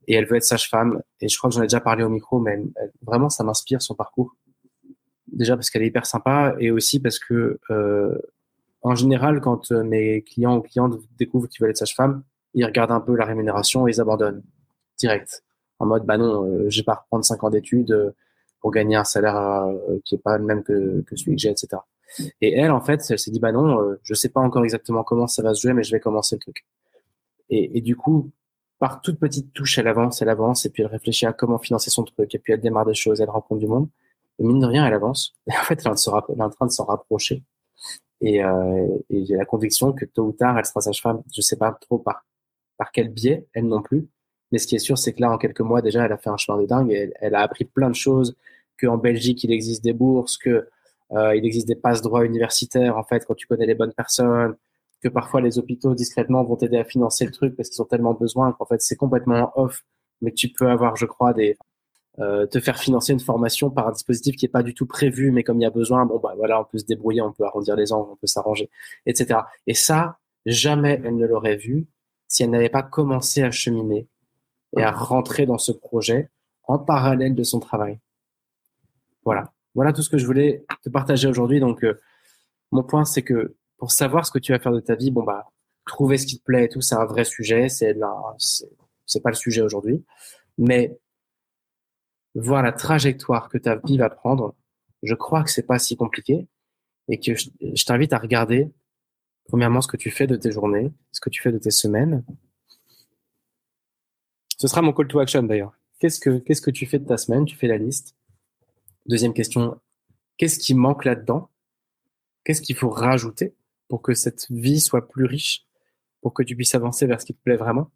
et 0.09 0.15
elle 0.15 0.25
veut 0.25 0.37
être 0.37 0.45
sage-femme. 0.45 1.03
Et 1.21 1.29
je 1.29 1.37
crois 1.37 1.51
que 1.51 1.55
j'en 1.55 1.61
ai 1.61 1.67
déjà 1.67 1.81
parlé 1.81 2.03
au 2.03 2.09
micro, 2.09 2.41
mais 2.41 2.59
vraiment, 3.03 3.29
ça 3.29 3.45
m'inspire 3.45 3.83
son 3.83 3.95
parcours. 3.95 4.35
Déjà 5.31 5.55
parce 5.55 5.69
qu'elle 5.69 5.83
est 5.83 5.89
hyper 5.89 6.07
sympa 6.07 6.57
et 6.59 6.71
aussi 6.71 6.99
parce 6.99 7.19
que, 7.19 7.59
euh, 7.69 8.19
en 8.81 8.95
général, 8.95 9.43
quand 9.43 9.71
euh, 9.71 9.83
mes 9.83 10.23
clients 10.23 10.57
ou 10.57 10.62
clientes 10.62 10.99
découvrent 11.19 11.49
qu'ils 11.49 11.61
veulent 11.61 11.73
être 11.73 11.77
sage-femme, 11.77 12.23
ils 12.55 12.65
regardent 12.65 12.93
un 12.93 13.01
peu 13.01 13.15
la 13.17 13.27
rémunération 13.27 13.87
et 13.87 13.91
ils 13.91 14.01
abandonnent 14.01 14.43
direct. 14.97 15.43
En 15.79 15.87
mode, 15.87 16.05
bah 16.05 16.19
non, 16.19 16.45
euh, 16.45 16.71
je 16.71 16.81
vais 16.81 16.85
pas 16.85 16.95
reprendre 16.95 17.25
5 17.25 17.45
ans 17.45 17.51
d'études 17.51 17.93
euh, 17.93 18.11
pour 18.61 18.71
gagner 18.71 18.97
un 18.97 19.05
salaire 19.05 19.37
euh, 19.37 19.99
qui 20.05 20.15
est 20.15 20.19
pas 20.19 20.39
le 20.39 20.45
même 20.45 20.62
que, 20.62 21.03
que 21.03 21.17
celui 21.17 21.37
que 21.37 21.43
j'ai, 21.43 21.51
etc. 21.51 21.83
Et 22.41 22.55
elle, 22.55 22.71
en 22.71 22.81
fait, 22.81 23.03
elle 23.11 23.19
s'est 23.19 23.31
dit, 23.31 23.41
bah 23.41 23.53
non, 23.53 23.97
je 24.03 24.15
sais 24.15 24.29
pas 24.29 24.41
encore 24.41 24.65
exactement 24.65 25.05
comment 25.05 25.27
ça 25.27 25.43
va 25.43 25.55
se 25.55 25.62
jouer, 25.62 25.75
mais 25.75 25.83
je 25.83 25.91
vais 25.91 26.01
commencer 26.01 26.37
le 26.37 26.41
truc. 26.41 26.65
Et, 27.51 27.79
et 27.79 27.81
du 27.81 27.97
coup, 27.97 28.31
par 28.79 29.01
toute 29.03 29.19
petite 29.19 29.53
touche, 29.53 29.79
elle 29.79 29.89
avance, 29.89 30.23
elle 30.23 30.29
avance, 30.29 30.67
et 30.67 30.71
puis 30.71 30.83
elle 30.83 30.89
réfléchit 30.89 31.27
à 31.27 31.33
comment 31.33 31.59
financer 31.59 31.91
son 31.91 32.05
truc, 32.05 32.35
et 32.35 32.39
puis 32.39 32.53
elle 32.53 32.61
démarre 32.61 32.87
des 32.87 32.95
choses, 32.95 33.21
elle 33.21 33.31
rencontre 33.31 33.61
du 33.61 33.67
monde, 33.67 33.89
et 34.39 34.45
mine 34.45 34.61
de 34.61 34.67
rien, 34.67 34.87
elle 34.87 34.95
avance. 34.95 35.35
Et 35.47 35.53
en 35.53 35.62
fait, 35.62 35.81
elle 35.85 35.93
est 35.93 36.43
en 36.43 36.51
train 36.51 36.67
de 36.67 36.71
s'en 36.71 36.85
rapprocher. 36.85 37.43
Et, 38.21 38.43
euh, 38.43 38.99
et 39.11 39.25
j'ai 39.27 39.37
la 39.37 39.45
conviction 39.45 39.93
que 39.93 40.05
tôt 40.05 40.27
ou 40.27 40.33
tard, 40.33 40.59
elle 40.59 40.65
sera 40.65 40.81
sage-femme. 40.81 41.23
Je 41.35 41.41
sais 41.41 41.57
pas 41.57 41.73
trop 41.73 41.99
par, 41.99 42.25
par 42.79 42.93
quel 42.93 43.09
biais, 43.09 43.47
elle 43.53 43.67
non 43.67 43.83
plus. 43.83 44.09
Mais 44.57 44.59
ce 44.59 44.66
qui 44.66 44.75
est 44.75 44.79
sûr, 44.79 44.97
c'est 44.97 45.12
que 45.12 45.21
là, 45.21 45.31
en 45.31 45.37
quelques 45.37 45.61
mois, 45.61 45.83
déjà, 45.83 46.07
elle 46.07 46.12
a 46.12 46.16
fait 46.16 46.31
un 46.31 46.38
chemin 46.38 46.59
de 46.59 46.64
dingue. 46.66 46.90
Et 46.90 47.12
elle, 47.21 47.35
a 47.35 47.42
appris 47.42 47.66
plein 47.66 47.90
de 47.90 47.95
choses, 47.95 48.35
qu'en 48.81 48.97
Belgique, 48.97 49.45
il 49.45 49.53
existe 49.53 49.85
des 49.85 49.92
bourses, 49.92 50.38
que 50.38 50.66
euh, 51.12 51.37
il 51.37 51.45
existe 51.45 51.69
des 51.69 51.75
passes 51.75 52.01
droits 52.01 52.25
universitaires, 52.25 52.97
en 52.97 53.05
fait, 53.05 53.27
quand 53.27 53.35
tu 53.35 53.47
connais 53.47 53.66
les 53.66 53.75
bonnes 53.75 53.92
personnes, 53.92 54.57
que 55.03 55.09
parfois 55.11 55.42
les 55.42 55.59
hôpitaux 55.59 55.95
discrètement 55.95 56.42
vont 56.42 56.57
t'aider 56.57 56.79
à 56.79 56.85
financer 56.85 57.27
le 57.27 57.33
truc 57.33 57.55
parce 57.55 57.69
qu'ils 57.69 57.83
ont 57.83 57.87
tellement 57.87 58.14
besoin 58.14 58.53
qu'en 58.53 58.64
fait 58.64 58.81
c'est 58.81 58.97
complètement 58.97 59.53
off, 59.57 59.85
mais 60.23 60.33
tu 60.33 60.49
peux 60.49 60.71
avoir, 60.71 60.97
je 60.97 61.05
crois, 61.05 61.35
des 61.35 61.59
euh, 62.19 62.47
te 62.47 62.61
faire 62.61 62.79
financer 62.79 63.12
une 63.12 63.21
formation 63.21 63.69
par 63.71 63.88
un 63.88 63.92
dispositif 63.92 64.37
qui 64.37 64.47
est 64.47 64.49
pas 64.49 64.62
du 64.62 64.73
tout 64.73 64.87
prévu, 64.87 65.33
mais 65.33 65.42
comme 65.42 65.61
il 65.61 65.64
y 65.64 65.66
a 65.66 65.71
besoin, 65.71 66.07
bon 66.07 66.19
bah 66.19 66.33
voilà, 66.35 66.59
on 66.62 66.64
peut 66.64 66.79
se 66.79 66.87
débrouiller, 66.87 67.21
on 67.21 67.33
peut 67.33 67.45
arrondir 67.45 67.77
les 67.77 67.92
angles, 67.92 68.09
on 68.11 68.16
peut 68.16 68.27
s'arranger, 68.27 68.71
etc. 69.05 69.40
Et 69.66 69.75
ça, 69.75 70.16
jamais 70.47 70.99
elle 71.05 71.16
ne 71.16 71.27
l'aurait 71.27 71.57
vu 71.57 71.87
si 72.27 72.42
elle 72.42 72.51
n'avait 72.51 72.71
pas 72.71 72.83
commencé 72.83 73.42
à 73.42 73.51
cheminer 73.51 74.09
et 74.77 74.83
à 74.83 74.91
rentrer 74.91 75.47
dans 75.47 75.59
ce 75.59 75.73
projet 75.73 76.31
en 76.65 76.79
parallèle 76.79 77.35
de 77.35 77.43
son 77.43 77.61
travail. 77.61 77.99
Voilà, 79.25 79.53
voilà 79.75 79.93
tout 79.93 80.03
ce 80.03 80.11
que 80.11 80.19
je 80.19 80.27
voulais 80.27 80.65
te 80.83 80.89
partager 80.89 81.29
aujourd'hui. 81.29 81.61
Donc 81.61 81.85
euh, 81.85 81.99
mon 82.73 82.83
point, 82.83 83.05
c'est 83.05 83.23
que 83.23 83.57
pour 83.79 83.91
savoir 83.91 84.27
ce 84.27 84.31
que 84.31 84.39
tu 84.39 84.53
vas 84.53 84.59
faire 84.59 84.73
de 84.73 84.81
ta 84.81 84.95
vie, 84.95 85.11
bon 85.11 85.23
bah 85.23 85.51
trouver 85.87 86.19
ce 86.19 86.27
qui 86.27 86.39
te 86.39 86.45
plaît 86.45 86.65
et 86.65 86.69
tout, 86.69 86.81
c'est 86.81 86.97
un 86.97 87.05
vrai 87.05 87.25
sujet. 87.25 87.69
C'est 87.69 87.95
là, 87.95 88.15
c'est 89.07 89.23
pas 89.23 89.31
le 89.31 89.37
sujet 89.37 89.62
aujourd'hui, 89.62 90.05
mais 90.59 90.99
voir 92.35 92.62
la 92.62 92.73
trajectoire 92.73 93.49
que 93.49 93.59
ta 93.59 93.77
vie 93.77 93.97
va 93.97 94.11
prendre, 94.11 94.55
je 95.03 95.15
crois 95.15 95.43
que 95.43 95.51
c'est 95.51 95.67
pas 95.67 95.79
si 95.79 95.97
compliqué 95.97 96.47
et 97.09 97.21
que 97.21 97.35
je, 97.35 97.51
je 97.61 97.85
t'invite 97.85 98.12
à 98.12 98.19
regarder 98.19 98.71
premièrement 99.49 99.81
ce 99.81 99.89
que 99.89 99.97
tu 99.97 100.11
fais 100.11 100.27
de 100.27 100.37
tes 100.37 100.51
journées, 100.51 100.93
ce 101.12 101.21
que 101.21 101.31
tu 101.31 101.41
fais 101.41 101.53
de 101.53 101.59
tes 101.59 101.71
semaines. 101.71 102.25
Ce 104.57 104.69
sera 104.69 104.83
mon 104.83 104.92
call 104.92 105.09
to 105.09 105.19
action 105.19 105.42
d'ailleurs. 105.42 105.73
Qu'est-ce 105.99 106.21
que 106.21 106.38
qu'est-ce 106.38 106.62
que 106.62 106.71
tu 106.71 106.87
fais 106.87 106.99
de 106.99 107.07
ta 107.07 107.16
semaine? 107.16 107.45
Tu 107.45 107.57
fais 107.57 107.66
la 107.66 107.79
liste. 107.79 108.16
Deuxième 109.07 109.35
question, 109.35 109.79
qu'est-ce 110.37 110.59
qui 110.59 110.75
manque 110.75 111.05
là-dedans? 111.05 111.49
Qu'est-ce 112.45 112.62
qu'il 112.62 112.77
faut 112.77 112.90
rajouter 112.90 113.55
pour 113.88 114.03
que 114.03 114.14
cette 114.14 114.51
vie 114.51 114.81
soit 114.81 115.09
plus 115.09 115.25
riche, 115.25 115.66
pour 116.23 116.35
que 116.35 116.42
tu 116.42 116.57
puisses 116.57 116.75
avancer 116.75 117.07
vers 117.07 117.21
ce 117.21 117.27
qui 117.27 117.35
te 117.35 117.42
plaît 117.42 117.57
vraiment? 117.57 117.91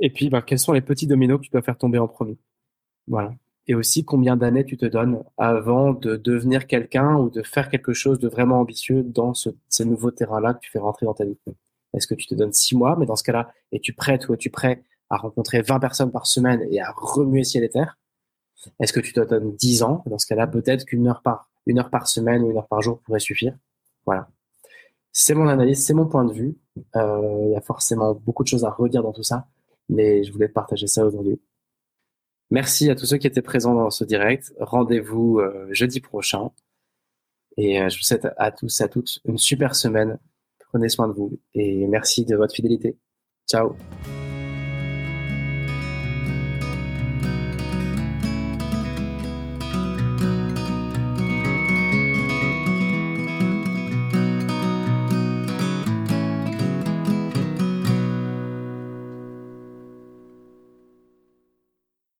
Et 0.00 0.10
puis, 0.10 0.30
ben, 0.30 0.42
quels 0.42 0.58
sont 0.58 0.72
les 0.72 0.80
petits 0.80 1.06
dominos 1.06 1.38
que 1.38 1.44
tu 1.44 1.50
dois 1.50 1.62
faire 1.62 1.76
tomber 1.76 1.98
en 1.98 2.08
premier? 2.08 2.38
Voilà. 3.06 3.34
Et 3.66 3.74
aussi, 3.74 4.04
combien 4.04 4.36
d'années 4.36 4.64
tu 4.64 4.76
te 4.76 4.86
donnes 4.86 5.22
avant 5.36 5.92
de 5.92 6.16
devenir 6.16 6.66
quelqu'un 6.66 7.16
ou 7.16 7.30
de 7.30 7.42
faire 7.42 7.68
quelque 7.68 7.92
chose 7.92 8.18
de 8.18 8.28
vraiment 8.28 8.60
ambitieux 8.60 9.02
dans 9.02 9.34
ce, 9.34 9.50
ces 9.68 9.84
nouveaux 9.84 10.10
terrains-là 10.10 10.54
que 10.54 10.60
tu 10.60 10.70
fais 10.70 10.78
rentrer 10.78 11.04
dans 11.04 11.14
ta 11.14 11.24
vie? 11.24 11.36
Est-ce 11.94 12.06
que 12.06 12.14
tu 12.14 12.26
te 12.26 12.34
donnes 12.34 12.52
six 12.52 12.76
mois, 12.76 12.96
mais 12.98 13.06
dans 13.06 13.16
ce 13.16 13.24
cas-là, 13.24 13.52
es-tu 13.72 13.92
prêt, 13.92 14.18
ou 14.28 14.34
es-tu 14.34 14.50
prêt 14.50 14.84
à 15.10 15.16
rencontrer 15.16 15.62
20 15.62 15.80
personnes 15.80 16.12
par 16.12 16.26
semaine 16.26 16.66
et 16.70 16.80
à 16.80 16.92
remuer 16.96 17.44
ciel 17.44 17.64
et 17.64 17.70
terre? 17.70 17.98
Est-ce 18.80 18.92
que 18.92 19.00
tu 19.00 19.12
te 19.12 19.20
donnes 19.20 19.54
10 19.54 19.82
ans? 19.82 20.02
Dans 20.06 20.18
ce 20.18 20.26
cas-là, 20.26 20.46
peut-être 20.46 20.84
qu'une 20.84 21.06
heure 21.06 21.22
par, 21.22 21.50
une 21.66 21.78
heure 21.78 21.90
par 21.90 22.08
semaine 22.08 22.42
ou 22.42 22.50
une 22.50 22.56
heure 22.56 22.66
par 22.66 22.82
jour 22.82 23.00
pourrait 23.00 23.20
suffire. 23.20 23.56
Voilà. 24.04 24.28
C'est 25.12 25.34
mon 25.34 25.48
analyse, 25.48 25.84
c'est 25.84 25.94
mon 25.94 26.06
point 26.06 26.24
de 26.24 26.32
vue. 26.32 26.56
Euh, 26.96 27.42
il 27.46 27.52
y 27.52 27.56
a 27.56 27.60
forcément 27.60 28.14
beaucoup 28.14 28.42
de 28.42 28.48
choses 28.48 28.64
à 28.64 28.70
redire 28.70 29.02
dans 29.02 29.12
tout 29.12 29.22
ça, 29.22 29.48
mais 29.88 30.22
je 30.24 30.32
voulais 30.32 30.48
partager 30.48 30.86
ça 30.86 31.04
aujourd'hui. 31.04 31.40
Merci 32.50 32.90
à 32.90 32.94
tous 32.94 33.06
ceux 33.06 33.18
qui 33.18 33.26
étaient 33.26 33.42
présents 33.42 33.74
dans 33.74 33.90
ce 33.90 34.04
direct. 34.04 34.54
Rendez-vous 34.58 35.38
euh, 35.38 35.68
jeudi 35.72 36.00
prochain. 36.00 36.50
Et 37.56 37.80
euh, 37.80 37.88
je 37.88 37.98
vous 37.98 38.04
souhaite 38.04 38.28
à 38.36 38.50
tous 38.52 38.80
et 38.80 38.84
à 38.84 38.88
toutes 38.88 39.20
une 39.24 39.38
super 39.38 39.74
semaine. 39.74 40.18
Prenez 40.68 40.88
soin 40.88 41.08
de 41.08 41.14
vous 41.14 41.38
et 41.54 41.86
merci 41.86 42.24
de 42.24 42.36
votre 42.36 42.54
fidélité. 42.54 42.98
Ciao 43.48 43.74